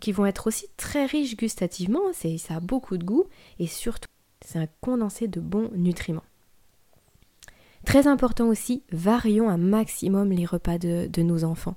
qui 0.00 0.12
vont 0.12 0.26
être 0.26 0.48
aussi 0.48 0.66
très 0.76 1.06
riches 1.06 1.36
gustativement, 1.36 2.12
ça 2.12 2.56
a 2.56 2.60
beaucoup 2.60 2.98
de 2.98 3.04
goût 3.04 3.24
et 3.58 3.66
surtout 3.66 4.08
c'est 4.44 4.58
un 4.58 4.68
condensé 4.80 5.26
de 5.26 5.40
bons 5.40 5.70
nutriments. 5.74 6.24
Très 7.84 8.06
important 8.06 8.48
aussi, 8.48 8.82
varions 8.92 9.50
un 9.50 9.58
maximum 9.58 10.30
les 10.30 10.46
repas 10.46 10.78
de, 10.78 11.22
nos 11.22 11.44
enfants. 11.44 11.76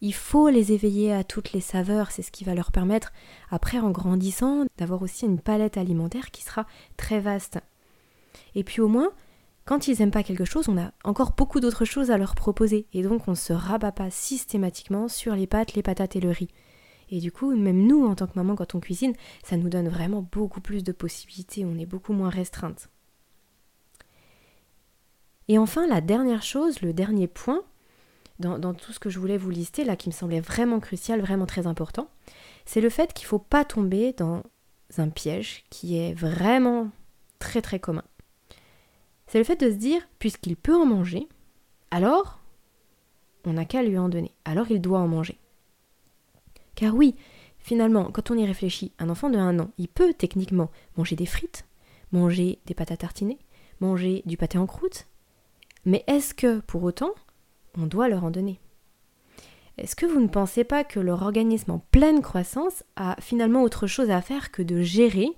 Il 0.00 0.14
faut 0.14 0.48
les 0.48 0.72
éveiller 0.72 1.12
à 1.12 1.24
toutes 1.24 1.52
les 1.52 1.60
saveurs, 1.60 2.10
c'est 2.10 2.22
ce 2.22 2.30
qui 2.30 2.44
va 2.44 2.54
leur 2.54 2.70
permettre, 2.70 3.12
après 3.50 3.78
en 3.78 3.90
grandissant, 3.90 4.64
d'avoir 4.78 5.02
aussi 5.02 5.26
une 5.26 5.40
palette 5.40 5.76
alimentaire 5.76 6.30
qui 6.30 6.42
sera 6.42 6.66
très 6.96 7.20
vaste. 7.20 7.58
Et 8.54 8.64
puis 8.64 8.80
au 8.80 8.88
moins, 8.88 9.10
quand 9.64 9.88
ils 9.88 9.98
n'aiment 9.98 10.12
pas 10.12 10.22
quelque 10.22 10.44
chose, 10.44 10.68
on 10.68 10.78
a 10.78 10.92
encore 11.04 11.32
beaucoup 11.32 11.60
d'autres 11.60 11.84
choses 11.84 12.10
à 12.10 12.18
leur 12.18 12.34
proposer, 12.34 12.86
et 12.92 13.02
donc 13.02 13.26
on 13.28 13.32
ne 13.32 13.36
se 13.36 13.52
rabat 13.52 13.92
pas 13.92 14.10
systématiquement 14.10 15.08
sur 15.08 15.34
les 15.34 15.46
pâtes, 15.46 15.74
les 15.74 15.82
patates 15.82 16.16
et 16.16 16.20
le 16.20 16.30
riz. 16.30 16.48
Et 17.10 17.20
du 17.20 17.32
coup, 17.32 17.54
même 17.54 17.86
nous, 17.86 18.06
en 18.06 18.14
tant 18.14 18.26
que 18.26 18.36
maman, 18.36 18.54
quand 18.54 18.74
on 18.74 18.80
cuisine, 18.80 19.14
ça 19.42 19.56
nous 19.56 19.68
donne 19.68 19.88
vraiment 19.88 20.26
beaucoup 20.30 20.60
plus 20.60 20.84
de 20.84 20.92
possibilités, 20.92 21.64
on 21.64 21.78
est 21.78 21.86
beaucoup 21.86 22.12
moins 22.12 22.30
restreinte. 22.30 22.90
Et 25.48 25.58
enfin, 25.58 25.86
la 25.86 26.00
dernière 26.00 26.42
chose, 26.42 26.82
le 26.82 26.92
dernier 26.92 27.26
point, 27.26 27.62
dans, 28.38 28.74
tout 28.74 28.92
ce 28.92 29.00
que 29.00 29.10
je 29.10 29.18
voulais 29.18 29.38
vous 29.38 29.50
lister, 29.50 29.84
là, 29.84 29.96
qui 29.96 30.08
me 30.08 30.14
semblait 30.14 30.40
vraiment 30.40 30.78
crucial, 30.78 31.20
vraiment 31.20 31.46
très 31.46 31.66
important, 31.66 32.08
c'est 32.66 32.80
le 32.80 32.90
fait 32.90 33.12
qu'il 33.12 33.24
ne 33.24 33.30
faut 33.30 33.38
pas 33.38 33.64
tomber 33.64 34.12
dans 34.12 34.42
un 34.98 35.08
piège 35.08 35.64
qui 35.70 35.98
est 35.98 36.14
vraiment 36.14 36.90
très 37.38 37.62
très 37.62 37.80
commun. 37.80 38.04
C'est 39.26 39.38
le 39.38 39.44
fait 39.44 39.60
de 39.60 39.70
se 39.70 39.76
dire, 39.76 40.02
puisqu'il 40.18 40.56
peut 40.56 40.76
en 40.76 40.86
manger, 40.86 41.28
alors 41.90 42.38
on 43.44 43.54
n'a 43.54 43.64
qu'à 43.64 43.82
lui 43.82 43.98
en 43.98 44.08
donner, 44.08 44.32
alors 44.44 44.70
il 44.70 44.80
doit 44.80 45.00
en 45.00 45.08
manger. 45.08 45.38
Car 46.78 46.94
oui, 46.94 47.16
finalement, 47.58 48.04
quand 48.04 48.30
on 48.30 48.38
y 48.38 48.46
réfléchit, 48.46 48.92
un 49.00 49.08
enfant 49.08 49.30
de 49.30 49.36
1 49.36 49.58
an, 49.58 49.72
il 49.78 49.88
peut 49.88 50.14
techniquement 50.14 50.70
manger 50.96 51.16
des 51.16 51.26
frites, 51.26 51.66
manger 52.12 52.60
des 52.66 52.74
pâtes 52.74 52.92
à 52.92 52.96
tartiner, 52.96 53.36
manger 53.80 54.22
du 54.26 54.36
pâté 54.36 54.58
en 54.58 54.66
croûte, 54.66 55.08
mais 55.84 56.04
est-ce 56.06 56.34
que, 56.34 56.60
pour 56.60 56.84
autant, 56.84 57.10
on 57.76 57.86
doit 57.86 58.08
leur 58.08 58.22
en 58.22 58.30
donner 58.30 58.60
Est-ce 59.76 59.96
que 59.96 60.06
vous 60.06 60.20
ne 60.20 60.28
pensez 60.28 60.62
pas 60.62 60.84
que 60.84 61.00
leur 61.00 61.22
organisme 61.22 61.72
en 61.72 61.80
pleine 61.80 62.22
croissance 62.22 62.84
a 62.94 63.16
finalement 63.20 63.64
autre 63.64 63.88
chose 63.88 64.10
à 64.10 64.22
faire 64.22 64.52
que 64.52 64.62
de 64.62 64.80
gérer 64.80 65.30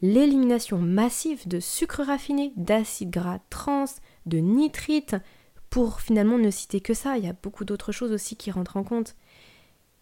l'élimination 0.00 0.78
massive 0.78 1.48
de 1.48 1.58
sucres 1.58 2.06
raffinés, 2.06 2.52
d'acides 2.54 3.10
gras 3.10 3.40
trans, 3.50 3.86
de 4.26 4.38
nitrites, 4.38 5.16
pour 5.70 6.00
finalement 6.00 6.38
ne 6.38 6.52
citer 6.52 6.80
que 6.80 6.94
ça, 6.94 7.18
il 7.18 7.24
y 7.24 7.28
a 7.28 7.34
beaucoup 7.42 7.64
d'autres 7.64 7.90
choses 7.90 8.12
aussi 8.12 8.36
qui 8.36 8.52
rentrent 8.52 8.76
en 8.76 8.84
compte. 8.84 9.16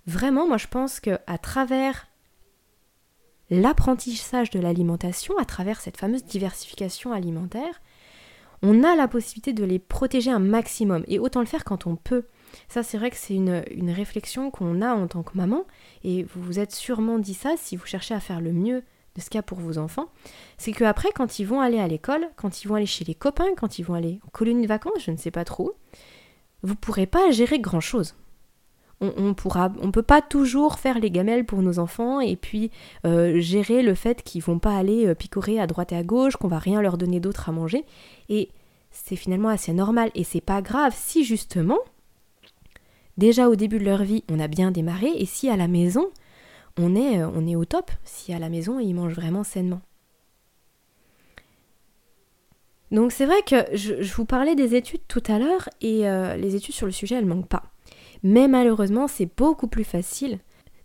Vraiment, 0.07 0.47
moi 0.47 0.57
je 0.57 0.69
pense 0.69 1.01
que 1.01 1.19
à 1.27 1.39
travers 1.39 2.07
l'apprentissage 3.51 4.51
de 4.51 4.61
l'alimentation, 4.61 5.37
à 5.39 5.45
travers 5.45 5.81
cette 5.81 5.97
fameuse 5.97 6.25
diversification 6.25 7.13
alimentaire, 7.13 7.81
on 8.63 8.83
a 8.83 8.95
la 8.95 9.09
possibilité 9.09 9.53
de 9.53 9.65
les 9.65 9.79
protéger 9.79 10.31
un 10.31 10.39
maximum 10.39 11.05
et 11.09 11.19
autant 11.19 11.41
le 11.41 11.47
faire 11.47 11.65
quand 11.65 11.87
on 11.87 11.97
peut. 11.97 12.25
Ça, 12.69 12.83
c'est 12.83 12.99
vrai 12.99 13.11
que 13.11 13.17
c'est 13.17 13.35
une, 13.35 13.91
réflexion 13.91 14.51
qu'on 14.51 14.81
a 14.81 14.95
en 14.95 15.07
tant 15.07 15.23
que 15.23 15.37
maman, 15.37 15.65
et 16.05 16.23
vous 16.25 16.43
vous 16.43 16.59
êtes 16.59 16.73
sûrement 16.73 17.19
dit 17.19 17.35
ça 17.35 17.55
si 17.57 17.77
vous 17.77 17.87
cherchez 17.87 18.15
à 18.15 18.21
faire 18.21 18.41
le 18.41 18.53
mieux 18.53 18.83
de 19.15 19.21
ce 19.21 19.27
qu'il 19.27 19.37
y 19.37 19.39
a 19.39 19.43
pour 19.43 19.59
vos 19.59 19.79
enfants. 19.79 20.11
C'est 20.57 20.73
qu'après, 20.73 21.11
quand 21.15 21.39
ils 21.39 21.45
vont 21.45 21.61
aller 21.61 21.79
à 21.79 21.89
l'école, 21.89 22.29
quand 22.37 22.63
ils 22.63 22.69
vont 22.69 22.77
aller 22.77 22.87
chez 22.87 23.05
les 23.05 23.15
copains, 23.15 23.55
quand 23.57 23.79
ils 23.79 23.83
vont 23.83 23.95
aller 23.95 24.21
en 24.27 24.31
colonie 24.31 24.63
de 24.63 24.69
vacances, 24.69 25.05
je 25.05 25.11
ne 25.11 25.17
sais 25.17 25.31
pas 25.31 25.45
trop, 25.45 25.77
vous 26.63 26.75
ne 26.75 26.79
pourrez 26.79 27.07
pas 27.07 27.31
gérer 27.31 27.59
grand-chose 27.59 28.15
on, 29.01 29.35
peut 29.35 30.03
pas 30.03 30.23
toujours 30.23 30.79
faire 30.79 30.99
les 30.99 31.11
gamelles 31.11 31.45
pour 31.45 31.61
nos 31.61 31.79
enfants 31.79 32.21
et 32.21 32.37
puis 32.37 32.71
euh, 33.05 33.41
gérer 33.41 33.83
le 33.83 33.95
fait 33.95 34.23
qu'ils 34.23 34.43
vont 34.43 34.59
pas 34.59 34.77
aller 34.77 35.07
euh, 35.07 35.15
picorer 35.15 35.61
à 35.61 35.67
droite 35.67 35.93
et 35.93 35.97
à 35.97 36.03
gauche, 36.03 36.37
qu'on 36.37 36.49
va 36.49 36.59
rien 36.59 36.81
leur 36.81 36.97
donner 36.97 37.21
d'autre 37.21 37.49
à 37.49 37.53
manger. 37.53 37.85
Et 38.29 38.49
c'est 38.91 39.17
finalement 39.17 39.51
assez 39.51 39.73
normal 39.73 40.11
et 40.15 40.25
c'est 40.25 40.41
pas 40.41 40.63
grave 40.63 40.95
si 40.97 41.25
justement, 41.25 41.79
déjà 43.19 43.49
au 43.49 43.57
début 43.57 43.79
de 43.79 43.85
leur 43.85 44.03
vie, 44.03 44.25
on 44.31 44.41
a 44.41 44.49
bien 44.49 44.71
démarré 44.71 45.11
et 45.15 45.27
si 45.27 45.51
à 45.51 45.57
la 45.57 45.69
maison, 45.69 46.09
on 46.79 46.97
est, 46.97 47.21
euh, 47.21 47.29
on 47.35 47.47
est 47.47 47.57
au 47.57 47.67
top, 47.67 47.91
si 48.05 48.33
à 48.33 48.39
la 48.39 48.49
maison 48.49 48.79
ils 48.81 48.95
mangent 48.95 49.15
vraiment 49.15 49.45
sainement. 49.45 49.83
Donc 52.93 53.13
c'est 53.13 53.27
vrai 53.27 53.43
que 53.47 53.77
je, 53.77 54.15
vous 54.15 54.25
parlais 54.25 54.55
des 54.55 54.75
études 54.75 55.03
tout 55.07 55.23
à 55.27 55.39
l'heure 55.39 55.69
et 55.83 56.03
les 56.39 56.55
études 56.55 56.75
sur 56.75 56.87
le 56.87 56.93
sujet 56.93 57.17
elles 57.17 57.27
manquent 57.27 57.49
pas. 57.49 57.65
Mais 58.27 58.49
malheureusement, 58.49 59.07
c'est 59.07 59.31
beaucoup 59.37 59.69
plus 59.69 59.85
facile 59.85 60.41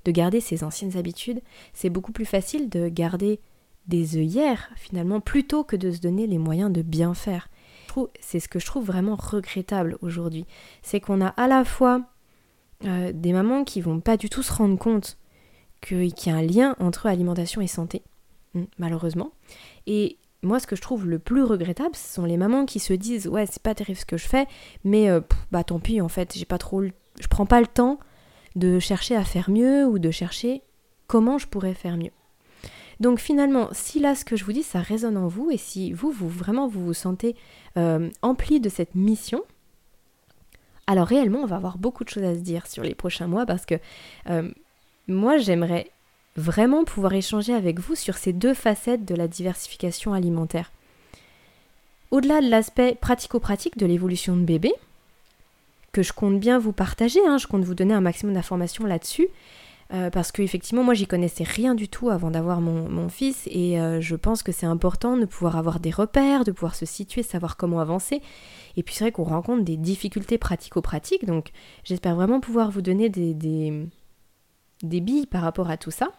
de 0.06 0.12
garder 0.12 0.40
ses 0.40 0.64
anciennes 0.64 0.96
habitudes, 0.96 1.42
c'est 1.74 1.90
beaucoup 1.90 2.12
plus 2.12 2.26
facile 2.26 2.70
de 2.70 2.88
garder 2.88 3.40
des 3.88 4.16
œillères 4.16 4.70
finalement 4.76 5.20
plutôt 5.20 5.64
que 5.64 5.76
de 5.76 5.90
se 5.90 6.00
donner 6.00 6.28
les 6.28 6.38
moyens 6.38 6.72
de 6.72 6.84
bien 6.84 7.16
faire. 7.16 7.50
C'est 8.20 8.40
ce 8.40 8.48
que 8.48 8.60
je 8.60 8.66
trouve 8.68 8.86
vraiment 8.86 9.16
regrettable 9.16 9.98
aujourd'hui. 10.02 10.46
C'est 10.84 11.00
qu'on 11.00 11.20
a 11.20 11.30
à 11.30 11.48
la 11.48 11.66
fois 11.66 12.04
euh, 12.86 13.12
des 13.12 13.34
mamans 13.34 13.64
qui 13.64 13.82
vont 13.82 14.02
pas 14.02 14.18
du 14.18 14.30
tout 14.30 14.44
se 14.44 14.54
rendre 14.54 14.78
compte 14.78 15.18
qu'il 15.82 16.14
y 16.26 16.30
a 16.30 16.36
un 16.36 16.44
lien 16.44 16.76
entre 16.80 17.08
alimentation 17.08 17.60
et 17.60 17.68
santé, 17.68 18.04
hmm, 18.54 18.66
malheureusement. 18.78 19.32
Et 19.88 20.20
moi, 20.44 20.60
ce 20.60 20.68
que 20.68 20.76
je 20.76 20.82
trouve 20.82 21.08
le 21.08 21.18
plus 21.18 21.44
regrettable, 21.44 21.96
ce 21.96 22.14
sont 22.14 22.26
les 22.26 22.38
mamans 22.38 22.68
qui 22.68 22.80
se 22.80 22.94
disent 22.94 23.28
ouais, 23.28 23.48
c'est 23.48 23.64
pas 23.64 23.74
terrible 23.74 23.98
ce 23.98 24.06
que 24.06 24.18
je 24.18 24.28
fais, 24.28 24.46
mais 24.84 25.10
euh, 25.10 25.22
bah 25.52 25.64
tant 25.64 25.80
pis 25.80 26.02
en 26.02 26.08
fait, 26.08 26.38
j'ai 26.38 26.46
pas 26.46 26.60
trop, 26.60 26.84
je 27.22 27.28
prends 27.28 27.46
pas 27.46 27.62
le 27.62 27.68
temps 27.68 28.00
de 28.56 28.80
chercher 28.80 29.16
à 29.16 29.24
faire 29.24 29.50
mieux 29.50 29.86
ou 29.86 30.00
de 30.00 30.12
chercher 30.12 30.62
comment 31.08 31.38
je 31.38 31.48
pourrais 31.48 31.74
faire 31.74 31.96
mieux. 31.96 32.12
Donc 33.00 33.20
finalement, 33.20 33.70
si 33.72 34.00
là 34.00 34.14
ce 34.14 34.26
que 34.26 34.36
je 34.36 34.44
vous 34.44 34.52
dis, 34.52 34.64
ça 34.64 34.80
résonne 34.80 35.18
en 35.18 35.28
vous 35.28 35.50
et 35.52 35.58
si 35.58 35.94
vous, 35.94 36.12
vous 36.12 36.30
vraiment 36.30 36.68
vous 36.68 36.86
vous 36.86 36.94
sentez 36.94 37.36
euh, 37.78 38.10
empli 38.22 38.60
de 38.60 38.70
cette 38.70 38.94
mission, 38.94 39.44
alors 40.88 41.08
réellement, 41.08 41.40
on 41.40 41.46
va 41.46 41.56
avoir 41.56 41.78
beaucoup 41.78 42.04
de 42.04 42.10
choses 42.10 42.24
à 42.24 42.36
se 42.36 42.42
dire 42.42 42.68
sur 42.68 42.84
les 42.84 42.96
prochains 42.96 43.28
mois 43.28 43.46
parce 43.46 43.66
que 43.66 43.76
euh, 44.30 44.52
moi, 45.08 45.38
j'aimerais 45.38 45.90
vraiment 46.36 46.84
pouvoir 46.84 47.14
échanger 47.14 47.54
avec 47.54 47.80
vous 47.80 47.96
sur 47.96 48.18
ces 48.18 48.34
deux 48.34 48.54
facettes 48.54 49.06
de 49.06 49.16
la 49.16 49.28
diversification 49.28 50.14
alimentaire. 50.14 50.72
Au-delà 52.12 52.42
de 52.42 52.50
l'aspect 52.50 52.96
pratico-pratique 53.00 53.78
de 53.78 53.86
l'évolution 53.86 54.36
de 54.36 54.44
bébé, 54.44 54.74
que 55.92 56.04
je 56.04 56.14
compte 56.14 56.40
bien 56.40 56.60
vous 56.60 56.72
partager, 56.74 57.20
hein, 57.28 57.38
je 57.38 57.48
compte 57.48 57.64
vous 57.64 57.76
donner 57.76 57.94
un 57.94 58.02
maximum 58.02 58.34
d'informations 58.34 58.86
là-dessus, 58.86 59.28
euh, 59.94 60.10
parce 60.10 60.32
qu'effectivement, 60.32 60.84
moi, 60.84 60.94
j'y 60.94 61.06
connaissais 61.06 61.44
rien 61.44 61.76
du 61.76 61.90
tout 61.90 62.10
avant 62.10 62.32
d'avoir 62.32 62.62
mon, 62.62 63.10
fils, 63.10 63.48
et 63.48 63.80
euh, 63.80 64.00
je 64.00 64.16
pense 64.16 64.42
que 64.42 64.54
c'est 64.54 64.66
important 64.66 65.18
de 65.18 65.26
pouvoir 65.26 65.58
avoir 65.58 65.80
des 65.82 65.92
repères, 65.92 66.46
de 66.46 66.52
pouvoir 66.52 66.76
se 66.76 66.86
situer, 66.86 67.24
savoir 67.24 67.58
comment 67.58 67.82
avancer. 67.82 68.22
Et 68.78 68.84
puis 68.84 68.96
c'est 68.96 69.04
vrai 69.04 69.12
qu'on 69.12 69.24
rencontre 69.24 69.64
des 69.64 69.76
difficultés 69.76 70.38
pratico-pratiques, 70.38 71.26
donc 71.26 71.52
j'espère 71.84 72.16
vraiment 72.16 72.40
pouvoir 72.40 72.72
vous 72.72 72.82
donner 72.82 73.10
des, 73.10 73.34
des, 73.34 75.00
billes 75.02 75.26
par 75.26 75.42
rapport 75.42 75.70
à 75.70 75.76
tout 75.76 75.92
ça. 75.92 76.10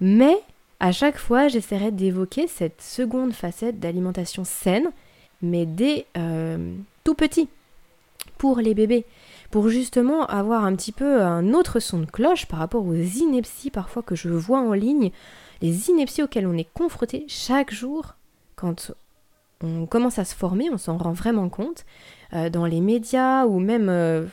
Mais 0.00 0.36
à 0.78 0.92
chaque 0.92 1.18
fois, 1.18 1.48
j'essaierai 1.48 1.90
d'évoquer 1.90 2.46
cette 2.46 2.80
seconde 2.80 3.32
facette 3.32 3.80
d'alimentation 3.80 4.44
saine, 4.44 4.92
mais 5.42 5.66
dès 5.66 6.06
euh, 6.16 6.72
tout 7.02 7.14
petit, 7.14 7.48
pour 8.38 8.58
les 8.58 8.74
bébés, 8.74 9.04
pour 9.50 9.68
justement 9.68 10.26
avoir 10.26 10.64
un 10.64 10.74
petit 10.74 10.92
peu 10.92 11.22
un 11.22 11.54
autre 11.54 11.80
son 11.80 12.00
de 12.00 12.06
cloche 12.06 12.46
par 12.46 12.58
rapport 12.58 12.86
aux 12.86 12.94
inepties 12.94 13.70
parfois 13.70 14.02
que 14.02 14.14
je 14.14 14.28
vois 14.28 14.60
en 14.60 14.72
ligne, 14.72 15.10
les 15.62 15.90
inepties 15.90 16.22
auxquelles 16.22 16.46
on 16.46 16.56
est 16.56 16.72
confronté 16.72 17.24
chaque 17.28 17.72
jour 17.72 18.14
quand 18.56 18.92
on 19.62 19.86
commence 19.86 20.18
à 20.18 20.24
se 20.24 20.34
former, 20.34 20.70
on 20.70 20.78
s'en 20.78 20.96
rend 20.96 21.12
vraiment 21.12 21.48
compte, 21.48 21.84
euh, 22.34 22.50
dans 22.50 22.66
les 22.66 22.80
médias 22.80 23.46
ou 23.46 23.58
même 23.58 23.88
euh, 23.88 24.24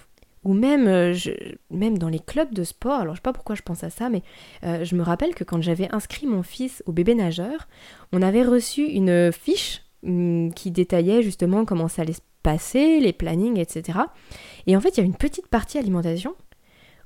ou 0.43 0.53
même, 0.53 0.87
euh, 0.87 1.15
même 1.69 1.99
dans 1.99 2.09
les 2.09 2.19
clubs 2.19 2.51
de 2.51 2.63
sport, 2.63 3.01
alors 3.01 3.13
je 3.13 3.19
sais 3.19 3.23
pas 3.23 3.33
pourquoi 3.33 3.53
je 3.53 3.61
pense 3.61 3.83
à 3.83 3.91
ça, 3.91 4.09
mais 4.09 4.23
je 4.63 4.95
me 4.95 5.03
rappelle 5.03 5.35
que 5.35 5.43
quand 5.43 5.61
j'avais 5.61 5.87
inscrit 5.93 6.25
mon 6.25 6.41
fils 6.41 6.81
au 6.87 6.91
bébé 6.91 7.13
nageur, 7.13 7.67
on 8.11 8.23
avait 8.23 8.43
reçu 8.43 8.83
une 8.85 9.31
fiche 9.31 9.83
hum, 10.03 10.51
qui 10.55 10.71
détaillait 10.71 11.21
justement 11.21 11.63
comment 11.63 11.87
ça 11.87 12.01
allait 12.01 12.13
se 12.13 12.21
passer, 12.43 12.99
les 12.99 13.13
plannings, 13.13 13.59
etc. 13.59 13.99
Et 14.67 14.75
en 14.75 14.81
fait, 14.81 14.89
il 14.89 14.97
y 14.97 15.01
a 15.01 15.05
une 15.05 15.15
petite 15.15 15.47
partie 15.47 15.77
alimentation 15.77 16.35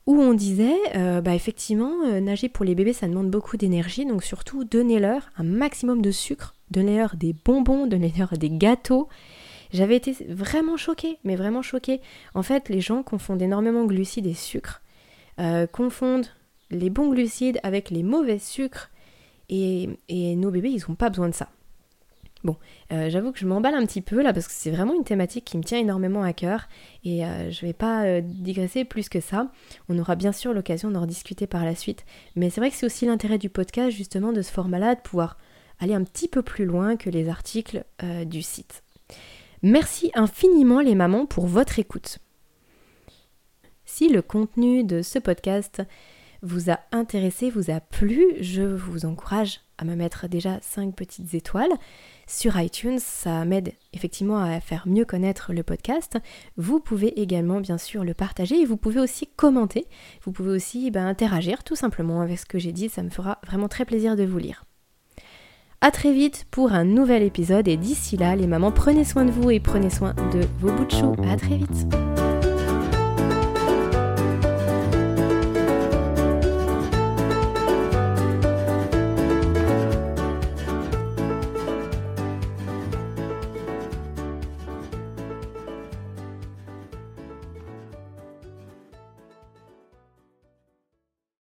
où 0.06 0.20
on 0.22 0.34
disait, 0.34 0.76
euh, 0.96 1.22
bah 1.22 1.34
effectivement, 1.34 2.20
nager 2.22 2.48
pour 2.48 2.64
les 2.64 2.76
bébés, 2.76 2.94
ça 2.94 3.08
demande 3.08 3.32
beaucoup 3.32 3.58
d'énergie, 3.58 4.06
donc 4.06 4.24
surtout 4.24 4.64
donnez-leur 4.64 5.30
un 5.38 5.44
maximum 5.44 6.02
de 6.04 6.12
sucre, 6.12 6.54
donnez-leur 6.70 7.16
des 7.16 7.34
bonbons, 7.34 7.88
donnez-leur 7.88 8.34
des 8.38 8.52
gâteaux, 8.52 9.10
j'avais 9.76 9.98
été 9.98 10.16
vraiment 10.30 10.78
choquée, 10.78 11.18
mais 11.24 11.36
vraiment 11.36 11.62
choquée. 11.62 12.02
En 12.34 12.44
fait, 12.44 12.70
les 12.70 12.82
gens 12.82 13.04
confondent 13.04 13.42
énormément 13.42 13.86
glucides 13.86 14.28
et 14.28 14.34
sucre, 14.34 14.82
euh, 15.40 15.68
confondent 15.68 16.28
les 16.72 16.90
bons 16.90 17.10
glucides 17.10 17.60
avec 17.64 17.90
les 17.90 18.04
mauvais 18.04 18.40
sucres, 18.40 18.90
et, 19.50 19.90
nos 20.10 20.50
bébés, 20.50 20.72
ils 20.72 20.82
n'ont 20.88 20.96
pas 20.96 21.10
besoin 21.10 21.30
de 21.30 21.34
ça. 21.34 21.50
Bon, 22.46 22.56
euh, 22.94 23.10
j'avoue 23.10 23.32
que 23.32 23.40
je 23.40 23.48
m'emballe 23.48 23.74
un 23.74 23.86
petit 23.86 24.02
peu 24.02 24.22
là 24.22 24.32
parce 24.32 24.48
que 24.48 24.54
c'est 24.54 24.70
vraiment 24.70 24.94
une 24.94 25.04
thématique 25.04 25.46
qui 25.46 25.58
me 25.58 25.64
tient 25.64 25.80
énormément 25.80 26.22
à 26.22 26.32
cœur 26.32 26.70
et 27.04 27.26
euh, 27.26 27.50
je 27.50 27.66
vais 27.66 27.74
pas 27.74 28.22
digresser 28.22 28.86
plus 28.86 29.10
que 29.10 29.20
ça. 29.20 29.52
On 29.90 29.98
aura 29.98 30.16
bien 30.16 30.32
sûr 30.32 30.54
l'occasion 30.54 30.92
d'en 30.92 31.08
discuter 31.08 31.48
par 31.48 31.66
la 31.66 31.76
suite. 31.76 32.06
Mais 32.36 32.52
c'est 32.52 32.62
vrai 32.62 32.70
que 32.70 32.78
c'est 32.78 32.86
aussi 32.86 33.08
l'intérêt 33.08 33.40
du 33.40 33.50
podcast 33.50 33.90
justement 33.90 34.32
de 34.32 34.44
ce 34.44 34.52
format-là, 34.52 34.94
de 34.94 35.02
pouvoir 35.02 35.38
aller 35.80 35.96
un 35.96 36.04
petit 36.04 36.28
peu 36.28 36.44
plus 36.44 36.66
loin 36.66 36.96
que 36.96 37.10
les 37.10 37.28
articles 37.28 37.84
du 38.26 38.42
site. 38.44 38.84
Merci 39.64 40.12
infiniment 40.14 40.80
les 40.80 40.94
mamans 40.94 41.26
pour 41.26 41.48
votre 41.48 41.80
écoute. 41.80 42.20
Si 43.86 44.10
le 44.10 44.22
contenu 44.22 44.84
de 44.84 45.02
ce 45.02 45.18
podcast 45.18 45.82
vous 46.44 46.70
a 46.70 46.80
intéressé, 46.92 47.50
vous 47.50 47.72
a 47.72 47.80
plu, 47.80 48.24
je 48.40 48.62
vous 48.62 49.06
encourage 49.06 49.62
à 49.78 49.86
me 49.86 49.96
mettre 49.96 50.28
déjà 50.28 50.60
5 50.62 50.96
petites 50.96 51.34
étoiles 51.34 51.74
sur 52.28 52.60
iTunes. 52.60 53.00
Ça 53.00 53.46
m'aide 53.46 53.74
effectivement 53.94 54.38
à 54.38 54.60
faire 54.60 54.88
mieux 54.88 55.06
connaître 55.06 55.54
le 55.54 55.64
podcast. 55.64 56.18
Vous 56.58 56.80
pouvez 56.80 57.20
également 57.22 57.60
bien 57.60 57.78
sûr 57.78 58.04
le 58.04 58.14
partager 58.14 58.60
et 58.62 58.66
vous 58.66 58.78
pouvez 58.78 59.00
aussi 59.00 59.28
commenter. 59.36 59.88
Vous 60.24 60.32
pouvez 60.32 60.52
aussi 60.52 60.92
ben, 60.92 61.06
interagir 61.06 61.64
tout 61.64 61.76
simplement 61.76 62.22
avec 62.22 62.40
ce 62.40 62.46
que 62.46 62.60
j'ai 62.60 62.72
dit. 62.72 62.90
Ça 62.90 63.04
me 63.04 63.10
fera 63.10 63.40
vraiment 63.46 63.68
très 63.68 63.86
plaisir 63.86 64.16
de 64.16 64.24
vous 64.24 64.38
lire. 64.38 64.66
A 65.82 65.92
très 65.92 66.14
vite 66.14 66.46
pour 66.50 66.74
un 66.74 66.84
nouvel 66.84 67.22
épisode 67.22 67.68
et 67.68 67.78
d'ici 67.78 68.18
là, 68.18 68.36
les 68.36 68.48
mamans, 68.48 68.72
prenez 68.72 69.04
soin 69.04 69.26
de 69.26 69.32
vous 69.32 69.52
et 69.52 69.60
prenez 69.60 69.90
soin 69.90 70.14
de 70.34 70.42
vos 70.60 70.72
bouts 70.72 70.86
de 70.86 70.92
chou. 70.92 71.16
A 71.30 71.36
très 71.36 71.58
vite 71.58 72.25